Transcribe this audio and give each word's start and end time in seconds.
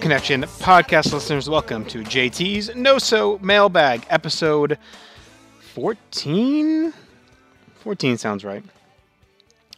Connection 0.00 0.42
podcast 0.42 1.12
listeners, 1.12 1.48
welcome 1.48 1.84
to 1.86 2.02
JT's 2.02 2.70
NoSo 2.70 3.40
Mailbag, 3.40 4.06
episode 4.10 4.78
14? 5.60 6.92
14 7.76 8.18
sounds 8.18 8.44
right. 8.44 8.62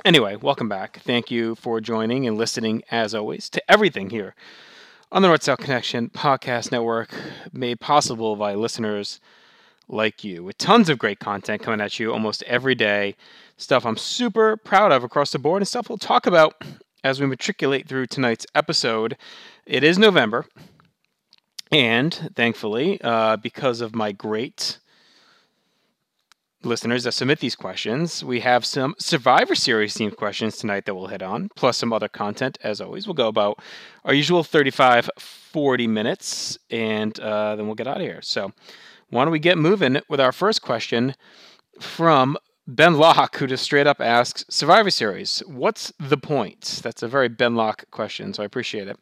Anyway, 0.05 0.37
welcome 0.37 0.69
back. 0.69 1.01
Thank 1.01 1.31
you 1.31 1.55
for 1.57 1.81
joining 1.81 2.27
and 2.27 2.37
listening, 2.37 2.83
as 2.91 3.15
always, 3.15 3.51
to 3.51 3.71
everything 3.71 4.11
here 4.11 4.35
on 5.13 5.23
the 5.23 5.29
North 5.29 5.43
South 5.43 5.59
Connection 5.59 6.11
podcast 6.11 6.71
network, 6.73 7.15
made 7.53 7.81
possible 7.81 8.37
by 8.37 8.55
listeners 8.55 9.21
like 9.89 10.25
you, 10.25 10.45
with 10.45 10.59
tons 10.59 10.89
of 10.89 10.99
great 10.99 11.21
content 11.21 11.63
coming 11.63 11.81
at 11.81 11.99
you 11.99 12.13
almost 12.13 12.43
every 12.45 12.75
day. 12.75 13.17
Stuff 13.57 13.87
I'm 13.87 13.97
super 13.97 14.57
proud 14.57 14.93
of 14.93 15.05
across 15.05 15.33
the 15.33 15.39
board, 15.39 15.63
and 15.63 15.69
stuff 15.69 15.89
we'll 15.89 15.99
talk 15.99 16.27
about 16.27 16.63
as 17.05 17.21
we 17.21 17.27
matriculate 17.27 17.89
through 17.89 18.07
tonight's 18.07 18.47
episode. 18.55 19.17
It 19.67 19.83
is 19.83 19.99
November, 19.99 20.47
and 21.73 22.15
thankfully, 22.37 23.01
uh, 23.03 23.37
because 23.37 23.81
of 23.81 23.97
my 23.97 24.13
great 24.13 24.79
listeners 26.63 27.03
that 27.03 27.13
submit 27.13 27.41
these 27.41 27.57
questions, 27.57 28.23
we 28.23 28.39
have 28.41 28.65
some 28.65 28.95
Survivor 29.01 29.57
Series 29.57 29.97
themed 29.97 30.15
questions 30.15 30.57
tonight 30.57 30.85
that 30.85 30.95
we'll 30.95 31.09
hit 31.09 31.21
on, 31.21 31.49
plus 31.57 31.79
some 31.79 31.93
other 31.93 32.07
content. 32.07 32.59
As 32.63 32.81
always, 32.81 33.09
we'll 33.09 33.15
go 33.15 33.27
about 33.27 33.59
our 34.05 34.15
usual 34.15 34.45
35, 34.45 35.11
40 35.19 35.89
minutes, 35.89 36.61
and 36.71 37.19
uh, 37.19 37.57
then 37.57 37.67
we'll 37.67 37.75
get 37.75 37.89
out 37.89 37.97
of 37.97 38.03
here. 38.03 38.23
So, 38.23 38.53
why 39.11 39.25
don't 39.25 39.33
we 39.33 39.41
get 39.41 39.59
moving 39.59 40.01
with 40.09 40.21
our 40.21 40.31
first 40.31 40.63
question 40.63 41.17
from 41.81 42.37
Ben 42.69 42.95
Locke, 42.99 43.37
who 43.37 43.49
just 43.49 43.65
straight 43.65 43.87
up 43.87 44.01
asks 44.01 44.45
Survivor 44.49 44.91
Series, 44.91 45.41
what's 45.47 45.93
the 45.99 46.17
point? 46.17 46.81
That's 46.85 47.03
a 47.03 47.09
very 47.09 47.29
Ben 47.29 47.57
Locke 47.57 47.85
question, 47.91 48.33
so 48.33 48.45
I 48.45 48.47
appreciate 48.47 48.87
it. 48.87 48.99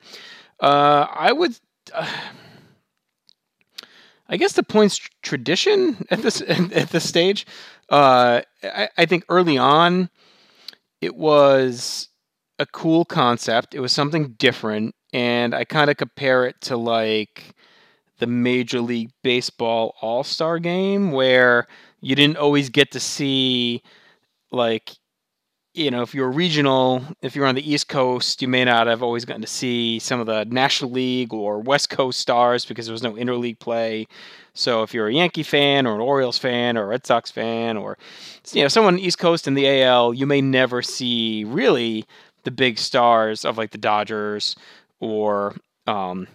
Uh, 0.65 1.07
I 1.12 1.31
would. 1.31 1.59
Uh, 1.93 2.11
I 4.31 4.39
guess 4.39 4.55
the 4.55 4.62
points 4.62 4.97
tradition 5.23 6.07
at 6.11 6.23
this 6.23 6.41
at 6.48 6.89
this 6.89 7.07
stage. 7.07 7.47
Uh, 7.91 8.41
I, 8.62 8.89
I 8.97 9.05
think 9.05 9.27
early 9.29 9.59
on, 9.59 10.09
it 11.03 11.17
was 11.17 12.09
a 12.59 12.65
cool 12.65 13.05
concept. 13.05 13.75
It 13.75 13.81
was 13.81 13.92
something 13.92 14.37
different, 14.39 14.95
and 15.12 15.55
I 15.55 15.65
kind 15.65 15.91
of 15.91 15.98
compare 15.98 16.47
it 16.47 16.59
to 16.62 16.79
like 16.79 17.55
the 18.19 18.27
Major 18.27 18.81
League 18.81 19.11
Baseball 19.23 19.95
All 20.01 20.25
Star 20.25 20.59
Game, 20.59 21.12
where 21.12 21.67
you 22.01 22.17
didn't 22.17 22.39
always 22.39 22.70
get 22.70 22.91
to 22.92 23.01
see 23.01 23.83
like 24.51 24.92
you 25.75 25.91
know, 25.91 26.03
if 26.03 26.14
you're 26.14 26.30
regional, 26.30 27.05
if 27.20 27.34
you're 27.34 27.47
on 27.47 27.56
the 27.56 27.72
East 27.72 27.89
Coast, 27.89 28.41
you 28.41 28.47
may 28.47 28.64
not 28.64 28.86
have 28.86 29.03
always 29.03 29.25
gotten 29.25 29.42
to 29.42 29.48
see 29.48 29.98
some 29.98 30.20
of 30.20 30.27
the 30.27 30.44
National 30.44 30.92
League 30.92 31.35
or 31.35 31.58
West 31.58 31.90
Coast 31.90 32.20
stars 32.20 32.64
because 32.64 32.86
there 32.86 32.92
was 32.92 33.02
no 33.02 33.14
interleague 33.14 33.58
play. 33.58 34.07
So 34.55 34.84
if 34.84 34.95
you're 34.95 35.08
a 35.08 35.13
Yankee 35.13 35.42
fan 35.42 35.84
or 35.84 35.96
an 35.96 36.01
Orioles 36.01 36.39
fan 36.39 36.77
or 36.77 36.84
a 36.84 36.86
Red 36.86 37.05
Sox 37.05 37.33
fan 37.33 37.77
or 37.77 37.98
you 38.52 38.63
know 38.63 38.68
someone 38.68 39.01
East 39.01 39.18
Coast 39.18 39.48
in 39.48 39.55
the 39.55 39.83
AL, 39.83 40.14
you 40.14 40.27
may 40.27 40.40
never 40.40 40.80
see 40.80 41.42
really 41.45 42.05
the 42.45 42.52
big 42.52 42.79
stars 42.79 43.45
of 43.45 43.58
like 43.58 43.73
the 43.73 43.79
Dodgers 43.79 44.55
or 45.01 45.57
um, 45.89 46.29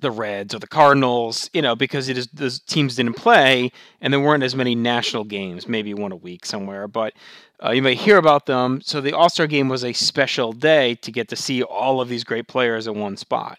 the 0.00 0.10
Reds 0.10 0.54
or 0.54 0.58
the 0.58 0.66
Cardinals, 0.66 1.50
you 1.52 1.62
know, 1.62 1.76
because 1.76 2.08
it 2.08 2.18
is 2.18 2.26
those 2.28 2.60
teams 2.60 2.96
didn't 2.96 3.14
play 3.14 3.70
and 4.00 4.12
there 4.12 4.20
weren't 4.20 4.42
as 4.42 4.54
many 4.54 4.74
national 4.74 5.24
games, 5.24 5.68
maybe 5.68 5.94
one 5.94 6.12
a 6.12 6.16
week 6.16 6.44
somewhere, 6.44 6.88
but 6.88 7.14
uh, 7.62 7.70
you 7.70 7.82
may 7.82 7.94
hear 7.94 8.16
about 8.16 8.46
them. 8.46 8.80
So 8.82 9.00
the 9.00 9.12
All 9.12 9.28
Star 9.28 9.46
game 9.46 9.68
was 9.68 9.84
a 9.84 9.92
special 9.92 10.52
day 10.52 10.94
to 10.96 11.12
get 11.12 11.28
to 11.28 11.36
see 11.36 11.62
all 11.62 12.00
of 12.00 12.08
these 12.08 12.24
great 12.24 12.48
players 12.48 12.86
in 12.86 12.98
one 12.98 13.16
spot. 13.16 13.58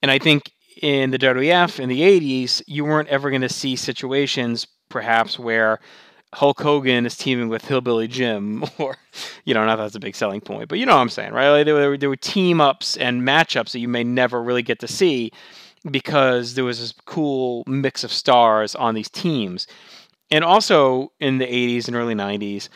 And 0.00 0.10
I 0.10 0.18
think 0.18 0.52
in 0.80 1.10
the 1.10 1.18
WWF 1.18 1.78
in 1.80 1.88
the 1.88 2.00
80s, 2.00 2.62
you 2.66 2.84
weren't 2.84 3.08
ever 3.08 3.30
going 3.30 3.42
to 3.42 3.48
see 3.48 3.76
situations 3.76 4.66
perhaps 4.88 5.38
where 5.38 5.80
Hulk 6.34 6.60
Hogan 6.60 7.04
is 7.04 7.16
teaming 7.16 7.48
with 7.48 7.64
Hillbilly 7.64 8.08
Jim, 8.08 8.64
or, 8.78 8.96
you 9.44 9.54
know, 9.54 9.64
not 9.64 9.76
that's 9.76 9.94
a 9.94 10.00
big 10.00 10.16
selling 10.16 10.40
point, 10.40 10.68
but 10.68 10.78
you 10.78 10.86
know 10.86 10.94
what 10.94 11.02
I'm 11.02 11.08
saying, 11.08 11.32
right? 11.32 11.50
Like 11.50 11.66
there, 11.66 11.74
were, 11.74 11.96
there 11.96 12.08
were 12.08 12.16
team 12.16 12.60
ups 12.60 12.96
and 12.96 13.22
matchups 13.22 13.72
that 13.72 13.80
you 13.80 13.88
may 13.88 14.04
never 14.04 14.42
really 14.42 14.62
get 14.62 14.80
to 14.80 14.88
see 14.88 15.32
because 15.90 16.54
there 16.54 16.64
was 16.64 16.80
this 16.80 16.92
cool 17.04 17.64
mix 17.66 18.04
of 18.04 18.12
stars 18.12 18.74
on 18.74 18.94
these 18.94 19.10
teams. 19.10 19.66
And 20.30 20.44
also 20.44 21.12
in 21.20 21.38
the 21.38 21.46
80s 21.46 21.88
and 21.88 21.96
early 21.96 22.14
90s, 22.14 22.68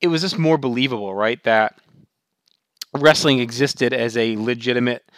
it 0.00 0.08
was 0.08 0.22
just 0.22 0.38
more 0.38 0.58
believable, 0.58 1.14
right? 1.14 1.42
That 1.44 1.80
wrestling 2.92 3.38
existed 3.38 3.92
as 3.92 4.16
a 4.16 4.36
legitimate 4.36 5.10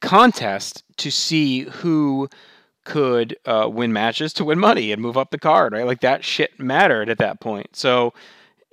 contest 0.00 0.84
to 0.98 1.10
see 1.10 1.60
who 1.62 2.28
could 2.84 3.36
uh, 3.46 3.68
win 3.72 3.92
matches 3.92 4.32
to 4.34 4.44
win 4.44 4.58
money 4.58 4.92
and 4.92 5.00
move 5.00 5.16
up 5.16 5.30
the 5.30 5.38
card, 5.38 5.72
right? 5.72 5.86
Like 5.86 6.00
that 6.00 6.24
shit 6.24 6.60
mattered 6.60 7.08
at 7.08 7.18
that 7.18 7.40
point. 7.40 7.74
So, 7.74 8.12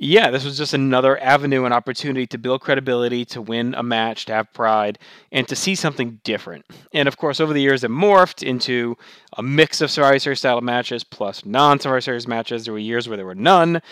yeah, 0.03 0.31
this 0.31 0.43
was 0.43 0.57
just 0.57 0.73
another 0.73 1.21
avenue 1.21 1.63
and 1.63 1.75
opportunity 1.75 2.25
to 2.25 2.39
build 2.39 2.61
credibility, 2.61 3.23
to 3.25 3.39
win 3.39 3.75
a 3.75 3.83
match, 3.83 4.25
to 4.25 4.33
have 4.33 4.51
pride, 4.51 4.97
and 5.31 5.47
to 5.47 5.55
see 5.55 5.75
something 5.75 6.19
different. 6.23 6.65
And 6.91 7.07
of 7.07 7.17
course, 7.17 7.39
over 7.39 7.53
the 7.53 7.61
years, 7.61 7.83
it 7.83 7.91
morphed 7.91 8.41
into 8.41 8.97
a 9.37 9.43
mix 9.43 9.79
of 9.79 9.91
Survivor 9.91 10.17
Series 10.17 10.39
style 10.39 10.59
matches 10.61 11.03
plus 11.03 11.45
non 11.45 11.79
Survivor 11.79 12.01
Series 12.01 12.27
matches. 12.27 12.65
There 12.65 12.73
were 12.73 12.79
years 12.79 13.07
where 13.07 13.15
there 13.15 13.27
were 13.27 13.35
none. 13.35 13.83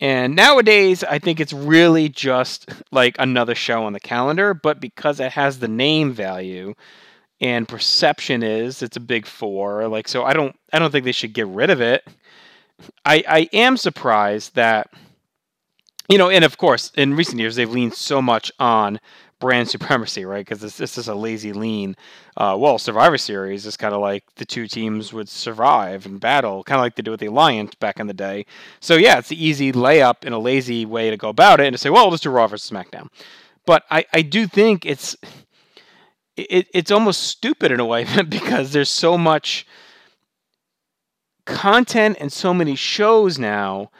And 0.00 0.34
nowadays, 0.34 1.04
I 1.04 1.18
think 1.18 1.40
it's 1.40 1.52
really 1.52 2.08
just 2.08 2.72
like 2.90 3.16
another 3.18 3.54
show 3.54 3.84
on 3.84 3.92
the 3.92 4.00
calendar, 4.00 4.54
but 4.54 4.80
because 4.80 5.20
it 5.20 5.32
has 5.32 5.58
the 5.58 5.68
name 5.68 6.14
value 6.14 6.74
and 7.38 7.68
perception 7.68 8.42
is 8.42 8.82
it's 8.82 8.96
a 8.96 9.00
big 9.00 9.26
four, 9.26 9.88
like 9.88 10.08
so 10.08 10.24
I 10.24 10.32
don't 10.32 10.58
I 10.72 10.78
don't 10.78 10.90
think 10.90 11.04
they 11.04 11.12
should 11.12 11.34
get 11.34 11.48
rid 11.48 11.68
of 11.68 11.82
it. 11.82 12.08
I 13.04 13.22
I 13.28 13.48
am 13.52 13.76
surprised 13.76 14.54
that 14.54 14.90
you 16.10 16.18
know, 16.18 16.28
and 16.28 16.44
of 16.44 16.58
course, 16.58 16.90
in 16.96 17.14
recent 17.14 17.38
years 17.38 17.56
they've 17.56 17.70
leaned 17.70 17.94
so 17.94 18.20
much 18.20 18.50
on 18.58 19.00
brand 19.38 19.68
supremacy, 19.70 20.24
right? 20.24 20.44
Because 20.44 20.60
this, 20.60 20.76
this 20.76 20.98
is 20.98 21.08
a 21.08 21.14
lazy 21.14 21.52
lean. 21.52 21.96
Uh, 22.36 22.56
well, 22.58 22.78
Survivor 22.78 23.16
Series 23.16 23.64
is 23.64 23.76
kind 23.76 23.94
of 23.94 24.00
like 24.00 24.24
the 24.34 24.44
two 24.44 24.66
teams 24.66 25.12
would 25.12 25.28
survive 25.28 26.04
and 26.06 26.20
battle, 26.20 26.64
kind 26.64 26.78
of 26.78 26.82
like 26.82 26.96
they 26.96 27.02
did 27.02 27.10
with 27.10 27.20
the 27.20 27.26
Alliance 27.26 27.74
back 27.76 27.98
in 28.00 28.06
the 28.06 28.12
day. 28.12 28.44
So 28.80 28.96
yeah, 28.96 29.18
it's 29.18 29.28
the 29.28 29.42
easy 29.42 29.72
layup 29.72 30.24
and 30.24 30.34
a 30.34 30.38
lazy 30.38 30.84
way 30.84 31.10
to 31.10 31.16
go 31.16 31.28
about 31.28 31.60
it, 31.60 31.66
and 31.66 31.74
to 31.74 31.78
say, 31.78 31.90
well, 31.90 32.04
we'll 32.04 32.12
just 32.12 32.24
do 32.24 32.30
Raw 32.30 32.46
versus 32.46 32.70
SmackDown. 32.70 33.08
But 33.64 33.84
I, 33.90 34.04
I 34.12 34.22
do 34.22 34.46
think 34.46 34.84
it's 34.84 35.16
it, 36.36 36.68
it's 36.74 36.90
almost 36.90 37.22
stupid 37.22 37.70
in 37.70 37.80
a 37.80 37.86
way 37.86 38.04
because 38.28 38.72
there's 38.72 38.90
so 38.90 39.16
much 39.16 39.66
content 41.46 42.16
and 42.20 42.32
so 42.32 42.52
many 42.52 42.74
shows 42.74 43.38
now 43.38 43.90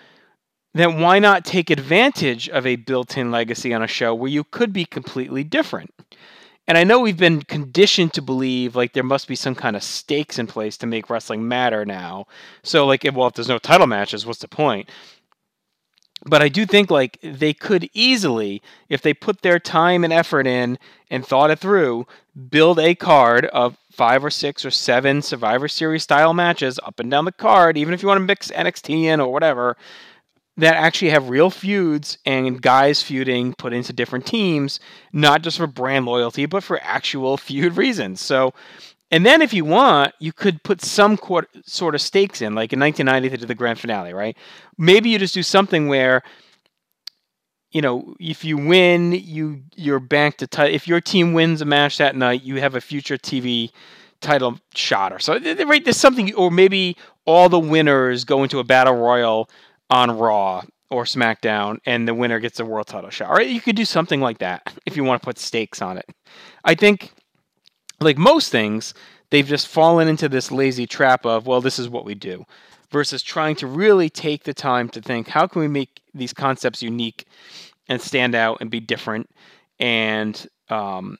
then 0.75 1.01
why 1.01 1.19
not 1.19 1.45
take 1.45 1.71
advantage 1.71 2.49
of 2.49 2.67
a 2.67 2.77
built 2.77 3.17
in 3.17 3.31
legacy 3.31 3.75
on 3.75 3.83
a 3.83 3.89
show 3.89 4.15
where 4.15 4.31
you 4.31 4.45
could 4.45 4.73
be 4.73 4.85
completely 4.85 5.45
different? 5.45 5.93
And 6.69 6.79
I 6.79 6.85
know 6.85 7.01
we've 7.01 7.17
been 7.17 7.43
conditioned 7.43 8.13
to 8.13 8.23
believe 8.23 8.77
like 8.77 8.93
there 8.93 9.03
must 9.03 9.27
be 9.27 9.35
some 9.35 9.57
kind 9.57 9.75
of 9.75 9.83
stakes 9.83 10.39
in 10.39 10.47
place 10.47 10.77
to 10.79 10.87
make 10.87 11.11
wrestling 11.11 11.49
matter 11.49 11.85
now. 11.85 12.27
So 12.63 12.87
like 12.87 13.05
well 13.13 13.27
if 13.27 13.35
there's 13.35 13.49
no 13.49 13.59
title 13.59 13.89
matches, 13.89 14.25
what's 14.25 14.39
the 14.39 14.49
point? 14.49 14.89
But 16.27 16.43
I 16.43 16.49
do 16.49 16.67
think 16.67 16.91
like 16.91 17.19
they 17.23 17.55
could 17.55 17.89
easily, 17.93 18.63
if 18.89 19.01
they 19.01 19.15
put 19.15 19.41
their 19.41 19.59
time 19.59 20.05
and 20.05 20.13
effort 20.13 20.47
in 20.47 20.79
and 21.11 21.27
thought 21.27 21.51
it 21.51 21.59
through, 21.59 22.07
build 22.51 22.79
a 22.79 22.95
card 22.95 23.47
of 23.47 23.77
five 23.91 24.25
or 24.25 24.31
six 24.31 24.65
or 24.65 24.71
seven 24.71 25.23
Survivor 25.23 25.67
Series 25.67 26.03
style 26.03 26.35
matches 26.35 26.79
up 26.85 27.01
and 27.01 27.11
down 27.11 27.25
the 27.25 27.33
card, 27.33 27.79
even 27.79 27.95
if 27.95 28.03
you 28.03 28.09
want 28.09 28.19
to 28.19 28.25
mix 28.25 28.51
NXT 28.51 29.05
in 29.05 29.21
or 29.21 29.33
whatever, 29.33 29.77
that 30.61 30.77
actually 30.77 31.11
have 31.11 31.29
real 31.29 31.51
feuds 31.51 32.19
and 32.25 32.61
guys 32.61 33.03
feuding 33.03 33.55
put 33.55 33.73
into 33.73 33.93
different 33.93 34.27
teams, 34.27 34.81
not 35.13 35.43
just 35.43 35.57
for 35.59 35.67
brand 35.67 36.07
loyalty, 36.07 36.47
but 36.47 36.63
for 36.63 36.79
actual 36.83 37.37
feud 37.37 37.77
reasons. 37.77 38.21
So, 38.21 38.55
and 39.11 39.27
then 39.27 39.43
if 39.43 39.53
you 39.53 39.65
want, 39.65 40.15
you 40.21 40.33
could 40.33 40.63
put 40.63 40.83
some 40.83 41.19
sort 41.65 41.95
of 41.95 42.01
stakes 42.01 42.43
in, 42.43 42.55
like 42.55 42.73
in 42.73 42.81
1990 42.81 43.29
they 43.29 43.37
did 43.37 43.49
the 43.49 43.55
grand 43.55 43.79
finale, 43.79 44.13
right? 44.13 44.37
Maybe 44.79 45.11
you 45.11 45.19
just 45.19 45.35
do 45.35 45.43
something 45.43 45.89
where, 45.89 46.23
you 47.73 47.81
know, 47.81 48.15
if 48.21 48.45
you 48.45 48.57
win, 48.57 49.13
you 49.13 49.63
you're 49.75 50.01
banked 50.01 50.39
to 50.39 50.47
t- 50.47 50.63
if 50.63 50.87
your 50.87 51.01
team 51.01 51.33
wins 51.33 51.61
a 51.61 51.65
match 51.65 51.99
that 51.99 52.17
night, 52.17 52.43
you 52.43 52.61
have 52.61 52.75
a 52.75 52.81
future 52.81 53.17
TV 53.17 53.71
title 54.21 54.59
shot 54.75 55.13
or 55.13 55.19
so. 55.19 55.39
Right? 55.39 55.85
There's 55.85 55.97
something, 55.97 56.35
or 56.35 56.51
maybe 56.51 56.97
all 57.25 57.49
the 57.49 57.59
winners 57.59 58.25
go 58.25 58.43
into 58.43 58.59
a 58.59 58.65
battle 58.65 58.95
royal 58.95 59.49
on 59.91 60.17
Raw 60.17 60.63
or 60.91 61.05
SmackDown, 61.05 61.79
and 61.87 62.09
the 62.09 62.15
winner 62.15 62.41
gets 62.41 62.59
a 62.61 62.65
world 62.65 62.87
title 62.87 63.11
shot. 63.11 63.31
Right? 63.31 63.49
You 63.49 63.61
could 63.61 63.77
do 63.77 63.85
something 63.85 64.21
like 64.21 64.39
that 64.39 64.73
if 64.87 64.97
you 64.97 65.05
want 65.05 65.23
to 65.23 65.25
put 65.25 65.39
stakes 65.39 65.83
on 65.83 65.99
it. 65.99 66.07
I 66.65 66.75
think, 66.75 67.13
like 68.01 68.19
most 68.19 68.51
things, 68.51 68.95
they've 69.31 69.47
just 69.47 69.69
fallen 69.69 70.09
into 70.09 70.29
this 70.29 70.51
lazy 70.51 70.87
trap 70.87 71.25
of, 71.27 71.47
well, 71.47 71.61
this 71.61 71.79
is 71.79 71.89
what 71.89 72.05
we 72.05 72.15
do. 72.15 72.45
versus 72.91 73.23
trying 73.23 73.57
to 73.57 73.67
really 73.67 74.11
take 74.11 74.45
the 74.45 74.55
time 74.55 74.89
to 74.91 75.01
think 75.01 75.29
how 75.29 75.47
can 75.47 75.61
we 75.61 75.69
make 75.69 76.01
these 76.15 76.33
concepts 76.33 76.83
unique 76.83 77.27
and 77.89 78.01
stand 78.01 78.35
out 78.35 78.59
and 78.61 78.71
be 78.71 78.81
different 78.81 79.29
and 79.79 80.47
um, 80.69 81.17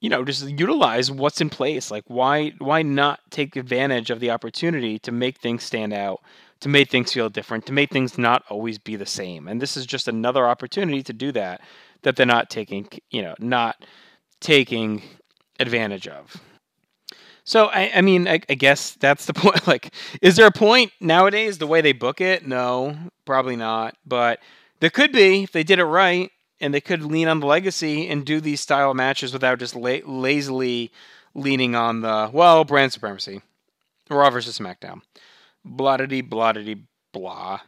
you 0.00 0.08
know 0.08 0.24
just 0.24 0.48
utilize 0.48 1.10
what's 1.10 1.40
in 1.40 1.50
place 1.50 1.90
like 1.90 2.04
why 2.08 2.52
why 2.58 2.82
not 2.82 3.20
take 3.30 3.56
advantage 3.56 4.10
of 4.10 4.20
the 4.20 4.30
opportunity 4.30 4.98
to 4.98 5.12
make 5.12 5.38
things 5.38 5.62
stand 5.62 5.92
out 5.92 6.20
to 6.60 6.68
make 6.68 6.90
things 6.90 7.12
feel 7.12 7.28
different 7.28 7.66
to 7.66 7.72
make 7.72 7.90
things 7.90 8.18
not 8.18 8.42
always 8.48 8.78
be 8.78 8.96
the 8.96 9.06
same 9.06 9.48
and 9.48 9.60
this 9.60 9.76
is 9.76 9.86
just 9.86 10.08
another 10.08 10.46
opportunity 10.46 11.02
to 11.02 11.12
do 11.12 11.32
that 11.32 11.60
that 12.02 12.16
they're 12.16 12.26
not 12.26 12.50
taking 12.50 12.88
you 13.10 13.22
know 13.22 13.34
not 13.38 13.84
taking 14.40 15.02
advantage 15.58 16.08
of 16.08 16.40
so 17.44 17.66
I, 17.66 17.90
I 17.96 18.00
mean, 18.00 18.28
I, 18.28 18.40
I 18.48 18.54
guess 18.54 18.92
that's 18.92 19.26
the 19.26 19.34
point. 19.34 19.66
Like, 19.66 19.92
is 20.22 20.36
there 20.36 20.46
a 20.46 20.52
point 20.52 20.92
nowadays 21.00 21.58
the 21.58 21.66
way 21.66 21.80
they 21.80 21.92
book 21.92 22.20
it? 22.20 22.46
No, 22.46 22.96
probably 23.24 23.56
not. 23.56 23.96
But 24.06 24.38
there 24.78 24.88
could 24.88 25.10
be 25.10 25.42
if 25.42 25.50
they 25.50 25.64
did 25.64 25.80
it 25.80 25.84
right, 25.84 26.30
and 26.60 26.74
they 26.74 26.80
could 26.80 27.02
lean 27.02 27.26
on 27.26 27.40
the 27.40 27.46
legacy 27.46 28.08
and 28.08 28.24
do 28.24 28.40
these 28.40 28.60
style 28.60 28.94
matches 28.94 29.32
without 29.32 29.58
just 29.58 29.74
la- 29.74 29.98
lazily 30.04 30.92
leaning 31.34 31.74
on 31.74 32.02
the 32.02 32.30
well 32.32 32.64
brand 32.64 32.92
supremacy, 32.92 33.42
Raw 34.08 34.30
versus 34.30 34.58
SmackDown, 34.58 35.02
blottity 35.66 36.26
blottity 36.26 36.84
blah. 37.12 37.60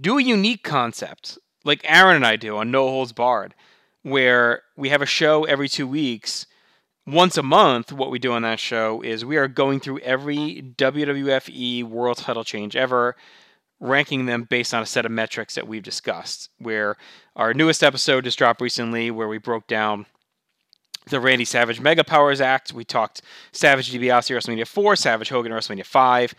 Do 0.00 0.18
a 0.18 0.22
unique 0.22 0.64
concept 0.64 1.38
like 1.64 1.80
Aaron 1.84 2.16
and 2.16 2.26
I 2.26 2.36
do 2.36 2.56
on 2.58 2.70
No 2.70 2.88
Holds 2.88 3.12
Barred, 3.12 3.54
where 4.02 4.62
we 4.76 4.88
have 4.90 5.02
a 5.02 5.06
show 5.06 5.44
every 5.44 5.68
two 5.68 5.86
weeks 5.86 6.46
once 7.06 7.36
a 7.36 7.42
month, 7.42 7.92
what 7.92 8.10
we 8.10 8.18
do 8.18 8.32
on 8.32 8.42
that 8.42 8.58
show 8.58 9.02
is 9.02 9.24
we 9.24 9.36
are 9.36 9.48
going 9.48 9.80
through 9.80 9.98
every 9.98 10.62
WWFE 10.76 11.84
world 11.84 12.16
title 12.16 12.44
change 12.44 12.76
ever, 12.76 13.14
ranking 13.78 14.26
them 14.26 14.44
based 14.44 14.72
on 14.72 14.82
a 14.82 14.86
set 14.86 15.04
of 15.04 15.12
metrics 15.12 15.54
that 15.54 15.68
we've 15.68 15.82
discussed. 15.82 16.48
Where 16.58 16.96
our 17.36 17.52
newest 17.52 17.82
episode 17.82 18.24
just 18.24 18.38
dropped 18.38 18.62
recently, 18.62 19.10
where 19.10 19.28
we 19.28 19.38
broke 19.38 19.66
down 19.66 20.06
the 21.06 21.20
Randy 21.20 21.44
Savage 21.44 21.80
Mega 21.80 22.04
Powers 22.04 22.40
Act. 22.40 22.72
We 22.72 22.84
talked 22.84 23.22
Savage 23.52 23.92
DiBiase 23.92 24.34
WrestleMania 24.34 24.66
4, 24.66 24.96
Savage 24.96 25.28
Hogan 25.28 25.52
WrestleMania 25.52 25.84
5. 25.84 26.34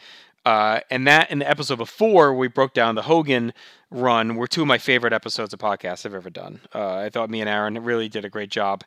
Uh, 0.46 0.80
and 0.92 1.08
that 1.08 1.32
in 1.32 1.40
the 1.40 1.50
episode 1.50 1.78
before, 1.78 2.34
we 2.34 2.48
broke 2.48 2.74
down 2.74 2.96
the 2.96 3.04
Hogan 3.04 3.52
run, 3.90 4.36
were 4.36 4.48
two 4.48 4.62
of 4.62 4.68
my 4.68 4.78
favorite 4.78 5.14
episodes 5.14 5.54
of 5.54 5.60
podcasts 5.60 6.06
I've 6.06 6.14
ever 6.14 6.30
done. 6.30 6.62
Uh, 6.74 6.98
I 6.98 7.10
thought 7.10 7.30
me 7.30 7.42
and 7.42 7.50
Aaron 7.50 7.84
really 7.84 8.10
did 8.10 8.26
a 8.26 8.30
great 8.30 8.50
job 8.50 8.84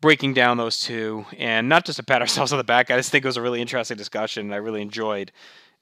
breaking 0.00 0.34
down 0.34 0.56
those 0.56 0.78
two, 0.78 1.24
and 1.38 1.68
not 1.68 1.84
just 1.86 1.96
to 1.96 2.02
pat 2.02 2.20
ourselves 2.22 2.52
on 2.52 2.58
the 2.58 2.64
back. 2.64 2.90
I 2.90 2.96
just 2.96 3.10
think 3.10 3.24
it 3.24 3.28
was 3.28 3.36
a 3.36 3.42
really 3.42 3.60
interesting 3.60 3.96
discussion, 3.96 4.46
and 4.46 4.54
I 4.54 4.58
really 4.58 4.82
enjoyed 4.82 5.32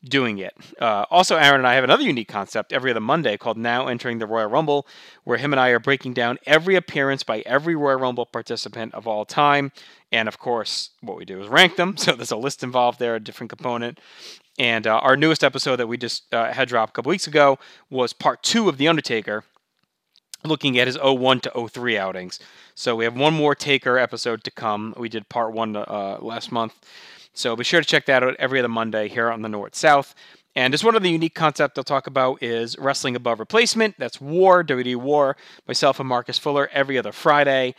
doing 0.04 0.38
it. 0.38 0.54
Uh, 0.80 1.04
also, 1.10 1.36
Aaron 1.36 1.60
and 1.60 1.66
I 1.66 1.74
have 1.74 1.84
another 1.84 2.02
unique 2.02 2.28
concept 2.28 2.72
every 2.72 2.90
other 2.90 3.00
Monday 3.00 3.36
called 3.36 3.56
Now 3.56 3.86
Entering 3.86 4.18
the 4.18 4.26
Royal 4.26 4.48
Rumble, 4.48 4.86
where 5.24 5.38
him 5.38 5.52
and 5.52 5.60
I 5.60 5.70
are 5.70 5.80
breaking 5.80 6.14
down 6.14 6.38
every 6.46 6.76
appearance 6.76 7.22
by 7.22 7.40
every 7.40 7.74
Royal 7.74 7.98
Rumble 7.98 8.26
participant 8.26 8.94
of 8.94 9.06
all 9.06 9.24
time. 9.24 9.72
And 10.12 10.28
of 10.28 10.38
course, 10.38 10.90
what 11.00 11.16
we 11.16 11.24
do 11.24 11.40
is 11.40 11.48
rank 11.48 11.76
them. 11.76 11.96
So 12.04 12.12
there's 12.12 12.30
a 12.30 12.36
list 12.36 12.62
involved 12.62 12.98
there, 12.98 13.14
a 13.14 13.20
different 13.20 13.48
component. 13.48 13.98
And 14.58 14.86
uh, 14.86 14.98
our 14.98 15.16
newest 15.16 15.42
episode 15.42 15.76
that 15.76 15.86
we 15.86 15.96
just 15.96 16.32
uh, 16.32 16.52
had 16.52 16.68
dropped 16.68 16.90
a 16.90 16.92
couple 16.94 17.10
weeks 17.10 17.26
ago 17.26 17.58
was 17.90 18.12
part 18.12 18.42
two 18.42 18.68
of 18.68 18.76
The 18.76 18.88
Undertaker, 18.88 19.44
looking 20.44 20.78
at 20.78 20.86
his 20.86 20.98
01 21.02 21.40
to 21.40 21.68
03 21.68 21.96
outings. 21.96 22.38
So 22.74 22.94
we 22.94 23.04
have 23.04 23.16
one 23.16 23.32
more 23.32 23.54
Taker 23.54 23.98
episode 23.98 24.44
to 24.44 24.50
come. 24.50 24.94
We 24.96 25.08
did 25.08 25.28
part 25.28 25.52
one 25.54 25.74
uh, 25.74 26.18
last 26.20 26.52
month. 26.52 26.74
So 27.34 27.54
be 27.56 27.64
sure 27.64 27.80
to 27.80 27.86
check 27.86 28.06
that 28.06 28.22
out 28.22 28.36
every 28.38 28.58
other 28.58 28.68
Monday 28.68 29.08
here 29.08 29.30
on 29.30 29.42
the 29.42 29.48
North 29.48 29.74
South. 29.74 30.14
And 30.56 30.72
just 30.72 30.84
one 30.84 30.94
of 30.94 31.02
the 31.02 31.10
unique 31.10 31.34
concepts 31.34 31.76
I'll 31.76 31.84
talk 31.84 32.06
about 32.06 32.42
is 32.42 32.78
Wrestling 32.78 33.16
Above 33.16 33.40
Replacement. 33.40 33.98
That's 33.98 34.20
War, 34.20 34.62
WWE 34.62 34.96
War. 34.96 35.36
Myself 35.66 35.98
and 35.98 36.08
Marcus 36.08 36.38
Fuller 36.38 36.70
every 36.72 36.96
other 36.96 37.10
Friday 37.10 37.74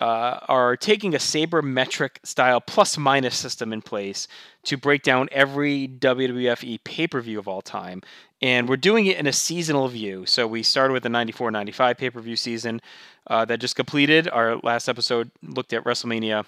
uh, 0.00 0.38
are 0.48 0.76
taking 0.76 1.14
a 1.14 1.18
sabermetric 1.18 2.18
style 2.22 2.60
plus 2.60 2.98
minus 2.98 3.36
system 3.36 3.72
in 3.72 3.82
place 3.82 4.28
to 4.64 4.76
break 4.76 5.02
down 5.02 5.28
every 5.32 5.88
WWFE 5.88 6.84
pay 6.84 7.06
per 7.06 7.20
view 7.20 7.38
of 7.38 7.48
all 7.48 7.62
time. 7.62 8.02
And 8.40 8.68
we're 8.68 8.76
doing 8.76 9.06
it 9.06 9.16
in 9.16 9.26
a 9.26 9.32
seasonal 9.32 9.88
view. 9.88 10.24
So 10.26 10.46
we 10.46 10.62
started 10.62 10.92
with 10.92 11.02
the 11.02 11.08
94 11.08 11.50
95 11.50 11.96
pay 11.96 12.10
per 12.10 12.20
view 12.20 12.36
season 12.36 12.80
uh, 13.26 13.44
that 13.46 13.58
just 13.58 13.74
completed. 13.74 14.28
Our 14.28 14.56
last 14.58 14.88
episode 14.88 15.30
looked 15.42 15.72
at 15.72 15.84
WrestleMania. 15.84 16.44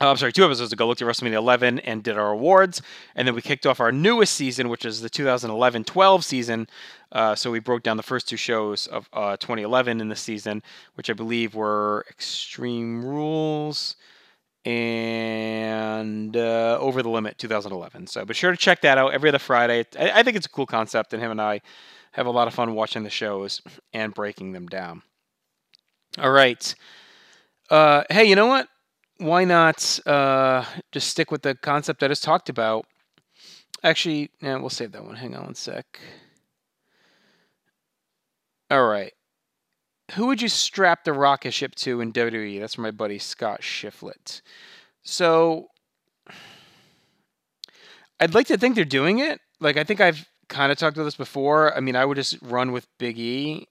Uh, 0.00 0.10
I'm 0.10 0.16
sorry, 0.16 0.32
two 0.32 0.44
episodes 0.44 0.72
ago, 0.72 0.88
looked 0.88 1.02
at 1.02 1.08
WrestleMania 1.08 1.34
11 1.34 1.78
and 1.80 2.02
did 2.02 2.18
our 2.18 2.32
awards. 2.32 2.82
And 3.14 3.28
then 3.28 3.34
we 3.34 3.42
kicked 3.42 3.64
off 3.64 3.78
our 3.78 3.92
newest 3.92 4.34
season, 4.34 4.68
which 4.68 4.84
is 4.84 5.00
the 5.00 5.08
2011 5.08 5.84
12 5.84 6.24
season. 6.24 6.68
Uh, 7.12 7.36
so 7.36 7.50
we 7.52 7.60
broke 7.60 7.84
down 7.84 7.96
the 7.96 8.02
first 8.02 8.28
two 8.28 8.36
shows 8.36 8.88
of 8.88 9.08
uh, 9.12 9.36
2011 9.36 10.00
in 10.00 10.08
the 10.08 10.16
season, 10.16 10.62
which 10.94 11.10
I 11.10 11.12
believe 11.12 11.54
were 11.54 12.04
Extreme 12.10 13.04
Rules 13.04 13.94
and 14.64 16.36
uh, 16.36 16.78
Over 16.80 17.02
the 17.02 17.10
Limit 17.10 17.38
2011. 17.38 18.08
So 18.08 18.24
be 18.24 18.34
sure 18.34 18.50
to 18.50 18.56
check 18.56 18.80
that 18.80 18.98
out 18.98 19.14
every 19.14 19.28
other 19.28 19.38
Friday. 19.38 19.84
I, 19.98 20.20
I 20.20 20.22
think 20.24 20.36
it's 20.36 20.46
a 20.46 20.50
cool 20.50 20.66
concept, 20.66 21.12
and 21.12 21.22
him 21.22 21.30
and 21.30 21.40
I 21.40 21.60
have 22.12 22.26
a 22.26 22.30
lot 22.30 22.48
of 22.48 22.54
fun 22.54 22.74
watching 22.74 23.04
the 23.04 23.10
shows 23.10 23.62
and 23.92 24.12
breaking 24.12 24.52
them 24.52 24.66
down. 24.66 25.02
All 26.18 26.30
right. 26.30 26.74
Uh, 27.70 28.04
hey, 28.10 28.24
you 28.24 28.36
know 28.36 28.46
what? 28.46 28.68
Why 29.18 29.44
not 29.44 30.00
uh, 30.06 30.64
just 30.92 31.08
stick 31.08 31.30
with 31.30 31.42
the 31.42 31.54
concept 31.54 32.02
I 32.02 32.08
just 32.08 32.24
talked 32.24 32.48
about? 32.48 32.86
Actually, 33.82 34.30
yeah, 34.40 34.56
we'll 34.56 34.70
save 34.70 34.92
that 34.92 35.04
one. 35.04 35.16
Hang 35.16 35.36
on 35.36 35.44
one 35.44 35.54
sec. 35.54 36.00
All 38.70 38.86
right. 38.86 39.12
Who 40.12 40.26
would 40.26 40.42
you 40.42 40.48
strap 40.48 41.04
the 41.04 41.12
rocket 41.12 41.52
ship 41.52 41.74
to 41.76 42.00
in 42.00 42.12
WWE? 42.12 42.60
That's 42.60 42.76
my 42.76 42.90
buddy 42.90 43.18
Scott 43.18 43.60
Shiflett. 43.60 44.42
So 45.02 45.68
I'd 48.20 48.34
like 48.34 48.46
to 48.48 48.58
think 48.58 48.74
they're 48.74 48.84
doing 48.84 49.20
it. 49.20 49.40
Like 49.60 49.76
I 49.76 49.84
think 49.84 50.00
I've 50.00 50.26
kind 50.48 50.72
of 50.72 50.78
talked 50.78 50.96
about 50.96 51.04
this 51.04 51.16
before. 51.16 51.74
I 51.76 51.80
mean, 51.80 51.96
I 51.96 52.04
would 52.04 52.16
just 52.16 52.38
run 52.42 52.72
with 52.72 52.86
Big 52.98 53.18
E, 53.18 53.66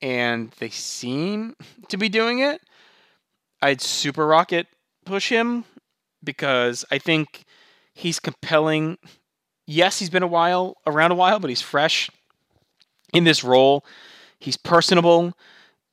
and 0.00 0.50
they 0.58 0.70
seem 0.70 1.54
to 1.88 1.96
be 1.96 2.08
doing 2.08 2.40
it. 2.40 2.60
I'd 3.60 3.80
super 3.80 4.26
rocket 4.26 4.66
push 5.04 5.28
him 5.28 5.64
because 6.22 6.84
I 6.90 6.98
think 6.98 7.44
he's 7.94 8.18
compelling. 8.18 8.98
Yes, 9.66 9.98
he's 9.98 10.10
been 10.10 10.22
a 10.22 10.28
while 10.28 10.76
around 10.86 11.12
a 11.12 11.16
while, 11.16 11.38
but 11.38 11.50
he's 11.50 11.62
fresh 11.62 12.10
in 13.12 13.24
this 13.24 13.44
role. 13.44 13.84
He's 14.38 14.56
personable. 14.56 15.34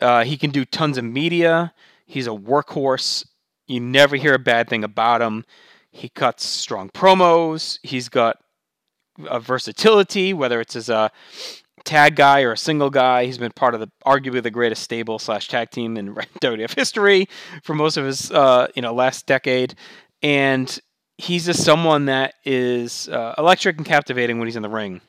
Uh, 0.01 0.23
he 0.23 0.37
can 0.37 0.49
do 0.51 0.65
tons 0.65 0.97
of 0.97 1.03
media. 1.03 1.73
He's 2.05 2.27
a 2.27 2.31
workhorse. 2.31 3.25
You 3.67 3.79
never 3.79 4.15
hear 4.15 4.33
a 4.33 4.39
bad 4.39 4.69
thing 4.69 4.83
about 4.83 5.21
him. 5.21 5.45
He 5.91 6.09
cuts 6.09 6.45
strong 6.45 6.89
promos. 6.89 7.79
He's 7.83 8.09
got 8.09 8.37
a 9.29 9.39
versatility, 9.39 10.33
whether 10.33 10.61
it's 10.61 10.75
as 10.75 10.89
a 10.89 11.11
tag 11.89 12.15
guy 12.15 12.43
or 12.43 12.51
a 12.51 12.57
single 12.57 12.91
guy. 12.91 13.25
He's 13.25 13.39
been 13.39 13.51
part 13.51 13.73
of 13.73 13.79
the 13.79 13.89
arguably 14.05 14.43
the 14.43 14.51
greatest 14.51 14.83
stable 14.83 15.17
slash 15.17 15.47
tag 15.47 15.71
team 15.71 15.97
in 15.97 16.13
WWF 16.41 16.75
history 16.75 17.27
for 17.63 17.73
most 17.73 17.97
of 17.97 18.05
his 18.05 18.31
uh, 18.31 18.67
you 18.75 18.81
know 18.81 18.93
last 18.93 19.25
decade, 19.25 19.73
and 20.21 20.79
he's 21.17 21.47
just 21.47 21.63
someone 21.63 22.05
that 22.05 22.35
is 22.45 23.09
uh, 23.09 23.33
electric 23.37 23.77
and 23.77 23.85
captivating 23.85 24.37
when 24.37 24.47
he's 24.47 24.55
in 24.55 24.61
the 24.61 24.69
ring, 24.69 25.01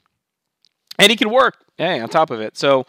and 0.98 1.10
he 1.10 1.16
can 1.16 1.30
work. 1.30 1.56
Hey, 1.76 2.00
on 2.00 2.08
top 2.08 2.30
of 2.30 2.40
it, 2.40 2.56
so 2.56 2.86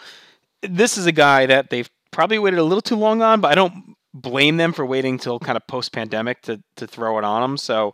this 0.62 0.98
is 0.98 1.06
a 1.06 1.12
guy 1.12 1.46
that 1.46 1.70
they've 1.70 1.90
probably 2.12 2.40
waited 2.40 2.60
a 2.60 2.64
little 2.64 2.82
too 2.82 2.96
long 2.96 3.22
on, 3.22 3.42
but 3.42 3.52
I 3.52 3.56
don't 3.56 3.96
blame 4.14 4.58
them 4.58 4.72
for 4.74 4.86
waiting 4.86 5.18
till 5.18 5.40
kind 5.40 5.58
of 5.58 5.68
post 5.68 5.92
pandemic 5.92 6.42
to 6.44 6.64
to 6.78 6.88
throw 6.88 7.18
it 7.18 7.26
on 7.26 7.44
him. 7.44 7.58
So 7.58 7.94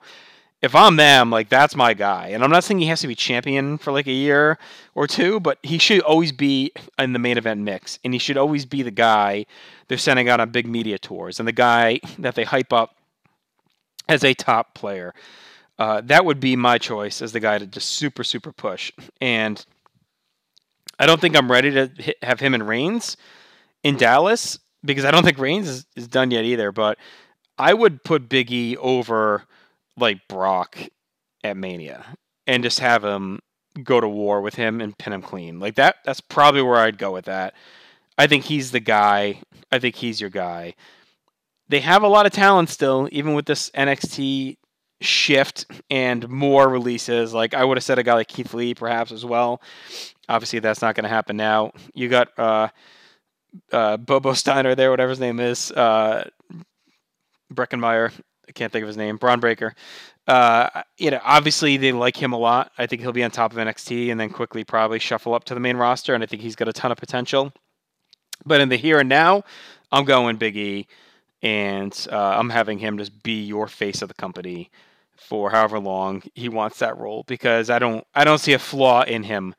if 0.62 0.74
I'm 0.74 0.96
them, 0.96 1.30
like 1.30 1.50
that's 1.50 1.76
my 1.76 1.94
guy. 1.94 2.30
And 2.30 2.44
I'm 2.44 2.50
not 2.50 2.64
saying 2.64 2.80
he 2.80 2.88
has 2.88 3.02
to 3.02 3.08
be 3.08 3.16
champion 3.16 3.78
for 3.78 3.92
like 3.92 4.08
a 4.08 4.12
year 4.12 4.58
or 4.96 5.06
two, 5.06 5.40
but 5.40 5.60
he 5.62 5.78
should 5.78 6.02
always 6.02 6.32
be 6.32 6.72
in 6.98 7.14
the 7.14 7.20
main 7.20 7.38
event 7.38 7.62
mix. 7.62 8.00
And 8.04 8.14
he 8.14 8.20
should 8.20 8.38
always 8.38 8.66
be 8.66 8.82
the 8.82 8.92
guy 8.92 9.46
they're 9.88 9.98
sending 9.98 10.30
out 10.30 10.40
on 10.40 10.50
big 10.50 10.68
media 10.68 10.98
tours 10.98 11.40
and 11.40 11.48
the 11.48 11.54
guy 11.54 12.00
that 12.20 12.36
they 12.36 12.44
hype 12.44 12.74
up 12.74 12.96
as 14.10 14.24
a 14.24 14.34
top 14.34 14.74
player. 14.74 15.14
Uh, 15.78 16.02
that 16.02 16.26
would 16.26 16.40
be 16.40 16.56
my 16.56 16.80
choice 16.80 17.22
as 17.22 17.34
the 17.34 17.40
guy 17.40 17.60
to 17.60 17.68
just 17.68 17.90
super, 17.90 18.24
super 18.24 18.52
push. 18.52 18.92
And 19.22 19.64
I 20.98 21.06
don't 21.06 21.22
think 21.22 21.36
I'm 21.36 21.52
ready 21.52 21.70
to 21.72 22.16
have 22.24 22.40
him 22.40 22.56
and 22.56 22.68
Reigns 22.68 23.16
in 23.84 23.96
Dallas 23.96 24.58
because 24.84 25.06
I 25.06 25.12
don't 25.12 25.24
think 25.24 25.38
Reigns 25.38 25.70
is, 25.70 25.86
is 25.96 26.08
done 26.08 26.32
yet 26.32 26.46
either. 26.46 26.72
But 26.72 26.98
I 27.60 27.76
would 27.76 28.04
put 28.04 28.28
Big 28.28 28.52
E 28.52 28.76
over 28.78 29.44
like 29.98 30.28
Brock 30.28 30.78
at 31.44 31.58
Mania 31.58 32.06
and 32.46 32.64
just 32.64 32.80
have 32.80 33.04
him 33.04 33.40
go 33.84 34.00
to 34.00 34.08
war 34.08 34.42
with 34.42 34.56
him 34.56 34.82
and 34.82 34.98
pin 34.98 35.14
him 35.14 35.22
clean. 35.22 35.60
Like 35.60 35.76
that 35.76 35.98
that's 36.06 36.22
probably 36.22 36.62
where 36.62 36.78
I'd 36.78 36.98
go 36.98 37.12
with 37.12 37.26
that. 37.26 37.54
I 38.18 38.28
think 38.28 38.46
he's 38.46 38.72
the 38.72 38.80
guy. 38.80 39.42
I 39.72 39.80
think 39.80 39.96
he's 39.96 40.20
your 40.20 40.30
guy. 40.30 40.76
They 41.70 41.82
have 41.82 42.04
a 42.04 42.08
lot 42.08 42.26
of 42.26 42.32
talent 42.32 42.70
still, 42.70 43.10
even 43.12 43.34
with 43.34 43.46
this 43.46 43.70
NXT 43.72 44.58
shift 45.02 45.66
and 45.90 46.28
more 46.28 46.68
releases. 46.68 47.34
Like 47.34 47.54
I 47.54 47.64
would 47.64 47.78
have 47.78 47.84
said 47.84 48.00
a 48.00 48.04
guy 48.04 48.14
like 48.14 48.28
Keith 48.28 48.54
Lee 48.54 48.74
perhaps 48.74 49.12
as 49.12 49.26
well. 49.26 49.62
Obviously 50.30 50.60
that's 50.60 50.82
not 50.82 50.96
going 50.96 51.04
to 51.04 51.10
happen 51.10 51.38
now. 51.38 51.72
You 51.94 52.10
got 52.10 52.30
uh, 52.38 52.70
uh, 53.72 53.98
Bobo 53.98 54.34
Steiner 54.34 54.76
there, 54.76 54.90
whatever 54.90 55.10
his 55.10 55.20
name 55.20 55.40
is, 55.40 55.72
uh, 55.72 56.30
Breckenmeyer. 57.54 58.12
I 58.48 58.52
can't 58.54 58.72
think 58.72 58.84
of 58.84 58.88
his 58.88 58.98
name. 58.98 59.18
Bron 59.18 59.40
Breakker. 59.40 59.76
Uh, 60.28 60.84
you 60.98 61.12
know, 61.12 61.20
obviously 61.24 61.78
they 61.78 61.92
like 61.92 62.18
him 62.18 62.34
a 62.34 62.38
lot. 62.38 62.72
I 62.78 62.86
think 62.86 63.02
he'll 63.02 63.14
be 63.14 63.24
on 63.24 63.32
top 63.32 63.54
of 63.54 63.58
NXT 63.58 64.12
and 64.12 64.20
then 64.20 64.30
quickly 64.30 64.64
probably 64.64 65.00
shuffle 65.00 65.34
up 65.34 65.46
to 65.46 65.54
the 65.54 65.60
main 65.60 65.78
roster. 65.78 66.14
And 66.14 66.24
I 66.24 66.28
think 66.28 66.42
he's 66.42 66.56
got 66.56 66.68
a 66.68 66.74
ton 66.74 66.92
of 66.92 66.98
potential. 66.98 67.54
But 68.46 68.62
in 68.62 68.70
the 68.70 68.76
here 68.76 69.00
and 69.00 69.10
now, 69.10 69.44
I'm 69.92 70.06
going 70.06 70.38
Big 70.38 70.58
E, 70.58 70.88
and 71.42 72.08
uh, 72.12 72.38
I'm 72.38 72.50
having 72.50 72.80
him 72.80 72.98
just 72.98 73.24
be 73.24 73.44
your 73.44 73.68
face 73.68 74.02
of 74.02 74.10
the 74.10 74.14
company 74.14 74.70
for 75.16 75.50
however 75.50 75.80
long 75.80 76.22
he 76.36 76.48
wants 76.48 76.80
that 76.80 76.98
role 76.98 77.24
because 77.28 77.70
I 77.70 77.80
don't 77.80 78.06
I 78.14 78.24
don't 78.24 78.38
see 78.38 78.54
a 78.54 78.60
flaw 78.60 79.04
in 79.04 79.24
him 79.24 79.56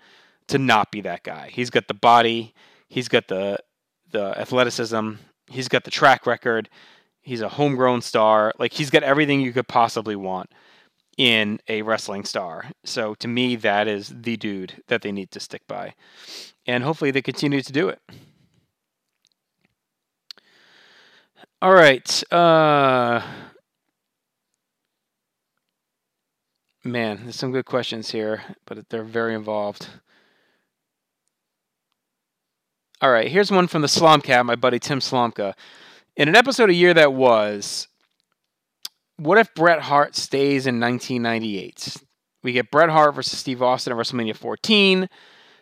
to 0.49 0.59
not 0.59 0.92
be 0.92 1.00
that 1.02 1.25
guy. 1.25 1.50
He's 1.52 1.71
got 1.71 1.88
the 1.88 1.95
body, 1.95 2.54
he's 2.88 3.09
got 3.09 3.28
the 3.28 3.59
the 4.11 4.38
athleticism, 4.38 5.12
he's 5.50 5.68
got 5.68 5.85
the 5.85 5.90
track 5.90 6.26
record, 6.26 6.68
he's 7.28 7.42
a 7.42 7.49
homegrown 7.49 8.00
star. 8.00 8.52
Like 8.58 8.73
he's 8.73 8.88
got 8.88 9.02
everything 9.02 9.40
you 9.40 9.52
could 9.52 9.68
possibly 9.68 10.16
want 10.16 10.50
in 11.18 11.61
a 11.68 11.82
wrestling 11.82 12.25
star. 12.25 12.70
So 12.85 13.14
to 13.16 13.28
me 13.28 13.54
that 13.56 13.87
is 13.87 14.12
the 14.23 14.37
dude 14.37 14.82
that 14.88 15.02
they 15.02 15.12
need 15.12 15.30
to 15.32 15.40
stick 15.40 15.62
by. 15.68 15.94
And 16.66 16.82
hopefully 16.82 17.11
they 17.11 17.20
continue 17.20 17.61
to 17.61 17.73
do 17.73 17.88
it. 17.90 18.00
All 21.61 21.75
right. 21.75 22.32
Uh 22.32 23.23
Man, 26.85 27.20
there's 27.25 27.37
some 27.37 27.52
good 27.52 27.66
questions 27.66 28.12
here, 28.12 28.42
but 28.64 28.88
they're 28.88 29.02
very 29.02 29.35
involved. 29.35 29.88
All 33.02 33.11
right, 33.11 33.30
here's 33.30 33.50
one 33.50 33.66
from 33.66 33.82
the 33.82 33.88
Slomcat, 33.88 34.47
my 34.47 34.54
buddy 34.56 34.78
Tim 34.78 35.00
Slomka. 35.00 35.52
In 36.18 36.26
an 36.26 36.34
episode 36.34 36.68
a 36.68 36.75
year 36.75 36.92
that 36.94 37.12
was, 37.12 37.87
what 39.18 39.38
if 39.38 39.54
Bret 39.54 39.82
Hart 39.82 40.16
stays 40.16 40.66
in 40.66 40.80
1998? 40.80 41.96
We 42.42 42.50
get 42.50 42.72
Bret 42.72 42.90
Hart 42.90 43.14
versus 43.14 43.38
Steve 43.38 43.62
Austin 43.62 43.92
at 43.92 43.98
WrestleMania 44.00 44.34
14. 44.34 45.08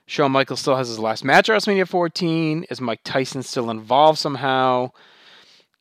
Shawn 0.07 0.33
Michaels 0.33 0.61
still 0.61 0.77
has 0.77 0.89
his 0.89 0.99
last 0.99 1.25
match 1.25 1.51
at 1.51 1.61
WrestleMania 1.61 1.87
14. 1.87 2.65
Is 2.71 2.81
Mike 2.81 3.03
Tyson 3.05 3.43
still 3.43 3.69
involved 3.69 4.19
somehow? 4.19 4.93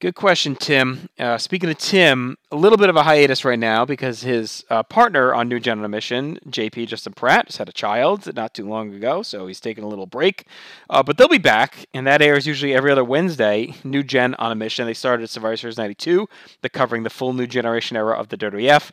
Good 0.01 0.15
question, 0.15 0.57
Tim. 0.57 1.07
Uh, 1.17 1.37
speaking 1.37 1.69
of 1.69 1.77
Tim, 1.77 2.35
a 2.51 2.57
little 2.57 2.77
bit 2.77 2.89
of 2.89 2.97
a 2.97 3.03
hiatus 3.03 3.45
right 3.45 3.57
now 3.57 3.85
because 3.85 4.23
his 4.23 4.65
uh, 4.69 4.83
partner 4.83 5.33
on 5.33 5.47
New 5.47 5.57
Gen 5.57 5.79
on 5.79 5.85
a 5.85 5.89
Mission, 5.89 6.37
JP 6.49 6.87
Justin 6.87 7.13
Pratt, 7.13 7.45
just 7.45 7.59
had 7.59 7.69
a 7.69 7.71
child 7.71 8.35
not 8.35 8.53
too 8.53 8.67
long 8.67 8.93
ago, 8.93 9.23
so 9.23 9.47
he's 9.47 9.61
taking 9.61 9.85
a 9.85 9.87
little 9.87 10.05
break. 10.05 10.47
Uh, 10.89 11.01
but 11.01 11.17
they'll 11.17 11.29
be 11.29 11.37
back, 11.37 11.85
and 11.93 12.05
that 12.05 12.21
airs 12.21 12.45
usually 12.45 12.73
every 12.73 12.91
other 12.91 13.05
Wednesday. 13.05 13.73
New 13.85 14.03
Gen 14.03 14.35
on 14.35 14.51
a 14.51 14.55
Mission. 14.55 14.85
They 14.85 14.93
started 14.93 15.23
at 15.23 15.29
Survivor 15.29 15.55
Series 15.55 15.77
92. 15.77 16.27
They're 16.59 16.69
covering 16.69 17.03
the 17.03 17.09
full 17.09 17.31
new 17.31 17.47
generation 17.47 17.95
era 17.95 18.19
of 18.19 18.27
the 18.27 18.37
WWF. 18.37 18.91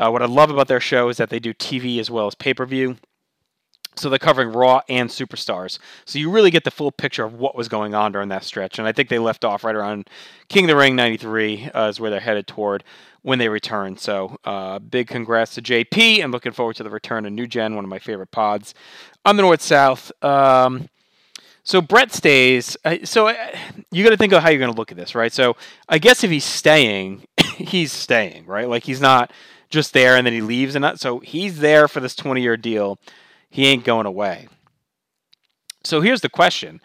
Uh, 0.00 0.10
what 0.10 0.20
I 0.20 0.26
love 0.26 0.50
about 0.50 0.66
their 0.66 0.80
show 0.80 1.10
is 1.10 1.18
that 1.18 1.30
they 1.30 1.38
do 1.38 1.54
TV 1.54 2.00
as 2.00 2.10
well 2.10 2.26
as 2.26 2.34
pay 2.34 2.54
per 2.54 2.66
view. 2.66 2.96
So 4.00 4.08
they're 4.08 4.18
covering 4.18 4.52
Raw 4.52 4.80
and 4.88 5.08
Superstars. 5.08 5.78
So 6.04 6.18
you 6.18 6.30
really 6.30 6.50
get 6.50 6.64
the 6.64 6.70
full 6.70 6.90
picture 6.90 7.24
of 7.24 7.34
what 7.34 7.54
was 7.54 7.68
going 7.68 7.94
on 7.94 8.12
during 8.12 8.28
that 8.30 8.44
stretch. 8.44 8.78
And 8.78 8.88
I 8.88 8.92
think 8.92 9.08
they 9.08 9.18
left 9.18 9.44
off 9.44 9.64
right 9.64 9.74
around 9.74 10.08
King 10.48 10.64
of 10.64 10.68
the 10.68 10.76
Ring 10.76 10.96
93 10.96 11.70
uh, 11.74 11.88
is 11.88 12.00
where 12.00 12.10
they're 12.10 12.20
headed 12.20 12.46
toward 12.46 12.84
when 13.22 13.38
they 13.38 13.48
return. 13.48 13.96
So 13.96 14.38
uh, 14.44 14.78
big 14.78 15.08
congrats 15.08 15.54
to 15.54 15.62
JP 15.62 16.22
and 16.22 16.32
looking 16.32 16.52
forward 16.52 16.76
to 16.76 16.82
the 16.82 16.90
return 16.90 17.26
of 17.26 17.32
New 17.32 17.46
Gen, 17.46 17.74
one 17.74 17.84
of 17.84 17.90
my 17.90 17.98
favorite 17.98 18.30
pods 18.30 18.74
on 19.24 19.36
the 19.36 19.42
North 19.42 19.62
South. 19.62 20.10
Um, 20.24 20.88
so 21.62 21.80
Bret 21.80 22.12
stays. 22.12 22.76
So 23.04 23.28
you 23.90 24.02
got 24.02 24.10
to 24.10 24.16
think 24.16 24.32
of 24.32 24.42
how 24.42 24.48
you're 24.48 24.58
going 24.58 24.72
to 24.72 24.76
look 24.76 24.90
at 24.90 24.96
this, 24.96 25.14
right? 25.14 25.32
So 25.32 25.56
I 25.88 25.98
guess 25.98 26.24
if 26.24 26.30
he's 26.30 26.44
staying, 26.44 27.26
he's 27.56 27.92
staying, 27.92 28.46
right? 28.46 28.68
Like 28.68 28.84
he's 28.84 29.00
not 29.00 29.30
just 29.68 29.92
there 29.92 30.16
and 30.16 30.26
then 30.26 30.32
he 30.32 30.40
leaves 30.40 30.74
and 30.74 30.82
not. 30.82 30.98
So 30.98 31.20
he's 31.20 31.58
there 31.58 31.86
for 31.86 32.00
this 32.00 32.16
20 32.16 32.40
year 32.40 32.56
deal 32.56 32.98
he 33.50 33.66
ain't 33.66 33.84
going 33.84 34.06
away. 34.06 34.48
So 35.84 36.00
here's 36.00 36.20
the 36.20 36.28
question. 36.28 36.80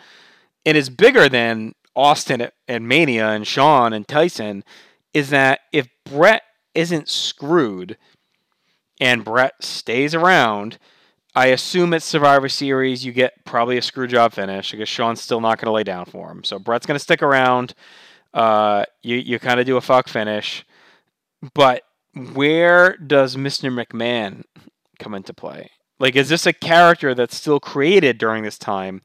And 0.66 0.76
It 0.76 0.80
is 0.80 0.90
bigger 0.90 1.30
than 1.30 1.74
Austin 1.96 2.50
and 2.68 2.88
Mania 2.88 3.30
and 3.30 3.48
Shawn 3.48 3.94
and 3.94 4.08
Tyson 4.08 4.64
is 5.14 5.30
that 5.30 5.62
if 5.72 5.88
Bret 6.04 6.42
isn't 6.74 7.08
screwed 7.08 7.98
and 9.00 9.24
Bret 9.24 9.54
stays 9.64 10.14
around, 10.14 10.78
I 11.36 11.48
assume 11.48 11.94
at 11.94 12.04
Survivor 12.04 12.50
Series 12.50 13.06
you 13.06 13.12
get 13.12 13.46
probably 13.46 13.78
a 13.78 13.82
screw 13.82 14.08
job 14.08 14.34
finish 14.34 14.72
because 14.72 14.90
Shawn's 14.90 15.22
still 15.22 15.42
not 15.42 15.58
going 15.58 15.68
to 15.68 15.72
lay 15.72 15.84
down 15.84 16.06
for 16.06 16.32
him. 16.32 16.44
So 16.44 16.60
Bret's 16.60 16.86
going 16.86 16.96
to 16.96 17.04
stick 17.04 17.22
around. 17.22 17.74
Uh, 18.34 18.86
you 19.04 19.18
you 19.18 19.40
kind 19.40 19.60
of 19.60 19.66
do 19.66 19.78
a 19.78 19.82
fuck 19.82 20.10
finish, 20.10 20.66
but 21.54 21.84
where 22.34 22.98
does 22.98 23.36
Mr. 23.36 23.72
McMahon 23.72 24.44
come 25.00 25.14
into 25.14 25.34
play? 25.34 25.72
Like, 26.00 26.16
is 26.16 26.30
this 26.30 26.46
a 26.46 26.54
character 26.54 27.14
that's 27.14 27.36
still 27.36 27.60
created 27.60 28.18
during 28.18 28.44
this 28.44 28.58
time 28.58 29.02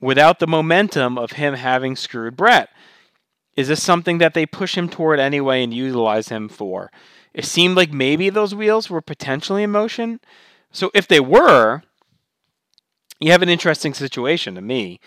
without 0.00 0.38
the 0.38 0.46
momentum 0.46 1.16
of 1.18 1.32
him 1.32 1.54
having 1.54 1.96
screwed 1.96 2.36
Bret? 2.36 2.68
Is 3.56 3.68
this 3.68 3.82
something 3.82 4.18
that 4.18 4.34
they 4.34 4.46
push 4.46 4.76
him 4.76 4.88
toward 4.88 5.18
anyway 5.18 5.64
and 5.64 5.74
utilize 5.74 6.28
him 6.28 6.48
for? 6.48 6.90
It 7.34 7.44
seemed 7.44 7.76
like 7.76 7.92
maybe 7.92 8.30
those 8.30 8.54
wheels 8.54 8.88
were 8.88 9.00
potentially 9.00 9.62
in 9.62 9.70
motion. 9.70 10.20
So 10.70 10.90
if 10.94 11.08
they 11.08 11.20
were, 11.20 11.82
you 13.20 13.32
have 13.32 13.42
an 13.42 13.48
interesting 13.48 13.94
situation 13.94 14.54
to 14.54 14.60
me. 14.60 15.00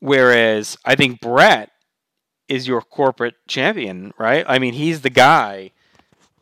Whereas 0.00 0.76
I 0.84 0.96
think 0.96 1.20
Bret 1.20 1.70
is 2.48 2.66
your 2.66 2.80
corporate 2.80 3.34
champion, 3.46 4.12
right? 4.18 4.44
I 4.48 4.58
mean, 4.58 4.74
he's 4.74 5.02
the 5.02 5.10
guy 5.10 5.70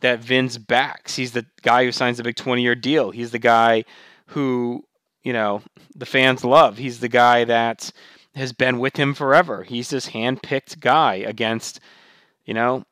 that 0.00 0.20
Vince 0.20 0.56
backs. 0.56 1.16
He's 1.16 1.32
the 1.32 1.44
guy 1.62 1.84
who 1.84 1.92
signs 1.92 2.18
a 2.18 2.24
big 2.24 2.36
20 2.36 2.62
year 2.62 2.74
deal. 2.74 3.10
He's 3.10 3.32
the 3.32 3.38
guy 3.38 3.84
who 4.30 4.84
you 5.22 5.32
know 5.32 5.62
the 5.94 6.06
fans 6.06 6.44
love. 6.44 6.78
He's 6.78 7.00
the 7.00 7.08
guy 7.08 7.44
that 7.44 7.92
has 8.34 8.52
been 8.52 8.78
with 8.78 8.96
him 8.96 9.14
forever. 9.14 9.64
He's 9.64 9.90
this 9.90 10.08
hand-picked 10.08 10.80
guy 10.80 11.16
against 11.16 11.80
you 12.44 12.54
know 12.54 12.84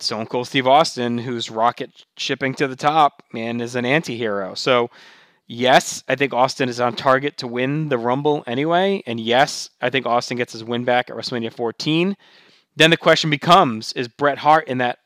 Stone 0.00 0.26
Cold 0.26 0.48
Steve 0.48 0.66
Austin, 0.66 1.18
who's 1.18 1.50
rocket 1.50 2.04
shipping 2.16 2.54
to 2.54 2.66
the 2.66 2.76
top 2.76 3.22
and 3.34 3.62
is 3.62 3.76
an 3.76 3.84
anti-hero. 3.84 4.54
So 4.54 4.90
yes, 5.46 6.02
I 6.08 6.16
think 6.16 6.32
Austin 6.32 6.68
is 6.68 6.80
on 6.80 6.96
target 6.96 7.36
to 7.38 7.46
win 7.46 7.88
the 7.88 7.98
Rumble 7.98 8.42
anyway, 8.46 9.02
and 9.06 9.20
yes, 9.20 9.70
I 9.80 9.90
think 9.90 10.06
Austin 10.06 10.36
gets 10.36 10.52
his 10.52 10.64
win 10.64 10.84
back 10.84 11.10
at 11.10 11.16
WrestleMania 11.16 11.52
14. 11.52 12.16
Then 12.76 12.90
the 12.90 12.96
question 12.96 13.30
becomes: 13.30 13.92
Is 13.92 14.08
Bret 14.08 14.38
Hart 14.38 14.66
in 14.66 14.78
that 14.78 14.98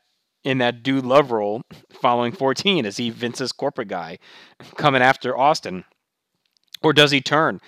in 0.43 0.57
that 0.59 0.83
dude 0.83 1.05
love 1.05 1.31
role 1.31 1.61
following 1.91 2.31
14? 2.31 2.85
Is 2.85 2.97
he 2.97 3.09
Vince's 3.09 3.51
corporate 3.51 3.87
guy 3.87 4.19
coming 4.75 5.01
after 5.01 5.37
Austin? 5.37 5.83
Or 6.81 6.93
does 6.93 7.11
he 7.11 7.21
turn? 7.21 7.59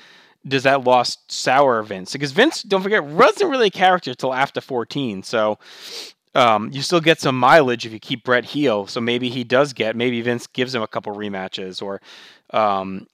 Does 0.47 0.63
that 0.63 0.83
lost 0.83 1.31
sour 1.31 1.83
Vince? 1.83 2.13
Because 2.13 2.31
Vince, 2.31 2.63
don't 2.63 2.81
forget, 2.81 3.03
wasn't 3.03 3.51
really 3.51 3.67
a 3.67 3.71
character 3.71 4.13
till 4.13 4.33
after 4.33 4.61
14. 4.61 5.21
So 5.23 5.59
um, 6.33 6.69
you 6.71 6.81
still 6.81 7.01
get 7.01 7.19
some 7.19 7.37
mileage 7.37 7.85
if 7.85 7.91
you 7.91 7.99
keep 7.99 8.23
Bret 8.23 8.45
heel. 8.45 8.87
So 8.87 9.01
maybe 9.01 9.29
he 9.29 9.43
does 9.43 9.73
get, 9.73 9.95
maybe 9.95 10.21
Vince 10.21 10.47
gives 10.47 10.73
him 10.73 10.81
a 10.81 10.87
couple 10.87 11.13
rematches 11.13 11.81
or 11.81 12.01
um, 12.51 13.05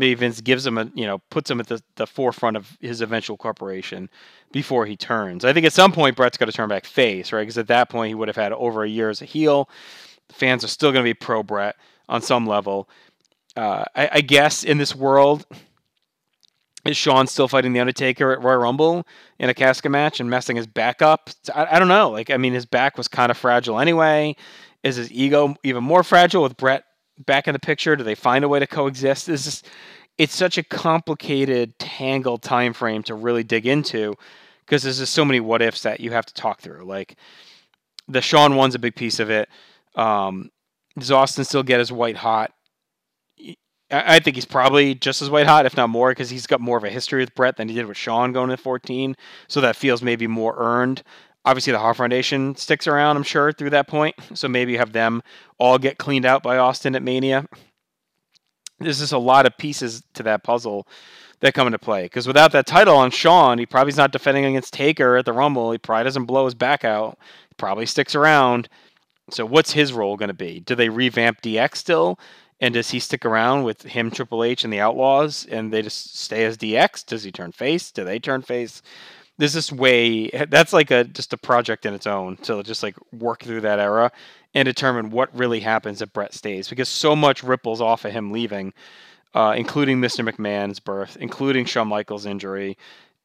maybe 0.00 0.14
Vince 0.14 0.40
gives 0.40 0.66
him 0.66 0.78
a, 0.78 0.90
you 0.94 1.06
know, 1.06 1.18
puts 1.30 1.50
him 1.50 1.60
at 1.60 1.66
the, 1.66 1.80
the 1.96 2.06
forefront 2.06 2.56
of 2.56 2.78
his 2.80 3.02
eventual 3.02 3.36
corporation 3.36 4.08
before 4.50 4.86
he 4.86 4.96
turns. 4.96 5.44
I 5.44 5.52
think 5.52 5.66
at 5.66 5.74
some 5.74 5.92
point 5.92 6.16
Bret's 6.16 6.38
got 6.38 6.46
to 6.46 6.52
turn 6.52 6.70
back 6.70 6.86
face, 6.86 7.32
right? 7.32 7.42
Because 7.42 7.58
at 7.58 7.68
that 7.68 7.90
point 7.90 8.08
he 8.08 8.14
would 8.14 8.26
have 8.26 8.36
had 8.36 8.52
over 8.52 8.82
a 8.82 8.88
year 8.88 9.10
as 9.10 9.20
a 9.20 9.26
heel. 9.26 9.68
The 10.28 10.34
fans 10.34 10.64
are 10.64 10.68
still 10.68 10.90
going 10.90 11.04
to 11.04 11.08
be 11.08 11.14
pro 11.14 11.42
Bret 11.42 11.76
on 12.08 12.22
some 12.22 12.46
level. 12.46 12.88
Uh, 13.54 13.84
I, 13.94 14.08
I, 14.14 14.20
guess 14.22 14.64
in 14.64 14.78
this 14.78 14.94
world, 14.94 15.44
is 16.86 16.96
Shawn 16.96 17.26
still 17.26 17.48
fighting 17.48 17.72
the 17.72 17.80
Undertaker 17.80 18.32
at 18.32 18.42
Royal 18.42 18.58
Rumble 18.58 19.06
in 19.38 19.50
a 19.50 19.54
casket 19.54 19.90
match 19.90 20.18
and 20.18 20.30
messing 20.30 20.56
his 20.56 20.66
back 20.66 21.02
up? 21.02 21.30
I, 21.54 21.76
I 21.76 21.78
don't 21.78 21.88
know. 21.88 22.10
Like, 22.10 22.30
I 22.30 22.38
mean, 22.38 22.54
his 22.54 22.64
back 22.64 22.96
was 22.96 23.06
kind 23.06 23.30
of 23.30 23.36
fragile 23.36 23.78
anyway. 23.78 24.36
Is 24.82 24.96
his 24.96 25.12
ego 25.12 25.56
even 25.62 25.84
more 25.84 26.02
fragile 26.02 26.42
with 26.42 26.56
Bret 26.56 26.84
back 27.26 27.48
in 27.48 27.52
the 27.52 27.58
picture? 27.58 27.96
Do 27.96 28.04
they 28.04 28.14
find 28.14 28.44
a 28.44 28.48
way 28.48 28.58
to 28.58 28.66
coexist? 28.66 29.26
This 29.26 29.46
is 29.46 29.62
it's 30.18 30.34
such 30.34 30.58
a 30.58 30.62
complicated, 30.62 31.78
tangled 31.78 32.42
time 32.42 32.72
frame 32.74 33.02
to 33.04 33.14
really 33.14 33.42
dig 33.42 33.66
into 33.66 34.14
because 34.66 34.82
there's 34.82 34.98
just 34.98 35.14
so 35.14 35.24
many 35.24 35.40
what 35.40 35.62
ifs 35.62 35.82
that 35.82 36.00
you 36.00 36.10
have 36.12 36.26
to 36.26 36.34
talk 36.34 36.60
through. 36.60 36.84
Like 36.84 37.16
the 38.06 38.20
Shawn 38.20 38.54
one's 38.54 38.74
a 38.74 38.78
big 38.78 38.94
piece 38.94 39.18
of 39.18 39.30
it. 39.30 39.48
Um, 39.94 40.50
does 40.98 41.10
Austin 41.10 41.44
still 41.44 41.62
get 41.62 41.78
his 41.78 41.90
white 41.90 42.16
hot? 42.16 42.52
I 43.92 44.20
think 44.20 44.36
he's 44.36 44.44
probably 44.44 44.94
just 44.94 45.20
as 45.20 45.30
white 45.30 45.46
hot, 45.46 45.66
if 45.66 45.76
not 45.76 45.90
more, 45.90 46.10
because 46.10 46.30
he's 46.30 46.46
got 46.46 46.60
more 46.60 46.78
of 46.78 46.84
a 46.84 46.90
history 46.90 47.22
with 47.22 47.34
Bret 47.34 47.56
than 47.56 47.68
he 47.68 47.74
did 47.74 47.86
with 47.86 47.96
Shawn 47.96 48.32
going 48.32 48.50
to 48.50 48.56
14. 48.56 49.16
So 49.48 49.60
that 49.62 49.74
feels 49.74 50.00
maybe 50.00 50.28
more 50.28 50.54
earned. 50.58 51.02
Obviously, 51.44 51.72
the 51.72 51.78
Hart 51.78 51.96
Foundation 51.96 52.54
sticks 52.56 52.86
around, 52.86 53.16
I'm 53.16 53.22
sure, 53.22 53.52
through 53.52 53.70
that 53.70 53.88
point. 53.88 54.14
So 54.34 54.48
maybe 54.48 54.72
you 54.72 54.78
have 54.78 54.92
them 54.92 55.22
all 55.58 55.78
get 55.78 55.98
cleaned 55.98 56.24
out 56.24 56.42
by 56.42 56.58
Austin 56.58 56.94
at 56.94 57.02
Mania. 57.02 57.46
There's 58.78 59.00
just 59.00 59.12
a 59.12 59.18
lot 59.18 59.44
of 59.46 59.58
pieces 59.58 60.02
to 60.14 60.22
that 60.22 60.42
puzzle 60.42 60.86
that 61.40 61.54
come 61.54 61.66
into 61.66 61.78
play. 61.78 62.04
Because 62.04 62.26
without 62.26 62.52
that 62.52 62.66
title 62.66 62.96
on 62.96 63.10
Shawn, 63.10 63.58
he 63.58 63.66
probably's 63.66 63.96
not 63.96 64.12
defending 64.12 64.44
against 64.44 64.72
Taker 64.72 65.16
at 65.16 65.24
the 65.24 65.32
Rumble. 65.32 65.72
He 65.72 65.78
probably 65.78 66.04
doesn't 66.04 66.26
blow 66.26 66.44
his 66.44 66.54
back 66.54 66.84
out. 66.84 67.18
He 67.48 67.54
probably 67.56 67.86
sticks 67.86 68.14
around. 68.14 68.68
So 69.30 69.44
what's 69.44 69.72
his 69.72 69.92
role 69.92 70.16
going 70.16 70.28
to 70.28 70.34
be? 70.34 70.60
Do 70.60 70.74
they 70.74 70.88
revamp 70.88 71.42
DX 71.42 71.76
still? 71.76 72.18
And 72.60 72.74
does 72.74 72.90
he 72.90 72.98
stick 72.98 73.24
around 73.24 73.64
with 73.64 73.82
him, 73.82 74.10
Triple 74.10 74.44
H, 74.44 74.64
and 74.64 74.72
the 74.72 74.80
Outlaws, 74.80 75.46
and 75.50 75.72
they 75.72 75.80
just 75.80 76.18
stay 76.18 76.44
as 76.44 76.58
DX? 76.58 77.06
Does 77.06 77.22
he 77.22 77.32
turn 77.32 77.52
face? 77.52 77.90
Do 77.90 78.04
they 78.04 78.18
turn 78.18 78.42
face? 78.42 78.82
There's 79.40 79.54
this 79.54 79.72
way. 79.72 80.28
That's 80.28 80.74
like 80.74 80.90
a 80.90 81.04
just 81.04 81.32
a 81.32 81.38
project 81.38 81.86
in 81.86 81.94
its 81.94 82.06
own 82.06 82.36
to 82.42 82.62
just 82.62 82.82
like 82.82 82.94
work 83.10 83.42
through 83.42 83.62
that 83.62 83.78
era 83.78 84.12
and 84.52 84.66
determine 84.66 85.08
what 85.08 85.34
really 85.34 85.60
happens 85.60 86.02
if 86.02 86.12
Bret 86.12 86.34
stays, 86.34 86.68
because 86.68 86.90
so 86.90 87.16
much 87.16 87.42
ripples 87.42 87.80
off 87.80 88.04
of 88.04 88.12
him 88.12 88.32
leaving, 88.32 88.74
uh, 89.34 89.54
including 89.56 89.98
Mr. 89.98 90.30
McMahon's 90.30 90.78
birth, 90.78 91.16
including 91.18 91.64
Shawn 91.64 91.88
Michaels' 91.88 92.26
injury, 92.26 92.76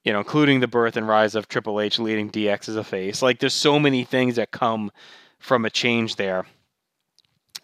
you 0.06 0.14
know, 0.14 0.20
including 0.20 0.62
the 0.62 0.70
birth 0.70 0.96
and 0.96 1.06
rise 1.06 1.36
of 1.36 1.50
Triple 1.50 1.82
H 1.82 2.00
leading 2.00 2.32
DX 2.32 2.70
as 2.70 2.78
a 2.78 2.84
face. 2.86 3.22
Like, 3.22 3.40
there's 3.40 3.54
so 3.54 3.78
many 3.78 4.06
things 4.06 4.38
that 4.38 4.52
come 4.52 4.94
from 5.38 5.66
a 5.66 5.70
change 5.70 6.16
there. 6.16 6.46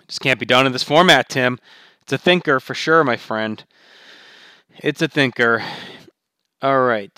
Just 0.09 0.19
can't 0.19 0.41
be 0.41 0.45
done 0.45 0.65
in 0.65 0.73
this 0.73 0.83
format, 0.83 1.29
Tim. 1.29 1.57
It's 2.01 2.11
a 2.11 2.17
thinker 2.17 2.59
for 2.59 2.73
sure, 2.73 3.05
my 3.05 3.15
friend. 3.15 3.63
It's 4.79 5.01
a 5.01 5.07
thinker. 5.07 5.63
All 6.61 6.81
right. 6.81 7.17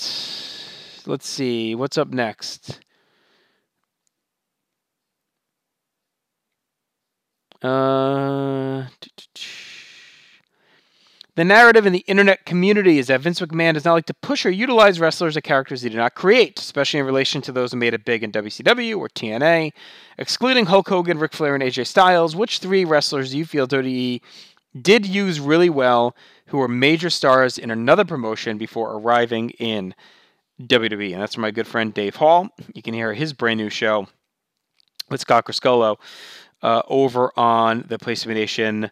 Let's 1.05 1.27
see. 1.27 1.75
What's 1.75 1.97
up 1.97 2.09
next? 2.09 2.79
Uh, 7.61 8.85
the 11.35 11.43
narrative 11.43 11.85
in 11.85 11.93
the 11.93 12.03
internet 12.07 12.45
community 12.45 12.99
is 12.99 13.07
that 13.07 13.21
Vince 13.21 13.41
McMahon 13.41 13.73
does 13.73 13.85
not 13.85 13.93
like 13.93 14.05
to 14.05 14.13
push 14.13 14.45
or 14.45 14.49
utilize 14.49 14.99
wrestlers 14.99 15.35
or 15.35 15.41
characters 15.41 15.81
he 15.81 15.89
did 15.89 15.97
not 15.97 16.15
create, 16.15 16.59
especially 16.59 16.99
in 16.99 17.05
relation 17.05 17.41
to 17.41 17.51
those 17.51 17.71
who 17.71 17.77
made 17.77 17.93
it 17.93 18.05
big 18.05 18.23
in 18.23 18.31
WCW 18.31 18.97
or 18.97 19.09
TNA. 19.09 19.71
Excluding 20.17 20.67
Hulk 20.67 20.87
Hogan, 20.87 21.19
Ric 21.19 21.33
Flair, 21.33 21.55
and 21.55 21.63
AJ 21.63 21.87
Styles, 21.87 22.35
which 22.35 22.59
three 22.59 22.85
wrestlers 22.85 23.31
do 23.31 23.37
you 23.37 23.45
feel 23.45 23.67
WWE 23.67 24.21
did 24.81 25.05
use 25.05 25.39
really 25.39 25.69
well 25.69 26.15
who 26.47 26.57
were 26.57 26.67
major 26.67 27.09
stars 27.09 27.57
in 27.57 27.71
another 27.71 28.05
promotion 28.05 28.57
before 28.57 28.93
arriving 28.93 29.51
in 29.51 29.93
WWE? 30.61 31.13
And 31.13 31.21
that's 31.21 31.37
my 31.37 31.51
good 31.51 31.67
friend 31.67 31.93
Dave 31.93 32.15
Hall. 32.15 32.49
You 32.73 32.81
can 32.81 32.93
hear 32.93 33.13
his 33.13 33.33
brand 33.33 33.59
new 33.59 33.69
show 33.69 34.07
with 35.09 35.21
Scott 35.21 35.45
Criscuolo 35.45 35.97
uh, 36.61 36.81
over 36.87 37.31
on 37.37 37.85
the 37.87 37.97
PlayStation 37.97 38.33
Nation 38.33 38.91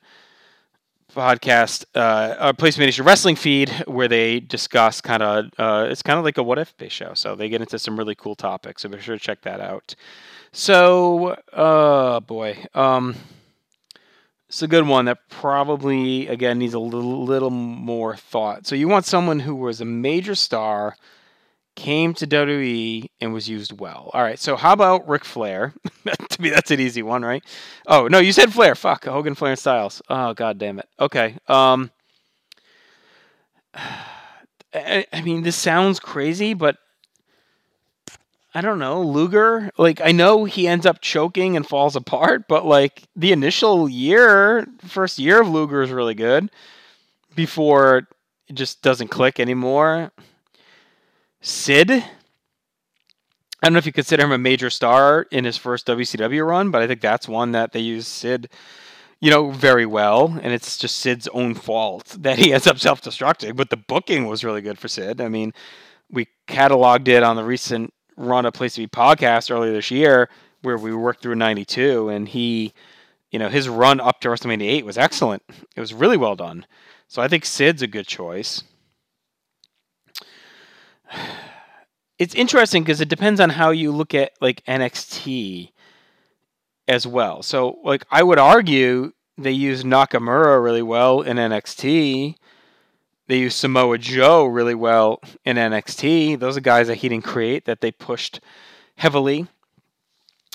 podcast, 1.16 1.86
uh, 1.96 2.00
uh, 2.00 2.54
PlayStation 2.54 2.80
Nation 2.80 3.06
wrestling 3.06 3.36
feed, 3.36 3.70
where 3.86 4.08
they 4.08 4.40
discuss 4.40 5.02
kind 5.02 5.24
of 5.24 5.46
uh, 5.58 5.88
it's 5.90 6.02
kind 6.02 6.18
of 6.18 6.26
like 6.26 6.38
a 6.38 6.44
what 6.44 6.58
if 6.58 6.76
based 6.78 6.96
show. 6.96 7.14
So 7.14 7.36
they 7.36 7.50
get 7.50 7.62
into 7.62 7.80
some 7.80 7.98
really 7.98 8.16
cool 8.16 8.36
topics. 8.36 8.82
So 8.82 8.90
be 8.90 9.00
sure 9.00 9.18
to 9.18 9.24
check 9.24 9.42
that 9.42 9.60
out. 9.60 9.96
So, 10.54 11.30
uh, 11.54 12.20
boy, 12.20 12.66
um, 12.74 13.16
it's 14.50 14.62
a 14.62 14.68
good 14.68 14.86
one 14.86 15.06
that 15.06 15.30
probably 15.30 16.28
again 16.28 16.60
needs 16.60 16.74
a 16.74 16.80
little, 16.80 17.24
little 17.24 17.50
more 17.50 18.16
thought. 18.16 18.68
So 18.68 18.76
you 18.76 18.88
want 18.88 19.06
someone 19.06 19.40
who 19.40 19.56
was 19.56 19.80
a 19.80 19.86
major 19.86 20.36
star 20.36 20.98
came 21.76 22.14
to 22.16 22.28
WWE 22.28 23.10
and 23.20 23.34
was 23.34 23.50
used 23.50 23.80
well. 23.80 24.12
All 24.14 24.22
right, 24.22 24.40
so 24.40 24.56
how 24.56 24.74
about 24.74 25.08
Ric 25.08 25.24
Flair? 25.26 25.74
to 26.30 26.42
me, 26.42 26.50
that's 26.50 26.72
an 26.72 26.80
easy 26.80 27.02
one, 27.02 27.24
right? 27.24 27.44
Oh 27.88 28.08
no, 28.08 28.20
you 28.20 28.34
said 28.34 28.54
Flair. 28.54 28.76
Fuck 28.76 29.06
Hogan, 29.06 29.36
Flair, 29.36 29.52
and 29.52 29.60
Styles. 29.60 30.02
Oh 30.10 30.34
god 30.34 30.58
damn 30.58 30.80
it. 30.80 30.88
Okay. 31.00 31.38
Um, 31.48 31.92
I, 34.74 35.06
I 35.12 35.22
mean, 35.22 35.44
this 35.44 35.58
sounds 35.58 36.00
crazy, 36.00 36.54
but 36.54 36.78
I 38.54 38.62
don't 38.62 38.80
know 38.80 39.02
Luger. 39.02 39.72
Like 39.78 40.02
I 40.02 40.12
know 40.12 40.46
he 40.46 40.68
ends 40.68 40.86
up 40.86 41.02
choking 41.02 41.56
and 41.56 41.68
falls 41.68 41.96
apart, 41.96 42.48
but 42.48 42.66
like 42.66 43.04
the 43.16 43.32
initial 43.32 43.88
year, 43.88 44.68
first 44.88 45.20
year 45.20 45.42
of 45.42 45.50
Luger 45.50 45.82
is 45.82 45.92
really 45.92 46.16
good. 46.16 46.50
Before 47.34 48.08
it 48.50 48.56
just 48.56 48.82
doesn't 48.82 49.08
click 49.08 49.40
anymore. 49.40 50.12
Sid. 51.42 51.90
I 51.90 52.04
don't 53.64 53.74
know 53.74 53.80
if 53.80 53.88
you 53.88 53.92
consider 53.92 54.24
him 54.24 54.32
a 54.32 54.38
major 54.38 54.70
star 54.70 55.26
in 55.32 55.44
his 55.44 55.58
first 55.58 55.88
WCW 55.88 56.48
run, 56.48 56.70
but 56.70 56.84
I 56.84 56.88
think 56.88 57.02
that's 57.02 57.28
one 57.28 57.52
that 57.54 57.72
they 57.72 57.80
use 57.80 58.08
Sid, 58.08 58.50
you 59.20 59.32
know, 59.32 59.50
very 59.50 59.88
well, 59.88 60.40
and 60.42 60.54
it's 60.54 60.78
just 60.78 60.98
Sid's 60.98 61.28
own 61.30 61.56
fault 61.56 62.16
that 62.20 62.38
he 62.38 62.54
ends 62.54 62.68
up 62.68 62.78
self-destructing. 62.78 63.56
But 63.56 63.72
the 63.72 63.78
booking 63.78 64.28
was 64.28 64.44
really 64.44 64.62
good 64.62 64.78
for 64.78 64.88
Sid. 64.88 65.20
I 65.20 65.30
mean, 65.30 65.52
we 66.12 66.28
cataloged 66.48 67.08
it 67.08 67.24
on 67.24 67.36
the 67.36 67.44
recent 67.44 67.92
run 68.18 68.46
of 68.46 68.54
Place 68.54 68.76
to 68.76 68.82
Be 68.82 68.88
podcast 68.88 69.50
earlier 69.50 69.74
this 69.74 69.90
year, 69.90 70.30
where 70.62 70.78
we 70.78 70.94
worked 70.94 71.24
through 71.24 71.36
'92, 71.36 72.10
and 72.10 72.30
he, 72.30 72.72
you 73.32 73.40
know, 73.40 73.50
his 73.50 73.68
run 73.68 74.00
up 74.00 74.22
to 74.22 74.28
WrestleMania 74.28 74.70
8 74.70 74.86
was 74.86 74.98
excellent. 74.98 75.42
It 75.76 75.80
was 75.80 75.92
really 75.92 76.18
well 76.18 76.36
done. 76.36 76.68
So 77.08 77.20
I 77.20 77.28
think 77.28 77.46
Sid's 77.46 77.82
a 77.82 77.88
good 77.88 78.06
choice 78.06 78.64
it's 82.20 82.36
interesting 82.36 82.84
because 82.84 83.02
it 83.02 83.10
depends 83.10 83.40
on 83.40 83.50
how 83.50 83.72
you 83.72 83.92
look 83.92 84.14
at 84.14 84.32
like 84.42 84.64
NXT 84.66 85.72
as 86.88 87.08
well. 87.08 87.42
So 87.42 87.80
like 87.84 88.06
I 88.12 88.24
would 88.24 88.40
argue 88.40 89.14
they 89.38 89.52
use 89.52 89.84
Nakamura 89.84 90.64
really 90.64 90.82
well 90.82 91.22
in 91.22 91.38
NXT. 91.38 92.36
They 93.28 93.38
use 93.38 93.56
Samoa 93.56 93.98
Joe 93.98 94.46
really 94.46 94.76
well 94.76 95.22
in 95.46 95.56
NXT. 95.56 96.40
Those 96.40 96.58
are 96.58 96.62
guys 96.62 96.88
that 96.88 96.96
he 96.96 97.10
didn't 97.10 97.24
create 97.24 97.66
that 97.66 97.82
they 97.82 97.92
pushed 97.92 98.42
heavily. 98.98 99.48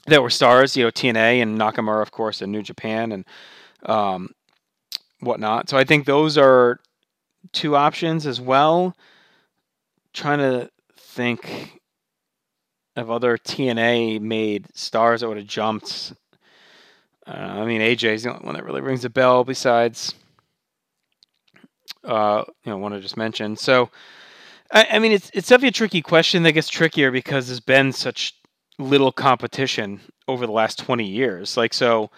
That 0.07 0.23
were 0.23 0.31
stars, 0.31 0.77
you 0.77 0.85
know, 0.85 0.91
TNA 0.91 1.43
and 1.43 1.59
Nakamura, 1.59 2.03
of 2.03 2.13
course, 2.13 2.43
in 2.43 2.53
New 2.53 2.63
Japan 2.63 3.13
and 3.13 3.25
um, 3.85 4.29
whatnot. 5.21 5.69
So 5.69 5.77
I 5.77 5.85
think 5.85 6.05
those 6.07 6.39
are 6.39 6.79
two 7.53 7.75
options 7.75 8.27
as 8.27 8.41
well 8.41 8.95
trying 10.17 10.39
to 10.39 10.71
think 10.97 11.79
of 12.97 13.11
other 13.11 13.37
TNA 13.37 14.21
made 14.21 14.67
stars 14.75 15.21
that 15.21 15.29
would 15.29 15.37
have 15.37 15.47
jumped. 15.47 16.15
Uh, 17.27 17.31
I 17.31 17.67
mean, 17.67 17.81
AJ 17.81 18.15
is 18.15 18.23
the 18.23 18.33
only 18.33 18.45
one 18.45 18.55
that 18.55 18.65
really 18.65 18.81
rings 18.81 19.05
a 19.05 19.11
bell 19.11 19.45
besides, 19.45 20.15
uh, 22.05 22.45
you 22.65 22.71
know, 22.73 22.79
one 22.79 22.95
I 22.95 23.01
just 23.01 23.17
mentioned. 23.17 23.59
So, 23.59 23.91
I, 24.73 24.87
I 24.93 24.99
mean, 24.99 25.13
it's 25.13 25.31
it's 25.35 25.49
definitely 25.49 25.69
a 25.69 25.73
tricky 25.73 26.03
question 26.03 26.43
that 26.45 26.53
gets 26.53 26.69
trickier 26.69 27.11
because 27.11 27.49
there's 27.49 27.61
been 27.61 27.93
such 27.93 28.35
little 28.79 29.13
competition 29.13 30.01
over 30.29 30.47
the 30.47 30.53
last 30.53 30.79
20 30.79 31.05
years. 31.05 31.57
Like, 31.57 31.75
so 31.75 32.11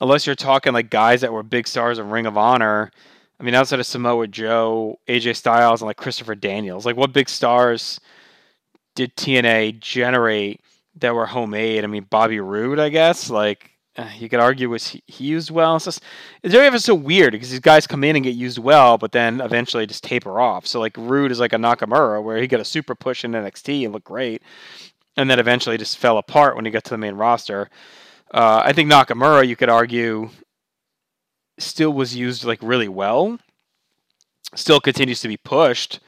unless 0.00 0.26
you're 0.26 0.36
talking 0.36 0.72
like 0.72 0.90
guys 0.90 1.22
that 1.22 1.32
were 1.32 1.42
big 1.42 1.66
stars 1.66 1.98
of 1.98 2.10
Ring 2.10 2.26
of 2.26 2.36
Honor, 2.36 2.90
I 3.40 3.44
mean, 3.44 3.54
outside 3.54 3.80
of 3.80 3.86
Samoa 3.86 4.26
Joe, 4.26 4.98
AJ 5.08 5.36
Styles, 5.36 5.80
and 5.80 5.86
like 5.86 5.96
Christopher 5.96 6.34
Daniels, 6.34 6.84
like 6.84 6.96
what 6.96 7.12
big 7.12 7.28
stars 7.28 8.00
did 8.96 9.16
TNA 9.16 9.78
generate 9.80 10.60
that 10.96 11.14
were 11.14 11.26
homemade? 11.26 11.84
I 11.84 11.86
mean, 11.86 12.06
Bobby 12.10 12.40
Roode, 12.40 12.80
I 12.80 12.88
guess. 12.88 13.30
Like 13.30 13.70
uh, 13.96 14.08
you 14.16 14.28
could 14.28 14.40
argue 14.40 14.68
was 14.68 14.88
he, 14.88 15.02
he 15.06 15.24
used 15.24 15.50
well. 15.50 15.76
It's 15.76 15.84
just 15.84 16.02
it's 16.42 16.54
very 16.54 16.66
ever 16.66 16.78
so 16.78 16.94
weird 16.94 17.32
because 17.32 17.50
these 17.50 17.60
guys 17.60 17.86
come 17.86 18.04
in 18.04 18.16
and 18.16 18.24
get 18.24 18.34
used 18.34 18.58
well, 18.58 18.96
but 18.96 19.12
then 19.12 19.40
eventually 19.40 19.86
just 19.86 20.04
taper 20.04 20.40
off. 20.40 20.66
So 20.66 20.80
like 20.80 20.96
Roode 20.96 21.32
is 21.32 21.40
like 21.40 21.52
a 21.52 21.56
Nakamura 21.56 22.22
where 22.22 22.38
he 22.38 22.46
got 22.46 22.60
a 22.60 22.64
super 22.64 22.94
push 22.94 23.24
in 23.24 23.32
NXT 23.32 23.84
and 23.84 23.92
looked 23.92 24.06
great, 24.06 24.42
and 25.16 25.28
then 25.28 25.38
eventually 25.38 25.78
just 25.78 25.98
fell 25.98 26.18
apart 26.18 26.56
when 26.56 26.64
he 26.64 26.70
got 26.70 26.84
to 26.84 26.90
the 26.90 26.98
main 26.98 27.14
roster. 27.14 27.70
Uh, 28.32 28.62
I 28.64 28.72
think 28.72 28.90
Nakamura, 28.90 29.46
you 29.46 29.56
could 29.56 29.70
argue, 29.70 30.30
still 31.58 31.92
was 31.92 32.16
used 32.16 32.44
like 32.44 32.60
really 32.62 32.88
well. 32.88 33.38
Still 34.54 34.80
continues 34.80 35.20
to 35.20 35.28
be 35.28 35.36
pushed. 35.36 36.00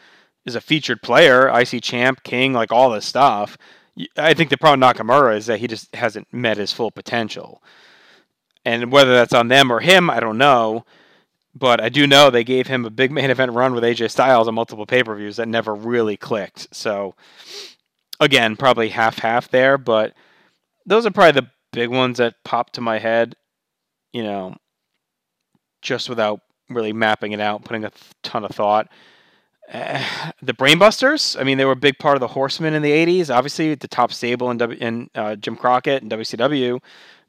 Is 0.46 0.54
a 0.54 0.60
featured 0.60 1.02
player, 1.02 1.48
IC 1.48 1.82
champ, 1.82 2.22
king, 2.22 2.54
like 2.54 2.72
all 2.72 2.90
this 2.90 3.04
stuff. 3.04 3.58
I 4.16 4.32
think 4.32 4.48
the 4.48 4.56
problem 4.56 4.80
with 4.80 4.96
Nakamura 4.96 5.36
is 5.36 5.46
that 5.46 5.60
he 5.60 5.66
just 5.66 5.94
hasn't 5.94 6.32
met 6.32 6.56
his 6.56 6.72
full 6.72 6.90
potential. 6.90 7.62
And 8.64 8.90
whether 8.90 9.12
that's 9.12 9.34
on 9.34 9.48
them 9.48 9.70
or 9.70 9.80
him, 9.80 10.08
I 10.08 10.20
don't 10.20 10.38
know. 10.38 10.84
But 11.54 11.80
I 11.80 11.88
do 11.88 12.06
know 12.06 12.30
they 12.30 12.44
gave 12.44 12.68
him 12.68 12.84
a 12.84 12.90
big 12.90 13.10
main 13.10 13.30
event 13.30 13.52
run 13.52 13.74
with 13.74 13.84
AJ 13.84 14.10
Styles 14.10 14.48
on 14.48 14.54
multiple 14.54 14.86
pay 14.86 15.02
per 15.02 15.14
views 15.16 15.36
that 15.36 15.48
never 15.48 15.74
really 15.74 16.16
clicked. 16.16 16.68
So, 16.74 17.14
again, 18.20 18.56
probably 18.56 18.90
half 18.90 19.18
half 19.18 19.50
there. 19.50 19.76
But 19.76 20.14
those 20.86 21.06
are 21.06 21.10
probably 21.10 21.40
the 21.40 21.50
big 21.72 21.90
ones 21.90 22.18
that 22.18 22.36
pop 22.44 22.70
to 22.70 22.80
my 22.80 22.98
head. 22.98 23.34
You 24.12 24.22
know, 24.22 24.56
just 25.82 26.08
without 26.08 26.40
really 26.68 26.92
mapping 26.92 27.32
it 27.32 27.40
out, 27.40 27.64
putting 27.64 27.84
a 27.84 27.92
ton 28.22 28.44
of 28.44 28.52
thought. 28.52 28.88
Uh, 29.72 30.04
the 30.42 30.54
Brainbusters. 30.54 31.38
I 31.38 31.44
mean, 31.44 31.58
they 31.58 31.64
were 31.64 31.72
a 31.72 31.76
big 31.76 31.98
part 31.98 32.16
of 32.16 32.20
the 32.20 32.28
Horsemen 32.28 32.74
in 32.74 32.82
the 32.82 32.90
'80s. 32.90 33.34
Obviously, 33.34 33.74
the 33.74 33.88
top 33.88 34.12
stable 34.12 34.50
in, 34.50 34.58
w- 34.58 34.78
in 34.80 35.10
uh, 35.14 35.36
Jim 35.36 35.56
Crockett 35.56 36.02
and 36.02 36.10
WCW, 36.10 36.80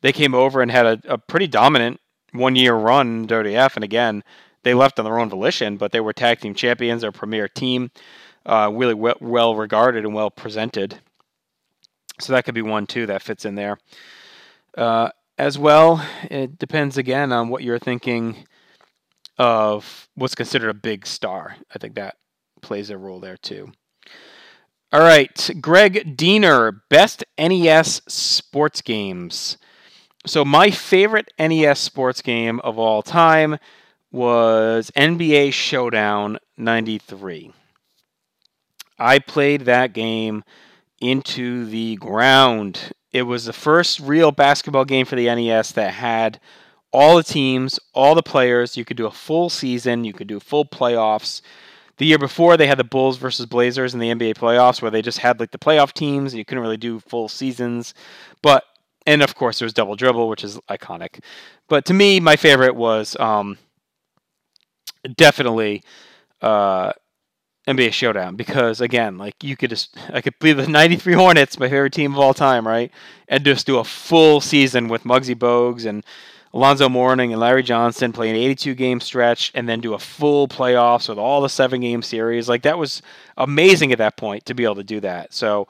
they 0.01 0.11
came 0.11 0.33
over 0.33 0.61
and 0.61 0.71
had 0.71 0.85
a, 0.85 1.01
a 1.05 1.17
pretty 1.17 1.47
dominant 1.47 1.99
one-year 2.33 2.73
run 2.73 3.07
in 3.21 3.27
WWF. 3.27 3.75
And 3.75 3.83
again, 3.83 4.23
they 4.63 4.73
left 4.73 4.99
on 4.99 5.05
their 5.05 5.19
own 5.19 5.29
volition, 5.29 5.77
but 5.77 5.91
they 5.91 5.99
were 5.99 6.13
tag 6.13 6.39
team 6.39 6.53
champions, 6.53 7.01
their 7.01 7.11
premier 7.11 7.47
team, 7.47 7.91
uh, 8.45 8.71
really 8.73 8.93
well, 8.93 9.17
well 9.19 9.55
regarded 9.55 10.05
and 10.05 10.13
well 10.13 10.31
presented. 10.31 10.99
So 12.19 12.33
that 12.33 12.45
could 12.45 12.55
be 12.55 12.61
one 12.61 12.85
too 12.85 13.07
that 13.07 13.21
fits 13.21 13.45
in 13.45 13.55
there. 13.55 13.79
Uh, 14.77 15.09
as 15.41 15.57
well, 15.57 16.07
it 16.29 16.59
depends 16.59 16.99
again 16.99 17.31
on 17.31 17.49
what 17.49 17.63
you're 17.63 17.79
thinking 17.79 18.45
of 19.39 20.07
what's 20.13 20.35
considered 20.35 20.69
a 20.69 20.73
big 20.75 21.07
star. 21.07 21.55
I 21.73 21.79
think 21.79 21.95
that 21.95 22.17
plays 22.61 22.91
a 22.91 22.97
role 22.97 23.19
there 23.19 23.37
too. 23.37 23.71
All 24.93 24.99
right, 24.99 25.49
Greg 25.59 26.15
Diener, 26.15 26.83
best 26.91 27.23
NES 27.39 28.03
sports 28.07 28.81
games. 28.81 29.57
So 30.27 30.45
my 30.45 30.69
favorite 30.69 31.33
NES 31.39 31.79
sports 31.79 32.21
game 32.21 32.59
of 32.59 32.77
all 32.77 33.01
time 33.01 33.57
was 34.11 34.91
NBA 34.95 35.53
Showdown 35.53 36.37
93. 36.55 37.51
I 38.99 39.17
played 39.17 39.61
that 39.61 39.93
game 39.93 40.43
into 40.99 41.65
the 41.65 41.95
ground. 41.95 42.91
It 43.13 43.23
was 43.23 43.45
the 43.45 43.53
first 43.53 43.99
real 43.99 44.31
basketball 44.31 44.85
game 44.85 45.05
for 45.05 45.15
the 45.15 45.25
NES 45.25 45.73
that 45.73 45.93
had 45.93 46.39
all 46.91 47.17
the 47.17 47.23
teams, 47.23 47.79
all 47.93 48.15
the 48.15 48.23
players. 48.23 48.77
You 48.77 48.85
could 48.85 48.97
do 48.97 49.05
a 49.05 49.11
full 49.11 49.49
season, 49.49 50.03
you 50.03 50.13
could 50.13 50.27
do 50.27 50.39
full 50.39 50.65
playoffs. 50.65 51.41
The 51.97 52.05
year 52.05 52.17
before, 52.17 52.57
they 52.57 52.67
had 52.67 52.79
the 52.79 52.83
Bulls 52.83 53.17
versus 53.17 53.45
Blazers 53.45 53.93
in 53.93 53.99
the 53.99 54.09
NBA 54.09 54.35
playoffs, 54.35 54.81
where 54.81 54.89
they 54.89 55.01
just 55.01 55.19
had 55.19 55.39
like 55.39 55.51
the 55.51 55.59
playoff 55.59 55.93
teams. 55.93 56.33
You 56.33 56.45
couldn't 56.45 56.63
really 56.63 56.77
do 56.77 56.99
full 56.99 57.27
seasons, 57.27 57.93
but 58.41 58.63
and 59.05 59.21
of 59.21 59.35
course 59.35 59.59
there 59.59 59.65
was 59.65 59.73
Double 59.73 59.95
Dribble, 59.95 60.27
which 60.27 60.43
is 60.43 60.57
iconic. 60.69 61.19
But 61.67 61.85
to 61.85 61.93
me, 61.93 62.19
my 62.19 62.35
favorite 62.35 62.75
was 62.75 63.15
um, 63.19 63.57
definitely 65.15 65.83
uh, 66.41 66.93
NBA 67.67 67.93
Showdown 67.93 68.35
because 68.35 68.81
again, 68.81 69.17
like 69.17 69.43
you 69.43 69.55
could 69.55 69.69
just 69.69 69.95
I 70.11 70.21
could 70.21 70.37
be 70.39 70.53
the 70.53 70.67
'93 70.67 71.13
Hornets, 71.13 71.59
my 71.59 71.69
favorite 71.69 71.93
team 71.93 72.13
of 72.13 72.19
all 72.19 72.33
time, 72.33 72.67
right, 72.67 72.91
and 73.27 73.45
just 73.45 73.65
do 73.65 73.77
a 73.77 73.83
full 73.83 74.41
season 74.41 74.87
with 74.87 75.03
Muggsy 75.03 75.35
Bogues 75.35 75.85
and 75.85 76.03
Alonzo 76.53 76.89
Mourning 76.89 77.31
and 77.31 77.39
Larry 77.39 77.63
Johnson 77.63 78.11
play 78.11 78.29
an 78.29 78.35
82 78.35 78.75
game 78.75 78.99
stretch 78.99 79.51
and 79.55 79.69
then 79.69 79.79
do 79.79 79.93
a 79.93 79.99
full 79.99 80.47
playoffs 80.47 81.07
with 81.07 81.17
all 81.17 81.41
the 81.41 81.49
seven 81.49 81.81
game 81.81 82.01
series. 82.01 82.49
Like 82.49 82.63
that 82.63 82.77
was 82.77 83.01
amazing 83.37 83.91
at 83.91 83.99
that 83.99 84.17
point 84.17 84.45
to 84.47 84.53
be 84.53 84.63
able 84.63 84.75
to 84.75 84.83
do 84.83 84.99
that. 84.99 85.33
So 85.33 85.67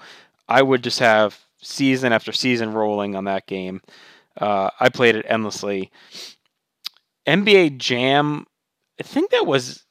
I 0.47 0.62
would 0.62 0.84
just 0.84 0.99
have 0.99 1.39
season 1.62 2.13
after 2.13 2.32
season 2.32 2.73
rolling 2.73 3.15
on 3.15 3.25
that 3.25 3.45
game. 3.45 3.82
Uh, 4.38 4.69
I 4.80 4.89
played 4.89 5.15
it 5.15 5.25
endlessly. 5.27 5.91
NBA 7.27 7.77
Jam, 7.77 8.47
I 8.99 9.04
think 9.04 9.32
that 9.32 9.45
was, 9.45 9.84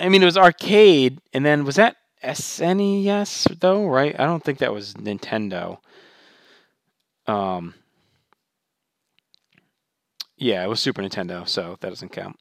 I 0.00 0.08
mean, 0.08 0.22
it 0.22 0.26
was 0.26 0.36
arcade, 0.36 1.20
and 1.32 1.44
then 1.44 1.64
was 1.64 1.76
that 1.76 1.96
SNES 2.22 3.60
though, 3.60 3.86
right? 3.86 4.14
I 4.18 4.24
don't 4.24 4.42
think 4.42 4.58
that 4.58 4.72
was 4.72 4.94
Nintendo. 4.94 5.78
Um, 7.26 7.74
yeah, 10.36 10.64
it 10.64 10.68
was 10.68 10.80
Super 10.80 11.02
Nintendo, 11.02 11.46
so 11.46 11.76
that 11.80 11.88
doesn't 11.88 12.12
count. 12.12 12.36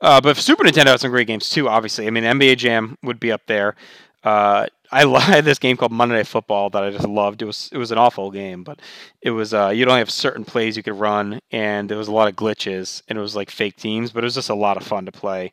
Uh, 0.00 0.20
but 0.20 0.36
Super 0.36 0.64
Nintendo 0.64 0.88
had 0.88 1.00
some 1.00 1.10
great 1.10 1.26
games 1.26 1.48
too. 1.48 1.68
Obviously, 1.68 2.06
I 2.06 2.10
mean, 2.10 2.24
NBA 2.24 2.58
Jam 2.58 2.96
would 3.02 3.18
be 3.18 3.32
up 3.32 3.46
there. 3.46 3.74
Uh, 4.22 4.66
I 4.92 5.06
had 5.20 5.44
this 5.44 5.58
game 5.58 5.76
called 5.76 5.92
Monday 5.92 6.16
Night 6.16 6.26
Football 6.26 6.70
that 6.70 6.84
I 6.84 6.90
just 6.90 7.08
loved. 7.08 7.42
It 7.42 7.46
was 7.46 7.68
it 7.72 7.78
was 7.78 7.90
an 7.90 7.98
awful 7.98 8.30
game, 8.30 8.64
but 8.64 8.80
it 9.22 9.30
was 9.30 9.54
uh, 9.54 9.68
you'd 9.68 9.88
only 9.88 10.00
have 10.00 10.10
certain 10.10 10.44
plays 10.44 10.76
you 10.76 10.82
could 10.82 10.98
run, 10.98 11.40
and 11.50 11.88
there 11.88 11.98
was 11.98 12.08
a 12.08 12.12
lot 12.12 12.28
of 12.28 12.36
glitches, 12.36 13.02
and 13.08 13.18
it 13.18 13.22
was 13.22 13.34
like 13.34 13.50
fake 13.50 13.76
teams, 13.76 14.12
but 14.12 14.22
it 14.24 14.26
was 14.26 14.34
just 14.34 14.50
a 14.50 14.54
lot 14.54 14.76
of 14.76 14.84
fun 14.84 15.06
to 15.06 15.12
play. 15.12 15.50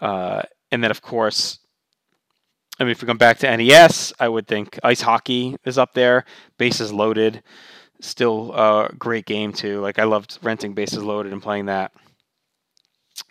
Uh, 0.00 0.42
and 0.74 0.84
then 0.84 0.90
of 0.90 1.00
course, 1.00 1.60
I 2.78 2.84
mean, 2.84 2.90
if 2.90 3.00
we 3.00 3.06
come 3.06 3.18
back 3.18 3.38
to 3.38 3.56
NES, 3.56 4.12
I 4.18 4.28
would 4.28 4.46
think 4.46 4.78
ice 4.82 5.00
hockey 5.00 5.56
is 5.64 5.78
up 5.78 5.94
there. 5.94 6.24
Bases 6.58 6.92
loaded 6.92 7.42
still 8.00 8.52
a 8.54 8.92
great 8.98 9.26
game 9.26 9.52
too. 9.52 9.80
Like 9.80 9.98
I 9.98 10.04
loved 10.04 10.38
renting 10.42 10.74
Bases 10.74 11.02
Loaded 11.02 11.32
and 11.32 11.42
playing 11.42 11.66
that. 11.66 11.92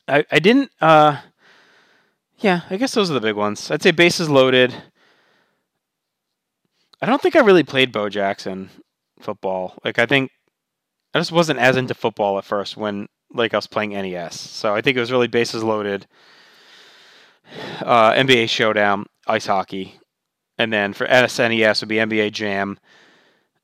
I 0.08 0.26
I 0.32 0.40
didn't. 0.40 0.72
Uh, 0.82 1.22
yeah, 2.38 2.62
I 2.70 2.78
guess 2.78 2.94
those 2.94 3.10
are 3.10 3.14
the 3.14 3.22
big 3.22 3.36
ones. 3.36 3.72
I'd 3.72 3.84
say 3.84 3.92
Bases 3.92 4.30
Loaded. 4.30 4.74
I 7.02 7.06
don't 7.06 7.22
think 7.22 7.36
I 7.36 7.42
really 7.42 7.64
played 7.64 7.92
Bo 7.92 8.10
Jackson 8.10 8.70
football. 9.20 9.78
Like 9.84 10.00
I 10.00 10.06
think 10.06 10.32
I 11.14 11.20
just 11.20 11.32
wasn't 11.32 11.60
as 11.60 11.78
into 11.78 11.94
football 11.94 12.38
at 12.38 12.46
first 12.46 12.78
when 12.78 13.08
like 13.34 13.54
I 13.54 13.58
was 13.58 13.68
playing 13.68 13.92
NES. 13.92 14.40
So 14.40 14.74
I 14.74 14.82
think 14.82 14.98
it 14.98 15.02
was 15.02 15.12
really 15.12 15.28
Bases 15.28 15.64
Loaded, 15.64 16.08
uh, 17.82 18.14
NBA 18.14 18.50
Showdown, 18.50 19.06
ice 19.28 19.46
hockey, 19.46 20.00
and 20.58 20.72
then 20.72 20.94
for 20.94 21.06
SNES 21.08 21.82
would 21.82 21.90
be 21.90 21.96
NBA 21.96 22.32
Jam 22.32 22.80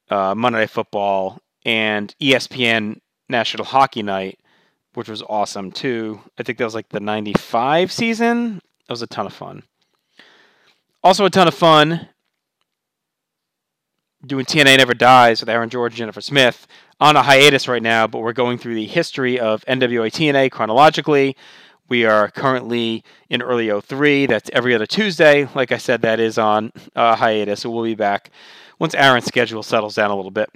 uh, 0.09 0.33
Monday 0.35 0.59
Night 0.59 0.69
Football, 0.69 1.39
and 1.65 2.13
ESPN 2.21 2.99
National 3.27 3.65
Hockey 3.65 4.01
Night, 4.01 4.39
which 4.93 5.09
was 5.09 5.21
awesome 5.23 5.71
too. 5.71 6.21
I 6.37 6.43
think 6.43 6.57
that 6.57 6.65
was 6.65 6.75
like 6.75 6.89
the 6.89 6.99
95 6.99 7.91
season. 7.91 8.55
That 8.87 8.93
was 8.93 9.01
a 9.01 9.07
ton 9.07 9.25
of 9.25 9.33
fun. 9.33 9.63
Also, 11.03 11.25
a 11.25 11.29
ton 11.29 11.47
of 11.47 11.53
fun 11.53 12.09
doing 14.25 14.45
TNA 14.45 14.77
Never 14.77 14.93
Dies 14.93 15.39
with 15.39 15.49
Aaron 15.49 15.69
George 15.69 15.93
and 15.93 15.97
Jennifer 15.97 16.21
Smith 16.21 16.67
on 16.99 17.15
a 17.15 17.21
hiatus 17.21 17.67
right 17.67 17.81
now, 17.81 18.07
but 18.07 18.19
we're 18.19 18.33
going 18.33 18.57
through 18.57 18.75
the 18.75 18.85
history 18.85 19.39
of 19.39 19.63
NWA 19.65 20.11
TNA 20.11 20.51
chronologically. 20.51 21.37
We 21.89 22.05
are 22.05 22.29
currently 22.29 23.03
in 23.29 23.41
early 23.41 23.69
03. 23.81 24.27
That's 24.27 24.49
every 24.53 24.75
other 24.75 24.85
Tuesday. 24.85 25.47
Like 25.55 25.71
I 25.71 25.77
said, 25.77 26.03
that 26.03 26.19
is 26.19 26.37
on 26.37 26.71
uh, 26.95 27.15
hiatus, 27.15 27.61
so 27.61 27.71
we'll 27.71 27.83
be 27.83 27.95
back 27.95 28.29
once 28.77 28.93
Aaron's 28.93 29.25
schedule 29.25 29.63
settles 29.63 29.95
down 29.95 30.11
a 30.11 30.15
little 30.15 30.31
bit. 30.31 30.49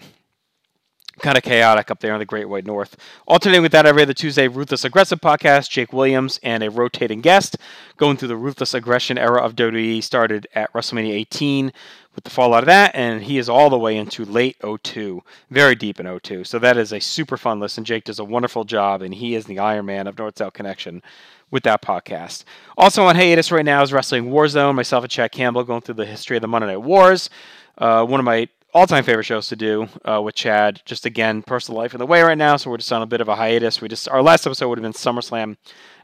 Kind 1.21 1.37
of 1.37 1.43
chaotic 1.43 1.91
up 1.91 1.99
there 1.99 2.13
in 2.13 2.19
the 2.19 2.25
Great 2.25 2.49
White 2.49 2.65
North. 2.65 2.97
Alternating 3.27 3.61
with 3.61 3.71
that 3.71 3.85
every 3.85 4.01
other 4.01 4.13
Tuesday, 4.13 4.47
Ruthless 4.47 4.83
Aggressive 4.83 5.21
podcast, 5.21 5.69
Jake 5.69 5.93
Williams 5.93 6.39
and 6.41 6.63
a 6.63 6.71
rotating 6.71 7.21
guest 7.21 7.55
going 7.97 8.17
through 8.17 8.29
the 8.29 8.35
ruthless 8.35 8.73
aggression 8.73 9.17
era 9.19 9.39
of 9.39 9.55
WWE 9.55 10.01
started 10.01 10.47
at 10.55 10.73
WrestleMania 10.73 11.13
18 11.13 11.71
with 12.15 12.23
the 12.23 12.29
fallout 12.29 12.63
of 12.63 12.67
that, 12.67 12.93
and 12.93 13.23
he 13.23 13.37
is 13.37 13.49
all 13.49 13.69
the 13.69 13.77
way 13.77 13.97
into 13.97 14.23
late 14.25 14.57
02, 14.83 15.23
very 15.49 15.75
deep 15.75 15.99
in 15.99 16.19
02. 16.19 16.43
So 16.43 16.59
that 16.59 16.77
is 16.77 16.91
a 16.91 16.99
super 16.99 17.37
fun 17.37 17.59
listen. 17.59 17.83
Jake 17.83 18.03
does 18.03 18.19
a 18.19 18.23
wonderful 18.23 18.65
job, 18.65 19.01
and 19.01 19.13
he 19.13 19.35
is 19.35 19.45
the 19.45 19.59
Iron 19.59 19.85
Man 19.85 20.07
of 20.07 20.17
North 20.17 20.37
South 20.37 20.53
Connection 20.53 21.01
with 21.49 21.63
that 21.63 21.81
podcast. 21.81 22.43
Also 22.77 23.03
on 23.03 23.15
hiatus 23.15 23.51
right 23.51 23.65
now 23.65 23.81
is 23.81 23.93
Wrestling 23.93 24.25
Warzone. 24.25 24.75
Myself 24.75 25.03
and 25.03 25.11
Chad 25.11 25.31
Campbell 25.31 25.63
going 25.63 25.81
through 25.81 25.95
the 25.95 26.05
history 26.05 26.37
of 26.37 26.41
the 26.41 26.47
Monday 26.47 26.67
Night 26.67 26.77
Wars. 26.77 27.29
Uh, 27.77 28.05
one 28.05 28.19
of 28.19 28.25
my 28.25 28.47
all-time 28.73 29.03
favorite 29.03 29.23
shows 29.23 29.47
to 29.49 29.55
do 29.55 29.87
uh, 30.03 30.21
with 30.21 30.35
Chad. 30.35 30.81
Just 30.85 31.05
again, 31.05 31.43
personal 31.43 31.79
life 31.79 31.93
in 31.93 31.99
the 31.99 32.05
way 32.05 32.21
right 32.21 32.37
now, 32.37 32.57
so 32.57 32.69
we're 32.69 32.77
just 32.77 32.91
on 32.91 33.01
a 33.01 33.07
bit 33.07 33.21
of 33.21 33.29
a 33.29 33.35
hiatus. 33.35 33.81
We 33.81 33.87
just 33.87 34.09
our 34.09 34.21
last 34.21 34.45
episode 34.45 34.69
would 34.69 34.77
have 34.79 34.83
been 34.83 34.93
SummerSlam 34.93 35.57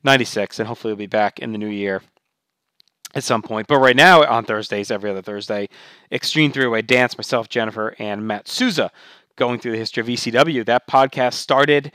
'96, 0.03 0.59
and 0.59 0.67
hopefully 0.67 0.93
we'll 0.93 0.97
be 0.99 1.07
back 1.07 1.39
in 1.39 1.51
the 1.51 1.57
new 1.57 1.67
year 1.67 2.01
at 3.15 3.23
some 3.23 3.41
point. 3.41 3.67
But 3.67 3.79
right 3.79 3.95
now, 3.95 4.23
on 4.25 4.45
Thursdays, 4.45 4.91
every 4.91 5.09
other 5.09 5.21
Thursday, 5.21 5.67
Extreme 6.11 6.51
Three-Way 6.51 6.83
Dance, 6.83 7.17
myself, 7.17 7.49
Jennifer, 7.49 7.95
and 7.97 8.27
Matt 8.27 8.47
Souza 8.47 8.91
going 9.35 9.59
through 9.59 9.71
the 9.71 9.77
history 9.77 10.01
of 10.01 10.07
ECW. 10.07 10.65
That 10.65 10.87
podcast 10.87 11.33
started 11.33 11.91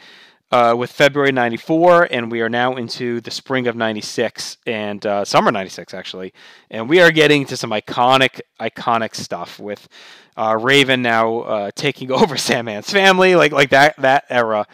uh, 0.55 0.73
with 0.73 0.93
February 0.93 1.33
94, 1.33 2.07
and 2.13 2.31
we 2.31 2.41
are 2.41 2.49
now 2.49 2.77
into 2.77 3.21
the 3.23 3.31
spring 3.33 3.67
of 3.67 3.75
96 3.75 4.59
and 4.69 5.05
uh, 5.05 5.25
summer 5.25 5.51
96, 5.51 5.93
actually. 5.93 6.33
And 6.71 6.89
we 6.89 7.01
are 7.01 7.11
getting 7.11 7.45
to 7.47 7.57
some 7.57 7.71
iconic, 7.71 8.41
iconic 8.61 9.17
stuff 9.17 9.59
with 9.59 9.89
uh, 10.37 10.57
Raven 10.61 11.03
now 11.03 11.41
uh, 11.41 11.71
taking 11.75 12.13
over 12.13 12.37
Sandman's 12.37 12.89
family, 12.89 13.35
like 13.35 13.51
like 13.51 13.71
that 13.71 13.97
that 13.97 14.27
era. 14.31 14.69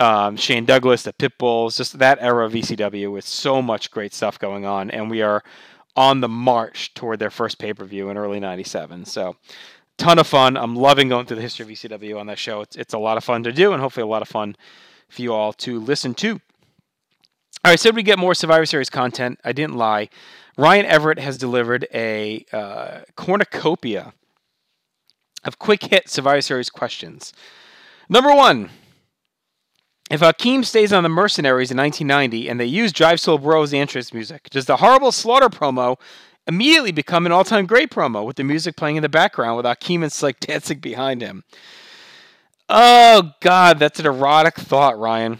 Um, 0.00 0.36
Shane 0.38 0.64
Douglas, 0.64 1.02
the 1.02 1.12
Pitbulls, 1.12 1.76
just 1.76 1.98
that 1.98 2.18
era 2.22 2.46
of 2.46 2.52
ECW 2.52 3.12
with 3.12 3.26
so 3.26 3.60
much 3.60 3.90
great 3.90 4.14
stuff 4.14 4.38
going 4.38 4.64
on. 4.64 4.90
And 4.90 5.10
we 5.10 5.20
are 5.20 5.42
on 5.94 6.22
the 6.22 6.28
march 6.28 6.94
toward 6.94 7.18
their 7.18 7.30
first 7.30 7.58
pay 7.58 7.74
per 7.74 7.84
view 7.84 8.08
in 8.08 8.16
early 8.16 8.40
97. 8.40 9.04
So, 9.04 9.36
ton 9.98 10.18
of 10.18 10.26
fun. 10.26 10.56
I'm 10.56 10.74
loving 10.74 11.10
going 11.10 11.26
through 11.26 11.36
the 11.36 11.42
history 11.42 11.64
of 11.64 11.70
ECW 11.70 12.18
on 12.18 12.28
that 12.28 12.38
show. 12.38 12.62
It's, 12.62 12.76
it's 12.76 12.94
a 12.94 12.98
lot 12.98 13.18
of 13.18 13.24
fun 13.24 13.42
to 13.42 13.52
do 13.52 13.74
and 13.74 13.82
hopefully 13.82 14.04
a 14.04 14.06
lot 14.06 14.22
of 14.22 14.28
fun 14.28 14.56
for 15.08 15.22
you 15.22 15.32
all 15.32 15.52
to 15.54 15.80
listen 15.80 16.14
to. 16.14 16.40
All 17.64 17.72
right, 17.72 17.80
said 17.80 17.96
we 17.96 18.02
get 18.02 18.18
more 18.18 18.34
Survivor 18.34 18.66
Series 18.66 18.90
content. 18.90 19.40
I 19.44 19.52
didn't 19.52 19.76
lie. 19.76 20.08
Ryan 20.56 20.86
Everett 20.86 21.18
has 21.18 21.38
delivered 21.38 21.86
a 21.92 22.44
uh, 22.52 23.00
cornucopia 23.16 24.12
of 25.44 25.58
quick 25.58 25.84
hit 25.84 26.08
Survivor 26.08 26.40
Series 26.40 26.70
questions. 26.70 27.32
Number 28.08 28.34
one. 28.34 28.70
If 30.10 30.20
Akeem 30.20 30.64
stays 30.64 30.90
on 30.90 31.02
the 31.02 31.10
Mercenaries 31.10 31.70
in 31.70 31.76
1990 31.76 32.48
and 32.48 32.58
they 32.58 32.64
use 32.64 32.94
Jive 32.94 33.20
Soul 33.20 33.36
Bros 33.36 33.74
entrance 33.74 34.14
music, 34.14 34.48
does 34.48 34.64
the 34.64 34.78
horrible 34.78 35.12
slaughter 35.12 35.50
promo 35.50 35.98
immediately 36.46 36.92
become 36.92 37.26
an 37.26 37.32
all-time 37.32 37.66
great 37.66 37.90
promo 37.90 38.24
with 38.24 38.36
the 38.36 38.44
music 38.44 38.74
playing 38.74 38.96
in 38.96 39.02
the 39.02 39.08
background 39.08 39.58
with 39.58 39.66
Akeem 39.66 40.02
and 40.02 40.10
Slick 40.10 40.40
dancing 40.40 40.78
behind 40.78 41.20
him. 41.20 41.44
Oh 42.68 43.32
God, 43.40 43.78
that's 43.78 43.98
an 43.98 44.06
erotic 44.06 44.56
thought, 44.56 44.98
Ryan. 44.98 45.38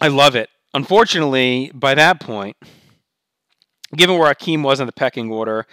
I 0.00 0.08
love 0.08 0.34
it. 0.34 0.48
Unfortunately, 0.74 1.70
by 1.74 1.94
that 1.94 2.20
point, 2.20 2.56
given 3.96 4.18
where 4.18 4.32
Akeem 4.32 4.62
was 4.62 4.80
in 4.80 4.86
the 4.86 4.92
pecking 4.92 5.30
order, 5.30 5.66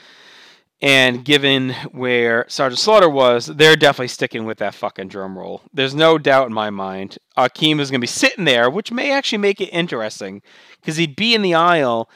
and 0.80 1.26
given 1.26 1.72
where 1.92 2.46
Sergeant 2.48 2.80
Slaughter 2.80 3.10
was, 3.10 3.48
they're 3.48 3.76
definitely 3.76 4.10
sticking 4.10 4.46
with 4.46 4.60
that 4.60 4.76
fucking 4.76 5.08
drum 5.08 5.38
roll. 5.38 5.64
There's 5.74 5.96
no 5.96 6.20
doubt 6.20 6.48
in 6.48 6.54
my 6.54 6.70
mind. 6.70 7.18
Akeem 7.36 7.80
is 7.80 7.90
going 7.90 8.00
to 8.00 8.04
be 8.04 8.08
sitting 8.08 8.46
there, 8.46 8.70
which 8.70 8.92
may 8.92 9.12
actually 9.12 9.40
make 9.40 9.60
it 9.60 9.70
interesting 9.70 10.44
because 10.80 10.98
he'd 10.98 11.16
be 11.16 11.34
in 11.34 11.42
the 11.42 11.56
aisle 11.56 12.10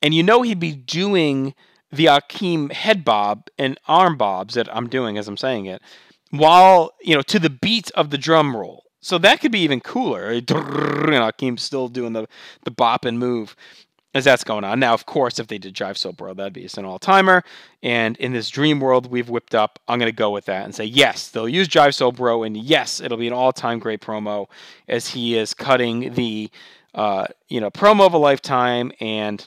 and 0.00 0.14
you 0.14 0.22
know 0.22 0.40
he'd 0.40 0.60
be 0.60 0.72
doing 0.72 1.54
the 1.92 2.06
Akeem 2.06 2.72
head 2.72 3.04
bob 3.04 3.48
and 3.58 3.78
arm 3.86 4.16
bobs 4.16 4.54
that 4.54 4.74
I'm 4.74 4.88
doing 4.88 5.18
as 5.18 5.28
I'm 5.28 5.36
saying 5.36 5.66
it 5.66 5.82
while, 6.30 6.92
you 7.00 7.14
know, 7.14 7.22
to 7.22 7.38
the 7.38 7.50
beat 7.50 7.90
of 7.92 8.10
the 8.10 8.18
drum 8.18 8.56
roll. 8.56 8.84
So 9.00 9.16
that 9.18 9.40
could 9.40 9.52
be 9.52 9.60
even 9.60 9.80
cooler. 9.80 10.30
And 11.08 11.24
Akeem's 11.24 11.62
still 11.62 11.88
doing 11.88 12.12
the, 12.12 12.28
the 12.64 12.70
bop 12.70 13.04
and 13.06 13.18
move 13.18 13.56
as 14.14 14.24
that's 14.24 14.44
going 14.44 14.64
on. 14.64 14.80
Now, 14.80 14.94
of 14.94 15.06
course, 15.06 15.38
if 15.38 15.46
they 15.46 15.58
did 15.58 15.74
Jive 15.74 15.96
Soul 15.96 16.12
Bro, 16.12 16.34
that'd 16.34 16.52
be 16.52 16.68
an 16.76 16.84
all 16.84 16.98
timer. 16.98 17.44
And 17.82 18.16
in 18.16 18.32
this 18.32 18.48
dream 18.50 18.80
world 18.80 19.10
we've 19.10 19.28
whipped 19.28 19.54
up, 19.54 19.78
I'm 19.86 19.98
going 19.98 20.10
to 20.10 20.16
go 20.16 20.30
with 20.30 20.46
that 20.46 20.64
and 20.64 20.74
say, 20.74 20.84
yes, 20.84 21.28
they'll 21.28 21.48
use 21.48 21.68
Jive 21.68 21.94
Soul 21.94 22.12
Bro, 22.12 22.42
and 22.42 22.56
yes, 22.56 23.00
it'll 23.00 23.18
be 23.18 23.26
an 23.26 23.32
all 23.32 23.52
time 23.52 23.78
great 23.78 24.00
promo 24.00 24.46
as 24.88 25.08
he 25.08 25.36
is 25.36 25.54
cutting 25.54 26.14
the, 26.14 26.50
uh, 26.94 27.26
you 27.48 27.60
know, 27.60 27.70
promo 27.70 28.06
of 28.06 28.14
a 28.14 28.18
lifetime 28.18 28.92
and 29.00 29.46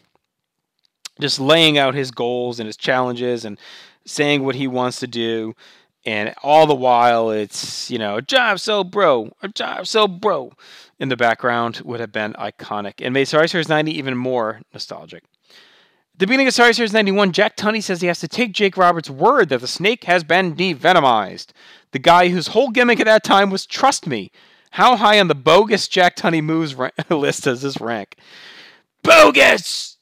just 1.19 1.39
laying 1.39 1.77
out 1.77 1.93
his 1.93 2.11
goals 2.11 2.59
and 2.59 2.67
his 2.67 2.77
challenges 2.77 3.45
and 3.45 3.59
saying 4.05 4.43
what 4.43 4.55
he 4.55 4.67
wants 4.67 4.99
to 4.99 5.07
do. 5.07 5.55
And 6.05 6.33
all 6.41 6.65
the 6.65 6.75
while, 6.75 7.29
it's, 7.29 7.91
you 7.91 7.99
know, 7.99 8.19
Jive 8.19 8.59
Soul 8.59 8.83
Bro, 8.83 9.33
or 9.43 9.49
Jive 9.49 9.85
Soul 9.85 10.07
Bro 10.07 10.53
in 10.99 11.09
the 11.09 11.17
background 11.17 11.81
would 11.85 11.99
have 11.99 12.11
been 12.11 12.33
iconic 12.33 12.93
and 12.99 13.13
made 13.13 13.25
Series 13.25 13.69
90 13.69 13.91
even 13.91 14.17
more 14.17 14.61
nostalgic. 14.73 15.23
The 16.17 16.27
beginning 16.27 16.47
of 16.47 16.53
Survivor 16.53 16.73
Series 16.73 16.93
91, 16.93 17.31
Jack 17.31 17.57
Tunney 17.57 17.81
says 17.81 18.01
he 18.01 18.07
has 18.07 18.19
to 18.19 18.27
take 18.27 18.51
Jake 18.51 18.77
Roberts' 18.77 19.09
word 19.09 19.49
that 19.49 19.61
the 19.61 19.67
snake 19.67 20.03
has 20.03 20.23
been 20.23 20.55
devenomized. 20.55 21.47
The 21.93 21.99
guy 21.99 22.29
whose 22.29 22.47
whole 22.47 22.69
gimmick 22.69 22.99
at 22.99 23.07
that 23.07 23.23
time 23.23 23.49
was 23.49 23.65
trust 23.65 24.05
me. 24.05 24.31
How 24.71 24.95
high 24.95 25.19
on 25.19 25.27
the 25.27 25.35
bogus 25.35 25.87
Jack 25.87 26.15
Tunney 26.15 26.43
moves 26.43 26.75
ra- 26.75 26.91
list 27.09 27.45
does 27.45 27.63
this 27.63 27.81
rank? 27.81 28.17
Bogus! 29.01 29.97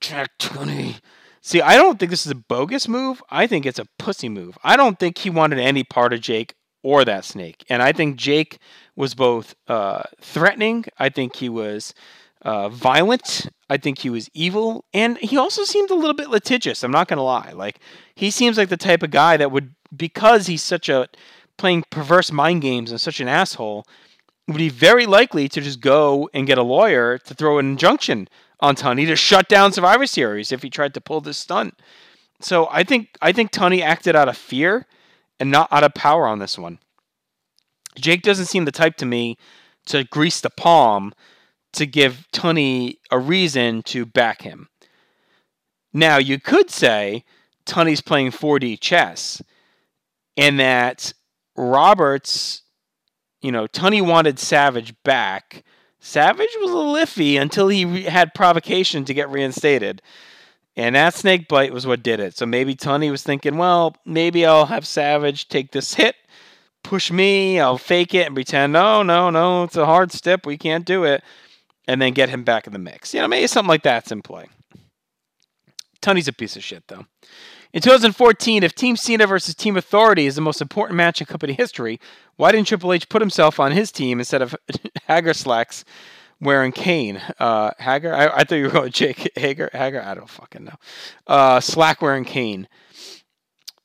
Jack 0.00 0.36
Tunney. 0.38 1.00
See, 1.48 1.62
I 1.62 1.76
don't 1.76 1.98
think 1.98 2.10
this 2.10 2.26
is 2.26 2.32
a 2.32 2.34
bogus 2.34 2.88
move. 2.88 3.22
I 3.30 3.46
think 3.46 3.64
it's 3.64 3.78
a 3.78 3.86
pussy 3.98 4.28
move. 4.28 4.58
I 4.62 4.76
don't 4.76 4.98
think 4.98 5.16
he 5.16 5.30
wanted 5.30 5.58
any 5.58 5.82
part 5.82 6.12
of 6.12 6.20
Jake 6.20 6.52
or 6.82 7.06
that 7.06 7.24
snake. 7.24 7.64
And 7.70 7.82
I 7.82 7.90
think 7.90 8.16
Jake 8.16 8.58
was 8.96 9.14
both 9.14 9.54
uh, 9.66 10.02
threatening. 10.20 10.84
I 10.98 11.08
think 11.08 11.36
he 11.36 11.48
was 11.48 11.94
uh, 12.42 12.68
violent. 12.68 13.48
I 13.70 13.78
think 13.78 14.00
he 14.00 14.10
was 14.10 14.28
evil, 14.34 14.84
and 14.92 15.16
he 15.16 15.38
also 15.38 15.64
seemed 15.64 15.88
a 15.88 15.94
little 15.94 16.12
bit 16.12 16.28
litigious. 16.28 16.84
I'm 16.84 16.90
not 16.90 17.08
gonna 17.08 17.24
lie. 17.24 17.52
Like 17.54 17.80
he 18.14 18.30
seems 18.30 18.58
like 18.58 18.68
the 18.68 18.76
type 18.76 19.02
of 19.02 19.10
guy 19.10 19.38
that 19.38 19.50
would, 19.50 19.74
because 19.96 20.48
he's 20.48 20.62
such 20.62 20.90
a 20.90 21.08
playing 21.56 21.84
perverse 21.88 22.30
mind 22.30 22.60
games 22.60 22.90
and 22.90 23.00
such 23.00 23.20
an 23.20 23.28
asshole, 23.28 23.86
would 24.48 24.58
be 24.58 24.68
very 24.68 25.06
likely 25.06 25.48
to 25.48 25.62
just 25.62 25.80
go 25.80 26.28
and 26.34 26.46
get 26.46 26.58
a 26.58 26.62
lawyer 26.62 27.16
to 27.16 27.32
throw 27.32 27.58
an 27.58 27.70
injunction 27.70 28.28
on 28.60 28.74
Tunney 28.76 29.06
to 29.06 29.16
shut 29.16 29.48
down 29.48 29.72
Survivor 29.72 30.06
Series 30.06 30.52
if 30.52 30.62
he 30.62 30.70
tried 30.70 30.94
to 30.94 31.00
pull 31.00 31.20
this 31.20 31.38
stunt. 31.38 31.74
So 32.40 32.68
I 32.70 32.84
think 32.84 33.10
I 33.20 33.32
think 33.32 33.50
Tunney 33.50 33.82
acted 33.82 34.14
out 34.14 34.28
of 34.28 34.36
fear 34.36 34.86
and 35.40 35.50
not 35.50 35.72
out 35.72 35.84
of 35.84 35.94
power 35.94 36.26
on 36.26 36.38
this 36.38 36.58
one. 36.58 36.78
Jake 37.96 38.22
doesn't 38.22 38.46
seem 38.46 38.64
the 38.64 38.72
type 38.72 38.96
to 38.96 39.06
me 39.06 39.36
to 39.86 40.04
grease 40.04 40.40
the 40.40 40.50
palm 40.50 41.12
to 41.72 41.86
give 41.86 42.26
Tunney 42.32 42.98
a 43.10 43.18
reason 43.18 43.82
to 43.84 44.06
back 44.06 44.42
him. 44.42 44.68
Now, 45.92 46.18
you 46.18 46.38
could 46.38 46.70
say 46.70 47.24
Tunney's 47.66 48.00
playing 48.00 48.30
4D 48.30 48.80
chess 48.80 49.42
and 50.36 50.60
that 50.60 51.12
Roberts, 51.56 52.62
you 53.42 53.50
know, 53.50 53.66
Tunney 53.66 54.00
wanted 54.00 54.38
Savage 54.38 54.94
back. 55.02 55.64
Savage 56.00 56.56
was 56.60 56.70
a 56.70 56.76
little 56.76 56.94
iffy 56.94 57.40
until 57.40 57.68
he 57.68 57.84
re- 57.84 58.02
had 58.02 58.34
provocation 58.34 59.04
to 59.04 59.14
get 59.14 59.30
reinstated. 59.30 60.00
And 60.76 60.94
that 60.94 61.14
snake 61.14 61.48
bite 61.48 61.72
was 61.72 61.86
what 61.86 62.04
did 62.04 62.20
it. 62.20 62.36
So 62.36 62.46
maybe 62.46 62.76
Tunney 62.76 63.10
was 63.10 63.24
thinking, 63.24 63.56
well, 63.56 63.96
maybe 64.04 64.46
I'll 64.46 64.66
have 64.66 64.86
Savage 64.86 65.48
take 65.48 65.72
this 65.72 65.94
hit 65.94 66.14
push 66.82 67.10
me, 67.10 67.60
I'll 67.60 67.78
fake 67.78 68.14
it 68.14 68.26
and 68.26 68.34
pretend, 68.34 68.72
no, 68.72 69.02
no, 69.02 69.30
no, 69.30 69.64
it's 69.64 69.76
a 69.76 69.86
hard 69.86 70.12
step, 70.12 70.46
we 70.46 70.56
can't 70.56 70.84
do 70.84 71.04
it, 71.04 71.22
and 71.86 72.00
then 72.00 72.14
get 72.14 72.30
him 72.30 72.44
back 72.44 72.66
in 72.66 72.72
the 72.72 72.78
mix. 72.78 73.12
You 73.14 73.20
know, 73.20 73.28
maybe 73.28 73.46
something 73.46 73.68
like 73.68 73.82
that's 73.82 74.10
in 74.10 74.22
play. 74.22 74.46
Tunney's 76.00 76.28
a 76.28 76.32
piece 76.32 76.56
of 76.56 76.64
shit, 76.64 76.84
though. 76.88 77.06
In 77.72 77.82
2014, 77.82 78.62
if 78.62 78.74
Team 78.74 78.96
Cena 78.96 79.26
versus 79.26 79.54
Team 79.54 79.76
Authority 79.76 80.26
is 80.26 80.36
the 80.36 80.40
most 80.40 80.62
important 80.62 80.96
match 80.96 81.20
in 81.20 81.26
company 81.26 81.52
history, 81.52 82.00
why 82.36 82.50
didn't 82.50 82.68
Triple 82.68 82.92
H 82.92 83.08
put 83.08 83.20
himself 83.20 83.60
on 83.60 83.72
his 83.72 83.92
team 83.92 84.18
instead 84.18 84.40
of 84.40 84.56
Haggar 85.08 85.34
slacks 85.34 85.84
wearing 86.40 86.72
Kane? 86.72 87.20
Uh, 87.38 87.72
Hager? 87.78 88.14
I, 88.14 88.28
I, 88.28 88.44
thought 88.44 88.56
you 88.56 88.64
were 88.64 88.70
going 88.70 88.92
Jake 88.92 89.30
Hager. 89.36 89.68
Hager? 89.72 90.02
I 90.02 90.14
don't 90.14 90.30
fucking 90.30 90.64
know. 90.64 90.76
Uh, 91.26 91.60
slack 91.60 92.00
wearing 92.00 92.24
Kane. 92.24 92.68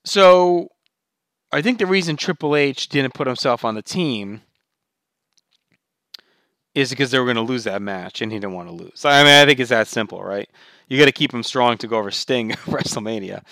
So 0.06 0.70
I 1.52 1.62
think 1.62 1.78
the 1.78 1.86
reason 1.86 2.16
Triple 2.16 2.56
H 2.56 2.88
didn't 2.88 3.14
put 3.14 3.28
himself 3.28 3.66
on 3.66 3.76
the 3.76 3.82
team 3.82 4.42
is 6.74 6.90
because 6.90 7.12
they 7.12 7.20
were 7.20 7.26
going 7.26 7.36
to 7.36 7.42
lose 7.42 7.66
that 7.66 7.82
match 7.82 8.22
and 8.22 8.32
he 8.32 8.40
didn't 8.40 8.54
want 8.54 8.70
to 8.70 8.74
lose. 8.74 9.04
I 9.04 9.24
mean, 9.24 9.34
I 9.34 9.46
think 9.46 9.60
it's 9.60 9.70
that 9.70 9.88
simple, 9.88 10.24
right? 10.24 10.50
You 10.88 10.98
got 11.00 11.06
to 11.06 11.12
keep 11.12 11.34
him 11.34 11.44
strong 11.44 11.78
to 11.78 11.88
go 11.88 11.98
over 11.98 12.12
Sting 12.12 12.52
WrestleMania. 12.66 13.44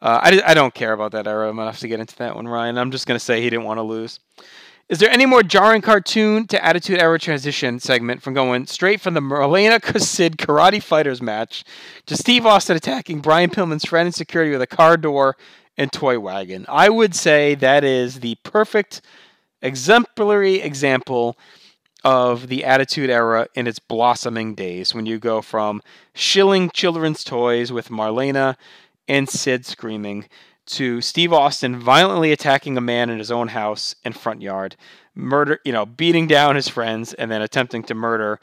Uh, 0.00 0.20
I, 0.22 0.42
I 0.46 0.54
don't 0.54 0.74
care 0.74 0.92
about 0.92 1.12
that 1.12 1.26
era 1.26 1.50
enough 1.50 1.80
to 1.80 1.88
get 1.88 2.00
into 2.00 2.16
that 2.16 2.36
one, 2.36 2.46
Ryan. 2.46 2.78
I'm 2.78 2.90
just 2.90 3.06
going 3.06 3.18
to 3.18 3.24
say 3.24 3.40
he 3.40 3.50
didn't 3.50 3.64
want 3.64 3.78
to 3.78 3.82
lose. 3.82 4.20
Is 4.88 5.00
there 5.00 5.10
any 5.10 5.26
more 5.26 5.42
jarring 5.42 5.82
cartoon 5.82 6.46
to 6.46 6.64
attitude 6.64 7.00
era 7.00 7.18
transition 7.18 7.80
segment 7.80 8.22
from 8.22 8.34
going 8.34 8.66
straight 8.66 9.00
from 9.00 9.14
the 9.14 9.20
Marlena 9.20 9.80
Sid 10.00 10.36
Karate 10.36 10.80
Fighters 10.80 11.20
match 11.20 11.64
to 12.06 12.16
Steve 12.16 12.46
Austin 12.46 12.76
attacking 12.76 13.20
Brian 13.20 13.50
Pillman's 13.50 13.84
friend 13.84 14.06
in 14.06 14.12
security 14.12 14.52
with 14.52 14.62
a 14.62 14.66
car 14.66 14.96
door 14.96 15.36
and 15.76 15.90
Toy 15.90 16.20
Wagon. 16.20 16.66
I 16.68 16.88
would 16.88 17.16
say 17.16 17.56
that 17.56 17.82
is 17.82 18.20
the 18.20 18.36
perfect 18.44 19.00
exemplary 19.60 20.60
example 20.60 21.36
of 22.06 22.46
the 22.46 22.64
Attitude 22.64 23.10
Era 23.10 23.48
in 23.56 23.66
its 23.66 23.80
blossoming 23.80 24.54
days 24.54 24.94
when 24.94 25.06
you 25.06 25.18
go 25.18 25.42
from 25.42 25.82
shilling 26.14 26.70
children's 26.70 27.24
toys 27.24 27.72
with 27.72 27.88
Marlena 27.88 28.54
and 29.08 29.28
Sid 29.28 29.66
screaming 29.66 30.26
to 30.66 31.00
Steve 31.00 31.32
Austin 31.32 31.80
violently 31.80 32.30
attacking 32.30 32.76
a 32.76 32.80
man 32.80 33.10
in 33.10 33.18
his 33.18 33.32
own 33.32 33.48
house 33.48 33.96
and 34.04 34.16
front 34.16 34.40
yard, 34.40 34.76
murder, 35.16 35.58
you 35.64 35.72
know, 35.72 35.84
beating 35.84 36.28
down 36.28 36.54
his 36.54 36.68
friends 36.68 37.12
and 37.12 37.28
then 37.28 37.42
attempting 37.42 37.82
to 37.82 37.94
murder 37.96 38.38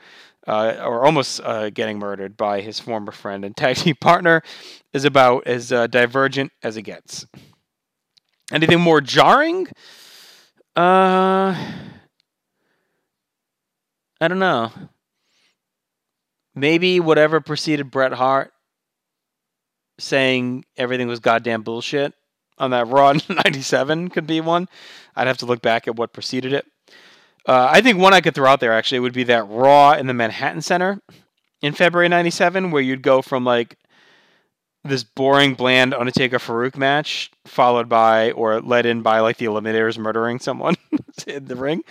uh, 0.45 0.76
or 0.84 1.06
almost 1.06 1.39
uh, 1.39 1.69
getting 1.69 1.97
murdered 1.97 2.36
by 2.36 2.60
his 2.60 2.82
former 2.82 3.13
friend 3.13 3.45
and 3.45 3.56
tag 3.56 3.78
team 3.78 3.95
partner, 3.95 4.43
is 4.91 5.06
about 5.06 5.47
as 5.47 5.71
uh, 5.71 5.88
divergent 5.88 6.52
as 6.63 6.76
it 6.76 6.82
gets. 6.82 7.26
Anything 8.52 8.82
more 8.82 8.99
jarring? 8.99 9.69
Uh, 10.76 11.56
I 14.24 14.30
don't 14.30 14.40
know. 14.40 14.72
Maybe 16.56 17.02
whatever 17.02 17.42
preceded 17.42 17.92
Bret 17.92 18.14
Hart 18.14 18.54
saying 20.00 20.64
everything 20.78 21.10
was 21.10 21.20
goddamn 21.20 21.64
bullshit 21.64 22.14
on 22.58 22.72
that 22.72 22.88
Raw 22.88 23.12
97 23.30 24.10
could 24.12 24.26
be 24.26 24.40
one. 24.40 24.70
I'd 25.14 25.28
have 25.28 25.40
to 25.40 25.46
look 25.46 25.62
back 25.62 25.90
at 25.90 25.98
what 25.98 26.14
preceded 26.14 26.54
it. 26.54 26.66
Uh, 27.46 27.68
I 27.70 27.82
think 27.82 28.00
one 28.00 28.14
I 28.14 28.22
could 28.22 28.34
throw 28.34 28.50
out 28.50 28.62
there 28.62 28.72
actually 28.72 29.02
would 29.02 29.12
be 29.12 29.26
that 29.26 29.50
Raw 29.50 29.92
in 29.92 30.08
the 30.08 30.14
Manhattan 30.14 30.62
Center 30.62 31.02
in 31.62 31.74
February 31.74 32.08
'97, 32.08 32.72
where 32.72 32.82
you'd 32.82 33.02
go 33.02 33.22
from 33.22 33.44
like 33.44 33.76
this 34.84 35.04
boring, 35.04 35.54
bland 35.56 35.93
Undertaker 35.93 36.39
Farouk 36.39 36.76
match, 36.76 37.32
followed 37.46 37.88
by 37.88 38.32
or 38.32 38.62
led 38.62 38.86
in 38.86 39.02
by 39.02 39.19
like 39.19 39.38
the 39.38 39.46
Eliminators 39.46 39.98
murdering 39.98 40.39
someone 40.39 40.76
in 41.28 41.46
the 41.46 41.56
ring, 41.56 41.84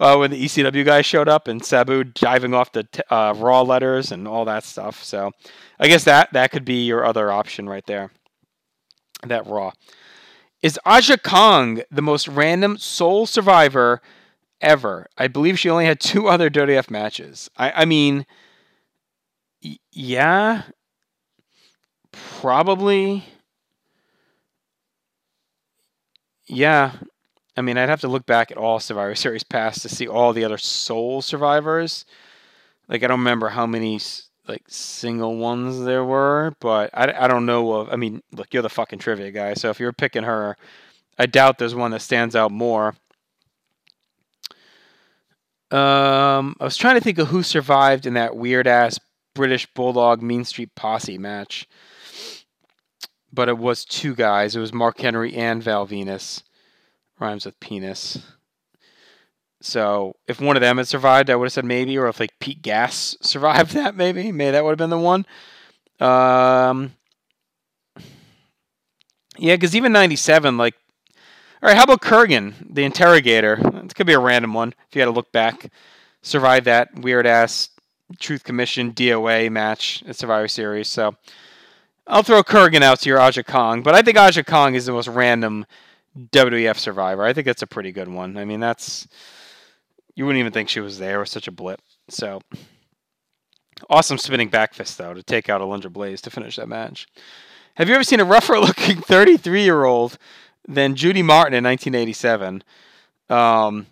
uh, 0.00 0.16
when 0.16 0.30
the 0.30 0.44
ECW 0.44 0.84
guy 0.84 1.02
showed 1.02 1.28
up 1.28 1.46
and 1.46 1.64
Sabu 1.64 2.04
diving 2.04 2.54
off 2.54 2.72
the 2.72 2.84
t- 2.84 3.02
uh, 3.10 3.34
Raw 3.36 3.62
letters 3.62 4.10
and 4.10 4.26
all 4.26 4.44
that 4.46 4.64
stuff. 4.64 5.02
So, 5.02 5.30
I 5.78 5.88
guess 5.88 6.04
that 6.04 6.32
that 6.32 6.50
could 6.50 6.64
be 6.64 6.84
your 6.84 7.04
other 7.04 7.30
option 7.30 7.68
right 7.68 7.86
there. 7.86 8.10
That 9.26 9.46
Raw 9.46 9.72
is 10.62 10.78
Aja 10.84 11.16
Kong 11.16 11.82
the 11.90 12.02
most 12.02 12.28
random 12.28 12.76
sole 12.76 13.26
survivor 13.26 14.00
ever. 14.60 15.06
I 15.16 15.28
believe 15.28 15.58
she 15.58 15.70
only 15.70 15.86
had 15.86 16.00
two 16.00 16.28
other 16.28 16.50
WWF 16.50 16.90
matches. 16.90 17.50
I, 17.56 17.70
I 17.72 17.84
mean, 17.84 18.26
yeah. 19.92 20.62
Probably. 22.40 23.24
Yeah, 26.46 26.92
I 27.56 27.60
mean, 27.60 27.76
I'd 27.76 27.88
have 27.88 28.00
to 28.00 28.08
look 28.08 28.26
back 28.26 28.50
at 28.50 28.56
all 28.56 28.80
Survivor 28.80 29.14
Series 29.14 29.44
past 29.44 29.82
to 29.82 29.88
see 29.88 30.08
all 30.08 30.32
the 30.32 30.44
other 30.44 30.58
sole 30.58 31.20
survivors. 31.22 32.04
Like, 32.88 33.04
I 33.04 33.06
don't 33.06 33.20
remember 33.20 33.50
how 33.50 33.66
many 33.66 34.00
like 34.48 34.64
single 34.66 35.36
ones 35.36 35.84
there 35.84 36.04
were, 36.04 36.54
but 36.60 36.90
I, 36.94 37.24
I 37.24 37.28
don't 37.28 37.46
know 37.46 37.72
of. 37.72 37.90
I 37.90 37.96
mean, 37.96 38.22
look, 38.32 38.52
you're 38.52 38.62
the 38.62 38.68
fucking 38.70 38.98
trivia 38.98 39.30
guy, 39.30 39.54
so 39.54 39.68
if 39.68 39.78
you're 39.78 39.92
picking 39.92 40.24
her, 40.24 40.56
I 41.18 41.26
doubt 41.26 41.58
there's 41.58 41.74
one 41.74 41.90
that 41.90 42.00
stands 42.00 42.34
out 42.34 42.50
more. 42.50 42.96
Um, 45.70 46.56
I 46.58 46.64
was 46.64 46.76
trying 46.76 46.96
to 46.96 47.00
think 47.00 47.18
of 47.18 47.28
who 47.28 47.42
survived 47.44 48.06
in 48.06 48.14
that 48.14 48.34
weird 48.34 48.66
ass 48.66 48.98
British 49.34 49.66
Bulldog 49.74 50.20
Mean 50.20 50.44
Street 50.44 50.74
Posse 50.74 51.18
match, 51.18 51.68
but 53.32 53.48
it 53.48 53.58
was 53.58 53.84
two 53.84 54.14
guys. 54.14 54.56
It 54.56 54.60
was 54.60 54.72
Mark 54.72 55.00
Henry 55.00 55.34
and 55.34 55.62
Val 55.62 55.86
Venis. 55.86 56.42
Rhymes 57.18 57.44
with 57.44 57.60
penis. 57.60 58.18
So 59.60 60.16
if 60.26 60.40
one 60.40 60.56
of 60.56 60.62
them 60.62 60.78
had 60.78 60.88
survived, 60.88 61.28
I 61.28 61.36
would 61.36 61.46
have 61.46 61.52
said 61.52 61.66
maybe, 61.66 61.96
or 61.98 62.08
if 62.08 62.18
like 62.18 62.38
Pete 62.40 62.62
Gas 62.62 63.16
survived 63.22 63.72
that, 63.72 63.94
maybe, 63.94 64.32
maybe 64.32 64.52
that 64.52 64.64
would 64.64 64.70
have 64.70 64.78
been 64.78 64.90
the 64.90 64.98
one. 64.98 65.26
Um, 66.00 66.94
yeah, 69.36 69.54
because 69.54 69.76
even 69.76 69.92
'97, 69.92 70.56
like, 70.56 70.74
all 71.62 71.68
right, 71.68 71.76
how 71.76 71.84
about 71.84 72.00
Kurrgan, 72.00 72.54
the 72.74 72.84
interrogator? 72.84 73.58
It 73.84 73.94
could 73.94 74.06
be 74.06 74.14
a 74.14 74.18
random 74.18 74.54
one 74.54 74.74
if 74.88 74.96
you 74.96 75.02
had 75.02 75.06
to 75.06 75.12
look 75.12 75.30
back. 75.30 75.70
Survived 76.22 76.66
that 76.66 76.98
weird 76.98 77.26
ass 77.26 77.68
Truth 78.18 78.44
Commission 78.44 78.92
DOA 78.92 79.50
match 79.50 80.02
at 80.06 80.16
Survivor 80.16 80.48
Series. 80.48 80.88
So 80.88 81.16
I'll 82.10 82.24
throw 82.24 82.42
Kurrgan 82.42 82.82
out 82.82 82.98
to 83.00 83.08
your 83.08 83.20
Aja 83.20 83.44
Kong, 83.44 83.82
but 83.82 83.94
I 83.94 84.02
think 84.02 84.18
Aja 84.18 84.42
Kong 84.42 84.74
is 84.74 84.86
the 84.86 84.92
most 84.92 85.06
random 85.06 85.64
WWF 86.18 86.76
Survivor. 86.76 87.22
I 87.22 87.32
think 87.32 87.44
that's 87.44 87.62
a 87.62 87.68
pretty 87.68 87.92
good 87.92 88.08
one. 88.08 88.36
I 88.36 88.44
mean, 88.44 88.58
that's 88.58 89.06
you 90.16 90.26
wouldn't 90.26 90.40
even 90.40 90.52
think 90.52 90.68
she 90.68 90.80
was 90.80 90.98
there. 90.98 91.18
It 91.18 91.20
was 91.20 91.30
such 91.30 91.46
a 91.46 91.52
blip. 91.52 91.80
So 92.08 92.40
awesome 93.88 94.18
spinning 94.18 94.48
back 94.48 94.74
fist 94.74 94.98
though 94.98 95.14
to 95.14 95.22
take 95.22 95.48
out 95.48 95.60
Alundra 95.60 95.92
Blaze 95.92 96.20
to 96.22 96.30
finish 96.30 96.56
that 96.56 96.68
match. 96.68 97.06
Have 97.76 97.88
you 97.88 97.94
ever 97.94 98.02
seen 98.02 98.18
a 98.18 98.24
rougher 98.24 98.58
looking 98.58 99.00
33 99.00 99.62
year 99.62 99.84
old 99.84 100.18
than 100.66 100.96
Judy 100.96 101.22
Martin 101.22 101.54
in 101.54 101.62
1987? 101.62 102.64
Um, 103.28 103.86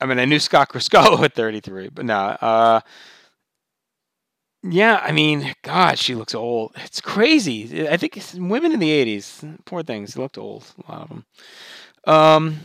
I 0.00 0.06
mean, 0.06 0.18
I 0.18 0.24
knew 0.24 0.38
Scott 0.38 0.70
Crisco 0.70 1.22
at 1.22 1.34
33, 1.34 1.90
but 1.90 2.06
nah. 2.06 2.38
Uh, 2.40 2.80
yeah, 4.62 5.00
I 5.02 5.12
mean, 5.12 5.54
God, 5.62 5.98
she 5.98 6.14
looks 6.14 6.34
old. 6.34 6.72
It's 6.76 7.00
crazy. 7.00 7.88
I 7.88 7.96
think 7.96 8.20
women 8.34 8.72
in 8.72 8.80
the 8.80 8.90
80s, 8.90 9.58
poor 9.64 9.82
things, 9.82 10.16
looked 10.16 10.36
old, 10.36 10.64
a 10.86 10.92
lot 10.92 11.02
of 11.02 11.08
them. 11.08 11.24
Um, 12.04 12.60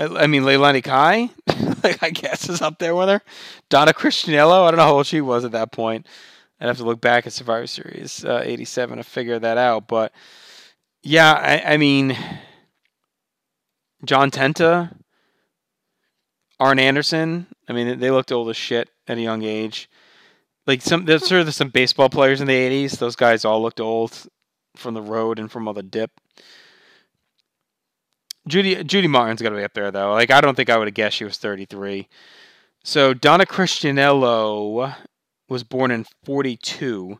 I, 0.00 0.24
I 0.24 0.26
mean, 0.26 0.42
Leilani 0.42 0.82
Kai, 0.82 1.30
I 2.02 2.10
guess, 2.10 2.48
is 2.48 2.60
up 2.60 2.78
there 2.78 2.94
with 2.94 3.08
her. 3.08 3.22
Donna 3.68 3.92
Christanello, 3.92 4.66
I 4.66 4.70
don't 4.70 4.78
know 4.78 4.84
how 4.84 4.94
old 4.94 5.06
she 5.06 5.20
was 5.20 5.44
at 5.44 5.52
that 5.52 5.70
point. 5.70 6.06
I'd 6.60 6.66
have 6.66 6.78
to 6.78 6.84
look 6.84 7.00
back 7.00 7.26
at 7.26 7.32
Survivor 7.32 7.66
Series 7.66 8.24
uh, 8.24 8.42
87 8.44 8.98
to 8.98 9.04
figure 9.04 9.38
that 9.38 9.58
out. 9.58 9.86
But 9.86 10.12
yeah, 11.02 11.32
I, 11.32 11.74
I 11.74 11.76
mean, 11.76 12.16
John 14.04 14.30
Tenta, 14.30 14.96
Arn 16.58 16.78
Anderson, 16.78 17.46
I 17.68 17.72
mean, 17.72 18.00
they 18.00 18.10
looked 18.10 18.32
old 18.32 18.48
as 18.50 18.56
shit 18.56 18.90
at 19.06 19.18
a 19.18 19.20
young 19.20 19.42
age 19.42 19.88
like 20.66 20.82
some 20.82 21.04
there's 21.04 21.26
sort 21.26 21.46
of 21.46 21.54
some 21.54 21.70
baseball 21.70 22.08
players 22.08 22.40
in 22.40 22.46
the 22.46 22.54
80s 22.54 22.98
those 22.98 23.16
guys 23.16 23.44
all 23.44 23.62
looked 23.62 23.80
old 23.80 24.26
from 24.76 24.94
the 24.94 25.02
road 25.02 25.38
and 25.38 25.50
from 25.50 25.68
all 25.68 25.74
the 25.74 25.82
dip. 25.82 26.10
Judy 28.48 28.82
judy 28.84 29.08
martin's 29.08 29.42
got 29.42 29.50
to 29.50 29.56
be 29.56 29.64
up 29.64 29.74
there 29.74 29.90
though. 29.90 30.12
Like 30.12 30.30
i 30.30 30.40
don't 30.40 30.56
think 30.56 30.70
i 30.70 30.76
would 30.76 30.88
have 30.88 30.94
guessed 30.94 31.16
she 31.16 31.24
was 31.24 31.38
33 31.38 32.08
so 32.84 33.14
donna 33.14 33.46
christanello 33.46 34.94
was 35.48 35.64
born 35.64 35.90
in 35.90 36.06
42 36.24 37.18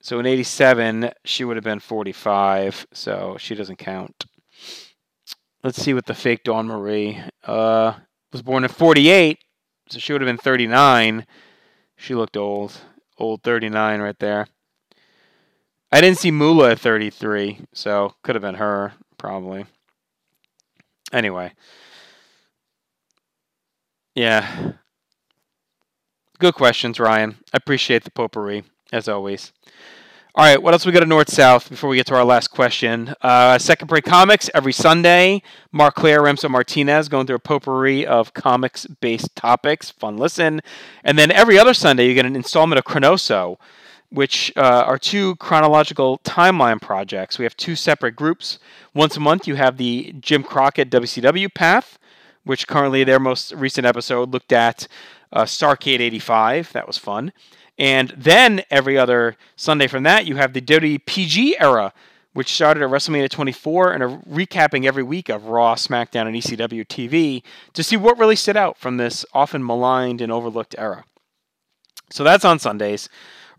so 0.00 0.18
in 0.18 0.26
87 0.26 1.10
she 1.24 1.44
would 1.44 1.56
have 1.56 1.64
been 1.64 1.80
45 1.80 2.86
so 2.92 3.36
she 3.38 3.54
doesn't 3.54 3.76
count. 3.76 4.26
Let's 5.62 5.82
see 5.82 5.94
what 5.94 6.06
the 6.06 6.14
fake 6.14 6.44
dawn 6.44 6.66
marie 6.66 7.22
uh 7.44 7.94
was 8.32 8.42
born 8.42 8.64
in 8.64 8.70
48 8.70 9.38
so 9.88 9.98
she 9.98 10.12
would 10.12 10.22
have 10.22 10.28
been 10.28 10.38
39 10.38 11.26
she 11.96 12.14
looked 12.14 12.36
old. 12.36 12.80
Old 13.18 13.42
39 13.42 14.00
right 14.00 14.18
there. 14.18 14.48
I 15.92 16.00
didn't 16.00 16.18
see 16.18 16.32
Moolah 16.32 16.72
at 16.72 16.80
33, 16.80 17.60
so 17.72 18.14
could 18.22 18.34
have 18.34 18.42
been 18.42 18.56
her, 18.56 18.94
probably. 19.16 19.66
Anyway. 21.12 21.52
Yeah. 24.14 24.72
Good 26.40 26.54
questions, 26.54 26.98
Ryan. 26.98 27.36
I 27.52 27.58
appreciate 27.58 28.02
the 28.02 28.10
potpourri, 28.10 28.64
as 28.92 29.08
always. 29.08 29.52
All 30.36 30.44
right, 30.44 30.60
what 30.60 30.74
else 30.74 30.84
we 30.84 30.90
got 30.90 30.98
to 30.98 31.06
North 31.06 31.30
South 31.30 31.70
before 31.70 31.88
we 31.88 31.94
get 31.94 32.06
to 32.06 32.16
our 32.16 32.24
last 32.24 32.48
question? 32.48 33.14
Uh, 33.22 33.56
Second 33.56 33.86
Break 33.86 34.04
Comics 34.04 34.50
every 34.52 34.72
Sunday. 34.72 35.42
Mark 35.70 35.94
Claire, 35.94 36.22
Remso 36.22 36.50
Martinez 36.50 37.08
going 37.08 37.28
through 37.28 37.36
a 37.36 37.38
potpourri 37.38 38.04
of 38.04 38.34
comics 38.34 38.84
based 38.84 39.36
topics. 39.36 39.92
Fun 39.92 40.16
listen. 40.16 40.60
And 41.04 41.16
then 41.16 41.30
every 41.30 41.56
other 41.56 41.72
Sunday, 41.72 42.08
you 42.08 42.14
get 42.14 42.26
an 42.26 42.34
installment 42.34 42.80
of 42.80 42.84
Chronoso, 42.84 43.58
which 44.10 44.52
uh, 44.56 44.82
are 44.84 44.98
two 44.98 45.36
chronological 45.36 46.18
timeline 46.24 46.82
projects. 46.82 47.38
We 47.38 47.44
have 47.44 47.56
two 47.56 47.76
separate 47.76 48.16
groups. 48.16 48.58
Once 48.92 49.16
a 49.16 49.20
month, 49.20 49.46
you 49.46 49.54
have 49.54 49.76
the 49.76 50.16
Jim 50.18 50.42
Crockett 50.42 50.90
WCW 50.90 51.54
path, 51.54 51.96
which 52.42 52.66
currently 52.66 53.04
their 53.04 53.20
most 53.20 53.52
recent 53.52 53.86
episode 53.86 54.32
looked 54.32 54.52
at 54.52 54.88
uh, 55.32 55.44
Starcade 55.44 56.00
85. 56.00 56.72
That 56.72 56.88
was 56.88 56.98
fun. 56.98 57.32
And 57.78 58.14
then 58.16 58.62
every 58.70 58.96
other 58.96 59.36
Sunday 59.56 59.86
from 59.86 60.04
that, 60.04 60.26
you 60.26 60.36
have 60.36 60.52
the 60.52 60.60
WWE 60.60 61.04
PG 61.06 61.58
era, 61.58 61.92
which 62.32 62.52
started 62.52 62.82
at 62.82 62.90
WrestleMania 62.90 63.28
24 63.28 63.92
and 63.92 64.02
are 64.02 64.18
recapping 64.28 64.84
every 64.84 65.02
week 65.02 65.28
of 65.28 65.46
Raw, 65.46 65.74
SmackDown, 65.74 66.26
and 66.26 66.36
ECW 66.36 66.86
TV 66.86 67.42
to 67.72 67.82
see 67.82 67.96
what 67.96 68.18
really 68.18 68.36
stood 68.36 68.56
out 68.56 68.78
from 68.78 68.96
this 68.96 69.24
often 69.32 69.64
maligned 69.64 70.20
and 70.20 70.30
overlooked 70.30 70.74
era. 70.78 71.04
So 72.10 72.22
that's 72.22 72.44
on 72.44 72.58
Sundays. 72.58 73.08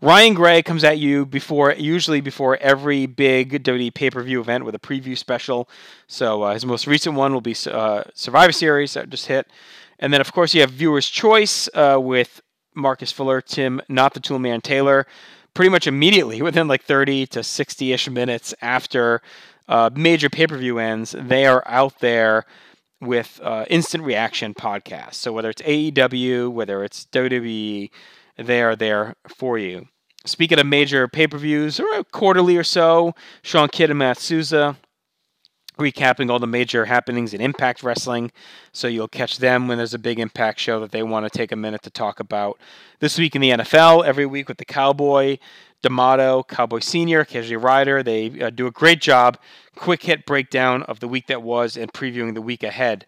Ryan 0.02 0.34
Gray 0.34 0.62
comes 0.62 0.84
at 0.84 0.98
you 0.98 1.24
before, 1.24 1.72
usually 1.72 2.20
before 2.20 2.58
every 2.58 3.06
big 3.06 3.62
WWE 3.62 3.94
pay 3.94 4.10
per 4.10 4.22
view 4.22 4.40
event 4.40 4.64
with 4.64 4.74
a 4.74 4.78
preview 4.78 5.16
special. 5.16 5.68
So 6.06 6.42
uh, 6.42 6.52
his 6.52 6.66
most 6.66 6.86
recent 6.86 7.16
one 7.16 7.32
will 7.32 7.40
be 7.40 7.56
uh, 7.66 8.04
Survivor 8.14 8.52
Series 8.52 8.94
that 8.94 9.08
just 9.08 9.26
hit. 9.26 9.48
And 9.98 10.12
then, 10.12 10.20
of 10.20 10.32
course, 10.32 10.54
you 10.54 10.60
have 10.60 10.70
Viewer's 10.70 11.08
Choice 11.08 11.70
uh, 11.72 11.98
with 11.98 12.42
Marcus 12.76 13.10
Fuller, 13.10 13.40
Tim, 13.40 13.80
not 13.88 14.14
the 14.14 14.20
Toolman 14.20 14.62
Taylor, 14.62 15.06
pretty 15.54 15.70
much 15.70 15.86
immediately 15.86 16.42
within 16.48 16.68
like 16.68 16.82
30 16.82 17.26
to 17.28 17.42
60 17.42 17.92
ish 17.92 18.08
minutes 18.08 18.54
after 18.60 19.22
uh, 19.68 19.90
major 19.94 20.30
pay 20.30 20.46
per 20.46 20.56
view 20.56 20.78
ends, 20.78 21.14
they 21.18 21.46
are 21.46 21.62
out 21.66 21.98
there 22.00 22.44
with 23.00 23.40
uh, 23.42 23.64
instant 23.68 24.04
reaction 24.04 24.54
podcasts. 24.54 25.14
So 25.14 25.32
whether 25.32 25.50
it's 25.50 25.62
AEW, 25.62 26.50
whether 26.52 26.84
it's 26.84 27.06
WWE, 27.06 27.90
they 28.36 28.62
are 28.62 28.76
there 28.76 29.16
for 29.28 29.58
you. 29.58 29.88
Speaking 30.24 30.58
of 30.58 30.66
major 30.66 31.08
pay 31.08 31.26
per 31.26 31.38
views, 31.38 31.78
or 31.78 32.04
quarterly 32.04 32.56
or 32.56 32.64
so, 32.64 33.14
Sean 33.42 33.68
Kidd 33.68 33.90
and 33.90 33.98
Matt 33.98 34.18
Souza 34.18 34.76
recapping 35.78 36.30
all 36.30 36.38
the 36.38 36.46
major 36.46 36.86
happenings 36.86 37.34
in 37.34 37.40
Impact 37.40 37.82
Wrestling. 37.82 38.32
So 38.72 38.88
you'll 38.88 39.08
catch 39.08 39.38
them 39.38 39.68
when 39.68 39.78
there's 39.78 39.94
a 39.94 39.98
big 39.98 40.18
Impact 40.18 40.58
show 40.58 40.80
that 40.80 40.90
they 40.90 41.02
want 41.02 41.30
to 41.30 41.38
take 41.38 41.52
a 41.52 41.56
minute 41.56 41.82
to 41.82 41.90
talk 41.90 42.20
about. 42.20 42.58
This 43.00 43.18
week 43.18 43.34
in 43.34 43.42
the 43.42 43.50
NFL, 43.50 44.04
every 44.04 44.26
week 44.26 44.48
with 44.48 44.58
the 44.58 44.64
Cowboy, 44.64 45.38
D'Amato, 45.82 46.42
Cowboy 46.42 46.80
Senior, 46.80 47.24
Casualty 47.24 47.56
Rider, 47.56 48.02
they 48.02 48.40
uh, 48.40 48.50
do 48.50 48.66
a 48.66 48.70
great 48.70 49.00
job. 49.00 49.38
Quick 49.76 50.02
hit 50.02 50.26
breakdown 50.26 50.82
of 50.84 51.00
the 51.00 51.08
week 51.08 51.26
that 51.26 51.42
was 51.42 51.76
and 51.76 51.92
previewing 51.92 52.34
the 52.34 52.42
week 52.42 52.62
ahead 52.62 53.06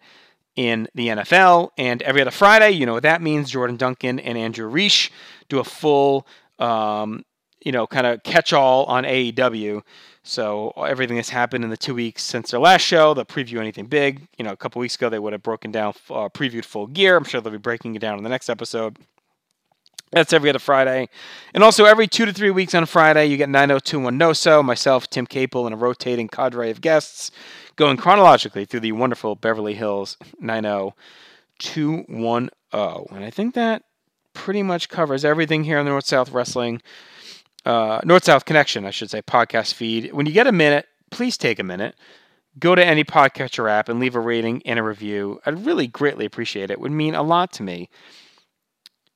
in 0.55 0.87
the 0.93 1.07
NFL. 1.07 1.69
And 1.77 2.01
every 2.03 2.21
other 2.21 2.31
Friday, 2.31 2.71
you 2.71 2.85
know 2.85 2.93
what 2.93 3.03
that 3.03 3.21
means. 3.21 3.49
Jordan 3.49 3.77
Duncan 3.77 4.19
and 4.19 4.37
Andrew 4.37 4.67
Reich 4.67 5.11
do 5.47 5.59
a 5.59 5.63
full, 5.63 6.27
um, 6.59 7.25
you 7.63 7.71
know, 7.71 7.87
kind 7.87 8.05
of 8.05 8.23
catch 8.23 8.53
all 8.53 8.85
on 8.85 9.03
AEW. 9.03 9.81
So 10.29 10.73
everything 10.77 11.15
that's 11.15 11.29
happened 11.29 11.63
in 11.63 11.71
the 11.71 11.77
two 11.77 11.95
weeks 11.95 12.21
since 12.21 12.51
their 12.51 12.59
last 12.59 12.81
show, 12.81 13.15
they'll 13.15 13.25
preview 13.25 13.59
anything 13.59 13.87
big. 13.87 14.27
You 14.37 14.45
know, 14.45 14.51
a 14.51 14.55
couple 14.55 14.79
weeks 14.79 14.93
ago 14.95 15.09
they 15.09 15.17
would 15.17 15.33
have 15.33 15.41
broken 15.41 15.71
down, 15.71 15.95
uh, 16.11 16.29
previewed 16.29 16.65
full 16.65 16.85
gear. 16.85 17.17
I'm 17.17 17.23
sure 17.23 17.41
they'll 17.41 17.51
be 17.51 17.57
breaking 17.57 17.95
it 17.95 17.99
down 17.99 18.19
in 18.19 18.23
the 18.23 18.29
next 18.29 18.47
episode. 18.47 18.99
That's 20.11 20.31
every 20.31 20.51
other 20.51 20.59
Friday. 20.59 21.09
And 21.53 21.63
also 21.63 21.85
every 21.85 22.07
two 22.07 22.25
to 22.25 22.33
three 22.33 22.51
weeks 22.51 22.75
on 22.75 22.85
Friday, 22.85 23.25
you 23.25 23.37
get 23.37 23.49
90210 23.49 24.17
No 24.17 24.33
So, 24.33 24.61
myself, 24.61 25.09
Tim 25.09 25.25
Capel, 25.25 25.65
and 25.65 25.73
a 25.73 25.77
rotating 25.77 26.27
cadre 26.27 26.69
of 26.69 26.81
guests 26.81 27.31
going 27.75 27.97
chronologically 27.97 28.65
through 28.65 28.81
the 28.81 28.91
wonderful 28.91 29.35
Beverly 29.35 29.73
Hills 29.73 30.15
90210. 30.39 32.49
And 32.71 33.25
I 33.25 33.31
think 33.31 33.55
that 33.55 33.81
pretty 34.33 34.61
much 34.61 34.89
covers 34.89 35.25
everything 35.25 35.63
here 35.63 35.79
on 35.79 35.85
the 35.85 35.91
North 35.91 36.05
South 36.05 36.31
Wrestling. 36.31 36.83
Uh, 37.65 38.01
North 38.03 38.25
South 38.25 38.45
Connection, 38.45 38.85
I 38.85 38.91
should 38.91 39.09
say, 39.09 39.21
podcast 39.21 39.73
feed. 39.73 40.13
When 40.13 40.25
you 40.25 40.31
get 40.31 40.47
a 40.47 40.51
minute, 40.51 40.87
please 41.11 41.37
take 41.37 41.59
a 41.59 41.63
minute. 41.63 41.95
Go 42.57 42.75
to 42.75 42.83
any 42.83 43.03
podcatcher 43.03 43.69
app 43.69 43.89
and 43.89 43.99
leave 43.99 44.15
a 44.15 44.19
rating 44.19 44.61
and 44.65 44.79
a 44.79 44.83
review. 44.83 45.39
I'd 45.45 45.65
really 45.65 45.87
greatly 45.87 46.25
appreciate 46.25 46.65
it. 46.65 46.71
It 46.71 46.79
would 46.79 46.91
mean 46.91 47.15
a 47.15 47.23
lot 47.23 47.51
to 47.53 47.63
me 47.63 47.89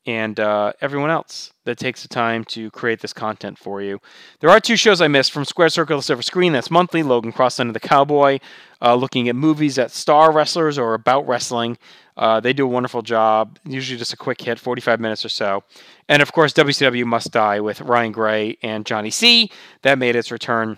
and 0.06 0.40
uh, 0.40 0.74
everyone 0.82 1.10
else 1.10 1.54
that 1.66 1.78
takes 1.78 2.02
the 2.02 2.08
time 2.10 2.44
to 2.44 2.70
create 2.72 3.00
this 3.00 3.14
content 3.14 3.58
for 3.58 3.82
you. 3.82 4.00
There 4.42 4.50
are 4.50 4.60
two 4.60 4.76
shows 4.76 5.00
I 5.00 5.08
missed 5.08 5.32
from 5.32 5.46
Square 5.46 5.70
Circle 5.70 5.98
to 5.98 6.04
Silver 6.04 6.22
Screen. 6.22 6.52
That's 6.54 6.70
monthly. 6.70 7.04
Logan 7.04 7.32
Cross 7.32 7.60
under 7.60 7.72
the 7.72 7.80
Cowboy, 7.80 8.40
uh, 8.82 8.96
looking 8.96 9.30
at 9.30 9.36
movies 9.36 9.76
that 9.76 9.92
star 9.92 10.32
wrestlers 10.32 10.78
or 10.78 10.94
about 10.94 11.26
wrestling. 11.28 11.78
Uh, 12.16 12.40
they 12.40 12.54
do 12.54 12.66
a 12.66 12.70
wonderful 12.70 13.02
job. 13.02 13.58
Usually 13.66 13.98
just 13.98 14.14
a 14.14 14.18
quick 14.18 14.42
hit, 14.42 14.60
45 14.60 15.00
minutes 15.00 15.26
or 15.26 15.30
so. 15.30 15.64
And 16.08 16.22
of 16.22 16.32
course, 16.32 16.54
WCW 16.54 17.06
Must 17.06 17.32
Die 17.32 17.60
with 17.60 17.82
Ryan 17.82 18.12
Gray 18.12 18.58
and 18.62 18.86
Johnny 18.86 19.10
C. 19.10 19.52
That 19.82 19.98
made 19.98 20.16
its 20.16 20.32
return 20.32 20.78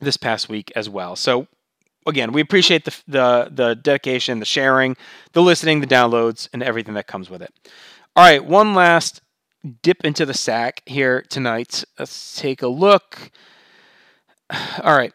this 0.00 0.16
past 0.16 0.48
week 0.48 0.72
as 0.74 0.88
well. 0.88 1.16
So 1.16 1.46
again, 2.06 2.32
we 2.32 2.40
appreciate 2.40 2.84
the 2.84 2.94
the 3.06 3.48
the 3.50 3.74
dedication, 3.74 4.38
the 4.38 4.44
sharing, 4.44 4.96
the 5.32 5.42
listening, 5.42 5.80
the 5.80 5.86
downloads, 5.86 6.48
and 6.52 6.62
everything 6.62 6.94
that 6.94 7.06
comes 7.06 7.30
with 7.30 7.42
it. 7.42 7.52
All 8.16 8.24
right, 8.24 8.44
one 8.44 8.74
last 8.74 9.20
dip 9.82 10.04
into 10.04 10.26
the 10.26 10.34
sack 10.34 10.82
here 10.86 11.22
tonight. 11.22 11.84
Let's 11.98 12.36
take 12.40 12.62
a 12.62 12.68
look. 12.68 13.30
All 14.82 14.96
right. 14.96 15.12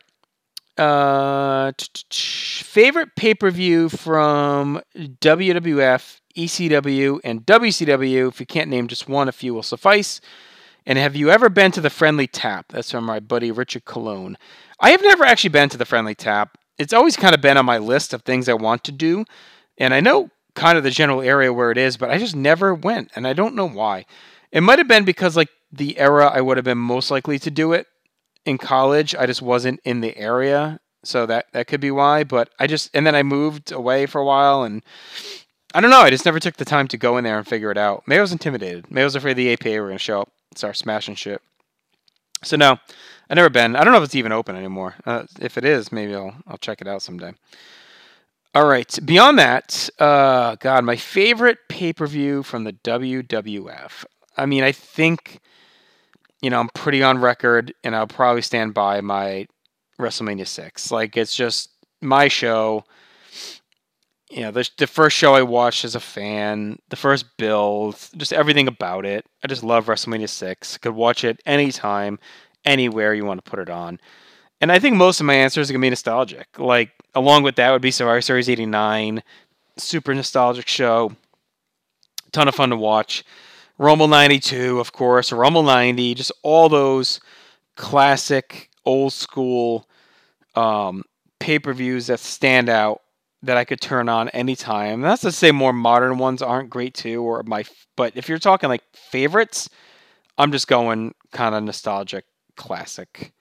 Uh, 0.80 1.74
favorite 2.10 3.16
pay 3.16 3.34
per 3.34 3.52
view 3.52 3.90
from 3.90 4.82
WWF, 4.96 6.22
ECW, 6.38 7.20
and 7.24 7.46
WCW. 7.46 8.30
If 8.30 8.40
you 8.40 8.46
can't 8.46 8.70
name 8.70 8.88
just 8.88 9.10
one, 9.10 9.28
a 9.28 9.34
few 9.34 9.54
will 9.54 9.64
suffice. 9.64 10.22
And 10.86 10.98
have 10.98 11.16
you 11.16 11.30
ever 11.30 11.50
been 11.50 11.72
to 11.74 11.82
the 11.82 11.90
Friendly 11.90 12.28
Tap? 12.28 12.68
That's 12.70 12.92
from 12.92 13.04
my 13.04 13.20
buddy 13.20 13.52
Richard 13.52 13.84
Cologne. 13.84 14.38
I 14.80 14.92
have 14.92 15.02
never 15.04 15.26
actually 15.26 15.50
been 15.50 15.70
to 15.70 15.78
the 15.78 15.86
Friendly 15.86 16.16
Tap. 16.16 16.58
It's 16.78 16.94
always 16.94 17.18
kind 17.18 17.36
of 17.36 17.42
been 17.42 17.58
on 17.58 17.66
my 17.66 17.78
list 17.78 18.14
of 18.14 18.22
things 18.22 18.48
I 18.48 18.54
want 18.54 18.86
to 18.86 18.94
do. 18.94 19.26
And 19.78 19.94
I 19.94 20.00
know 20.00 20.30
kind 20.56 20.78
of 20.78 20.86
the 20.86 20.92
general 20.92 21.22
area 21.22 21.52
where 21.52 21.72
it 21.72 21.78
is, 21.78 21.98
but 21.98 22.10
I 22.10 22.18
just 22.18 22.36
never 22.36 22.74
went. 22.74 23.12
And 23.16 23.28
I 23.28 23.34
don't 23.34 23.56
know 23.56 23.68
why. 23.68 24.06
It 24.52 24.62
might 24.62 24.80
have 24.80 24.88
been 24.88 25.04
because, 25.04 25.36
like, 25.36 25.50
the 25.72 26.00
era 26.00 26.28
I 26.28 26.40
would 26.40 26.58
have 26.58 26.64
been 26.64 26.78
most 26.78 27.12
likely 27.12 27.38
to 27.40 27.52
do 27.52 27.74
it 27.74 27.86
in 28.46 28.58
college, 28.58 29.16
I 29.16 29.26
just 29.26 29.42
wasn't 29.42 29.80
in 29.84 30.02
the 30.02 30.18
area. 30.18 30.80
So 31.04 31.26
that, 31.26 31.46
that 31.54 31.68
could 31.68 31.80
be 31.80 31.92
why. 31.92 32.24
But 32.24 32.50
I 32.60 32.68
just, 32.68 32.90
and 32.94 33.06
then 33.06 33.16
I 33.16 33.24
moved 33.24 33.72
away 33.72 34.06
for 34.06 34.20
a 34.20 34.26
while 34.26 34.64
and 34.64 34.84
I 35.74 35.82
don't 35.82 35.92
know. 35.92 36.02
I 36.02 36.10
just 36.10 36.26
never 36.26 36.40
took 36.40 36.58
the 36.58 36.66
time 36.66 36.88
to 36.90 36.98
go 36.98 37.18
in 37.18 37.24
there 37.24 37.38
and 37.38 37.48
figure 37.48 37.72
it 37.72 37.78
out. 37.78 38.04
Maybe 38.08 38.20
I 38.20 38.22
was 38.22 38.32
intimidated. 38.32 38.90
Maybe 38.90 39.02
I 39.02 39.06
was 39.06 39.16
afraid 39.16 39.36
the 39.36 39.54
APA 39.54 39.82
were 39.82 39.92
to 39.92 39.98
show 39.98 40.22
up, 40.22 40.32
start 40.56 40.78
smashing 40.78 41.16
shit. 41.16 41.42
So 42.44 42.58
no, 42.58 42.78
I 43.30 43.34
never 43.36 43.50
been. 43.50 43.76
I 43.76 43.84
don't 43.84 43.94
know 43.94 44.00
if 44.00 44.06
it's 44.06 44.16
even 44.16 44.32
open 44.32 44.56
anymore. 44.56 44.96
Uh, 45.06 45.24
if 45.40 45.58
it 45.58 45.66
is, 45.66 45.92
maybe 45.92 46.16
I'll 46.16 46.36
I'll 46.48 46.58
check 46.58 46.82
it 46.82 46.88
out 46.88 47.02
someday. 47.02 47.34
All 48.56 48.66
right. 48.66 48.98
Beyond 49.06 49.38
that, 49.38 49.90
uh, 50.00 50.56
God, 50.56 50.84
my 50.84 50.96
favorite 50.96 51.60
pay 51.68 51.94
per 51.94 52.08
view 52.08 52.42
from 52.42 52.64
the 52.64 52.74
WWF. 52.74 54.06
I 54.36 54.46
mean, 54.48 54.64
I 54.64 54.72
think, 54.72 55.40
you 56.42 56.50
know, 56.50 56.60
I'm 56.60 56.70
pretty 56.70 57.04
on 57.04 57.20
record, 57.20 57.74
and 57.84 57.96
I'll 57.96 58.08
probably 58.08 58.42
stand 58.42 58.74
by 58.74 59.02
my 59.02 59.48
WrestleMania 60.00 60.48
six. 60.48 60.92
Like, 60.92 61.18
it's 61.18 61.36
just 61.36 61.70
my 62.02 62.28
show. 62.28 62.84
You 64.30 64.42
know, 64.42 64.52
the 64.52 64.70
the 64.78 64.88
first 64.88 65.18
show 65.18 65.34
I 65.34 65.42
watched 65.42 65.84
as 65.84 65.96
a 65.96 66.00
fan, 66.00 66.78
the 66.90 66.96
first 66.96 67.26
build, 67.38 67.96
just 68.16 68.32
everything 68.32 68.68
about 68.68 69.06
it. 69.06 69.26
I 69.44 69.48
just 69.48 69.64
love 69.64 69.88
WrestleMania 69.88 70.30
six. 70.30 70.78
Could 70.78 70.94
watch 70.94 71.24
it 71.24 71.42
anytime, 71.48 72.20
anywhere 72.64 73.14
you 73.14 73.26
want 73.26 73.44
to 73.44 73.50
put 73.50 73.60
it 73.60 73.70
on. 73.70 74.00
And 74.62 74.72
I 74.72 74.80
think 74.80 74.96
most 74.96 75.20
of 75.20 75.26
my 75.26 75.34
answers 75.34 75.70
are 75.70 75.74
gonna 75.74 75.82
be 75.82 75.90
nostalgic. 75.90 76.48
Like 76.60 76.92
along 77.16 77.44
with 77.44 77.56
that 77.56 77.72
would 77.72 77.82
be 77.82 77.92
Survivor 77.92 78.22
Series 78.22 78.50
'89, 78.50 79.24
super 79.78 80.14
nostalgic 80.14 80.68
show, 80.68 81.14
ton 82.32 82.48
of 82.48 82.56
fun 82.56 82.70
to 82.70 82.78
watch. 82.78 83.24
Rumble 83.80 84.10
'92, 84.10 84.80
of 84.80 84.92
course, 84.92 85.32
Rumble 85.32 85.64
'90, 85.64 86.14
just 86.14 86.32
all 86.44 86.70
those 86.70 87.20
classic, 87.76 88.70
old 88.86 89.14
school 89.14 89.88
um, 90.56 91.04
pay 91.40 91.58
per 91.58 91.74
views 91.74 92.08
that 92.08 92.20
stand 92.20 92.70
out 92.70 93.02
that 93.42 93.56
I 93.56 93.64
could 93.64 93.80
turn 93.80 94.10
on 94.10 94.28
anytime. 94.30 95.02
That's 95.02 95.22
to 95.22 95.32
say, 95.32 95.52
more 95.52 95.72
modern 95.72 96.18
ones 96.18 96.42
aren't 96.42 96.70
great 96.70 96.94
too, 96.94 97.24
or 97.24 97.42
my. 97.44 97.64
But 97.96 98.18
if 98.18 98.28
you're 98.28 98.38
talking 98.38 98.68
like 98.70 98.84
favorites, 98.94 99.70
I'm 100.38 100.52
just 100.52 100.68
going 100.68 101.16
kind 101.32 101.56
of 101.56 101.64
nostalgic, 101.64 102.26
classic 102.58 103.32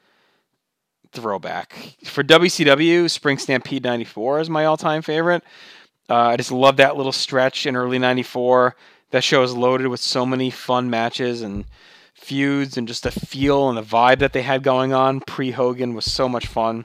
throwback. 1.13 1.97
For 2.05 2.23
WCW, 2.23 3.11
Spring 3.11 3.39
Stampede 3.39 3.83
94 3.83 4.41
is 4.41 4.51
my 4.51 4.65
all 4.67 4.77
time 4.77 5.03
favorite. 5.03 5.43
Uh, 6.09 6.15
I 6.15 6.37
just 6.37 6.53
love 6.53 6.77
that 6.77 6.97
little 6.97 7.13
stretch 7.13 7.67
in 7.67 7.77
early 7.77 7.99
94. 7.99 8.77
That 9.11 9.25
show 9.25 9.43
is 9.43 9.57
loaded 9.57 9.87
with 9.87 10.01
so 10.01 10.27
many 10.27 10.51
fun 10.51 10.91
matches 10.91 11.43
and 11.43 11.65
feuds 12.15 12.77
and 12.77 12.87
just 12.87 13.05
the 13.05 13.11
feel 13.11 13.69
and 13.69 13.79
the 13.79 13.83
vibe 13.83 14.19
that 14.19 14.33
they 14.33 14.43
had 14.43 14.63
going 14.63 14.93
on 14.93 15.21
pre 15.21 15.51
Hogan 15.51 15.95
was 15.95 16.05
so 16.05 16.29
much 16.29 16.47
fun. 16.47 16.85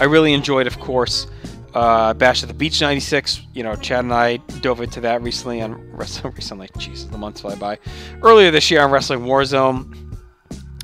I 0.00 0.04
really 0.04 0.32
enjoyed, 0.32 0.68
of 0.68 0.78
course, 0.78 1.26
uh, 1.74 2.14
Bash 2.14 2.42
at 2.42 2.48
the 2.48 2.54
Beach 2.54 2.80
96. 2.80 3.42
You 3.54 3.64
know, 3.64 3.74
Chad 3.74 4.04
and 4.04 4.14
I 4.14 4.36
dove 4.60 4.80
into 4.80 5.00
that 5.00 5.20
recently 5.22 5.60
on 5.60 5.74
Wrestling. 5.96 6.34
Recently, 6.34 6.68
Jesus, 6.78 7.04
the 7.10 7.18
months 7.18 7.40
fly 7.40 7.56
by. 7.56 7.78
Earlier 8.22 8.52
this 8.52 8.70
year 8.70 8.82
on 8.82 8.92
Wrestling 8.92 9.20
Warzone. 9.20 9.94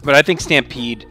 But 0.03 0.15
I 0.15 0.23
think 0.23 0.41
Stampede 0.41 1.07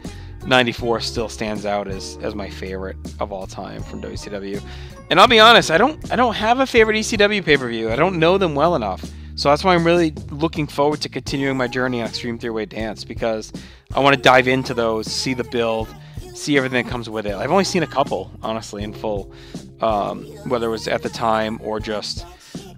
94 0.46 1.00
still 1.00 1.28
stands 1.28 1.64
out 1.64 1.88
as, 1.88 2.18
as 2.22 2.34
my 2.34 2.50
favorite 2.50 2.96
of 3.20 3.32
all 3.32 3.46
time 3.46 3.82
from 3.82 4.02
WCW. 4.02 4.62
And 5.10 5.20
I'll 5.20 5.28
be 5.28 5.40
honest, 5.40 5.70
I 5.70 5.78
don't 5.78 6.10
I 6.12 6.16
don't 6.16 6.34
have 6.34 6.60
a 6.60 6.66
favorite 6.66 6.96
ECW 6.96 7.44
pay-per-view. 7.44 7.90
I 7.90 7.96
don't 7.96 8.18
know 8.18 8.38
them 8.38 8.54
well 8.54 8.74
enough. 8.74 9.04
So 9.36 9.48
that's 9.48 9.64
why 9.64 9.74
I'm 9.74 9.84
really 9.84 10.12
looking 10.30 10.66
forward 10.66 11.00
to 11.02 11.08
continuing 11.08 11.56
my 11.56 11.66
journey 11.66 12.00
on 12.00 12.08
Extreme 12.08 12.38
Three-Way 12.38 12.66
Dance 12.66 13.04
because 13.04 13.52
I 13.92 14.00
want 14.00 14.14
to 14.14 14.22
dive 14.22 14.46
into 14.46 14.74
those, 14.74 15.10
see 15.10 15.34
the 15.34 15.44
build, 15.44 15.88
see 16.34 16.56
everything 16.56 16.84
that 16.84 16.90
comes 16.90 17.10
with 17.10 17.26
it. 17.26 17.34
I've 17.34 17.50
only 17.50 17.64
seen 17.64 17.82
a 17.82 17.86
couple, 17.86 18.30
honestly, 18.42 18.84
in 18.84 18.92
full, 18.92 19.32
um, 19.80 20.24
whether 20.48 20.66
it 20.66 20.70
was 20.70 20.86
at 20.86 21.02
the 21.02 21.08
time 21.08 21.58
or 21.62 21.80
just, 21.80 22.24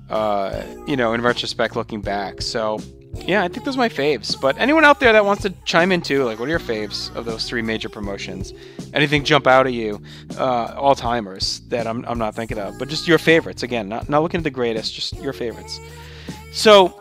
uh, 0.09 0.63
you 0.87 0.97
know, 0.97 1.13
in 1.13 1.21
retrospect, 1.21 1.77
looking 1.77 2.01
back. 2.01 2.41
So 2.41 2.79
yeah, 3.25 3.43
I 3.43 3.49
think 3.49 3.65
those 3.65 3.77
are 3.77 3.79
my 3.79 3.89
faves. 3.89 4.41
But 4.41 4.59
anyone 4.59 4.85
out 4.85 5.01
there 5.01 5.13
that 5.13 5.25
wants 5.25 5.43
to 5.43 5.51
chime 5.65 5.93
in 5.93 6.03
too, 6.03 6.25
like, 6.25 6.39
what 6.39 6.47
are 6.47 6.51
your 6.51 6.59
faves 6.59 7.15
of 7.15 7.25
those 7.25 7.49
three 7.49 7.63
major 7.63 7.89
promotions? 7.89 8.53
Anything 8.95 9.25
jump 9.25 9.47
out 9.47 9.67
at 9.67 9.73
you, 9.73 10.01
uh, 10.39 10.75
all 10.77 10.95
timers 10.95 11.61
that 11.69 11.87
I'm, 11.87 12.05
I'm 12.07 12.19
not 12.19 12.35
thinking 12.35 12.59
of, 12.59 12.79
but 12.79 12.89
just 12.89 13.09
your 13.09 13.19
favorites. 13.19 13.63
Again, 13.63 13.89
not 13.89 14.09
not 14.09 14.23
looking 14.23 14.39
at 14.39 14.45
the 14.45 14.51
greatest, 14.51 14.95
just 14.95 15.17
your 15.17 15.33
favorites. 15.33 15.81
So 16.53 16.99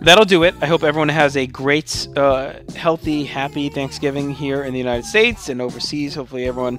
that'll 0.00 0.24
do 0.24 0.42
it. 0.44 0.54
I 0.60 0.66
hope 0.66 0.82
everyone 0.82 1.08
has 1.08 1.36
a 1.36 1.46
great, 1.46 2.08
uh, 2.16 2.54
healthy, 2.76 3.24
happy 3.24 3.68
Thanksgiving 3.68 4.30
here 4.30 4.64
in 4.64 4.72
the 4.72 4.78
United 4.78 5.04
States 5.04 5.48
and 5.48 5.60
overseas. 5.60 6.14
Hopefully, 6.14 6.46
everyone 6.46 6.78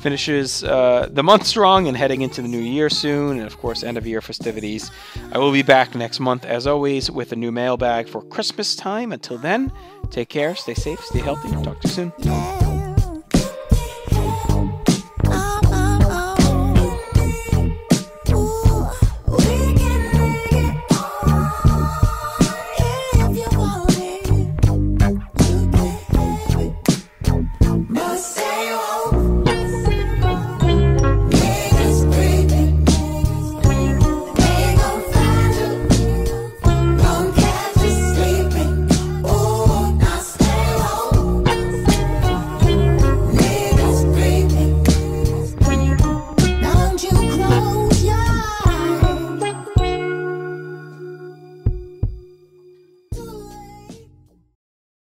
finishes 0.00 0.64
uh, 0.64 1.08
the 1.10 1.22
month 1.22 1.46
strong 1.46 1.88
and 1.88 1.96
heading 1.96 2.22
into 2.22 2.42
the 2.42 2.48
new 2.48 2.58
year 2.58 2.90
soon, 2.90 3.38
and 3.38 3.46
of 3.46 3.58
course, 3.58 3.82
end 3.82 3.96
of 3.96 4.06
year 4.06 4.20
festivities. 4.20 4.90
I 5.32 5.38
will 5.38 5.52
be 5.52 5.62
back 5.62 5.94
next 5.94 6.20
month, 6.20 6.44
as 6.44 6.66
always, 6.66 7.10
with 7.10 7.32
a 7.32 7.36
new 7.36 7.52
mailbag 7.52 8.08
for 8.08 8.22
Christmas 8.22 8.76
time. 8.76 9.12
Until 9.12 9.38
then, 9.38 9.72
take 10.10 10.28
care, 10.28 10.54
stay 10.54 10.74
safe, 10.74 11.00
stay 11.00 11.20
healthy. 11.20 11.50
Talk 11.62 11.80
to 11.80 11.88
you 11.88 11.94
soon. 11.94 12.67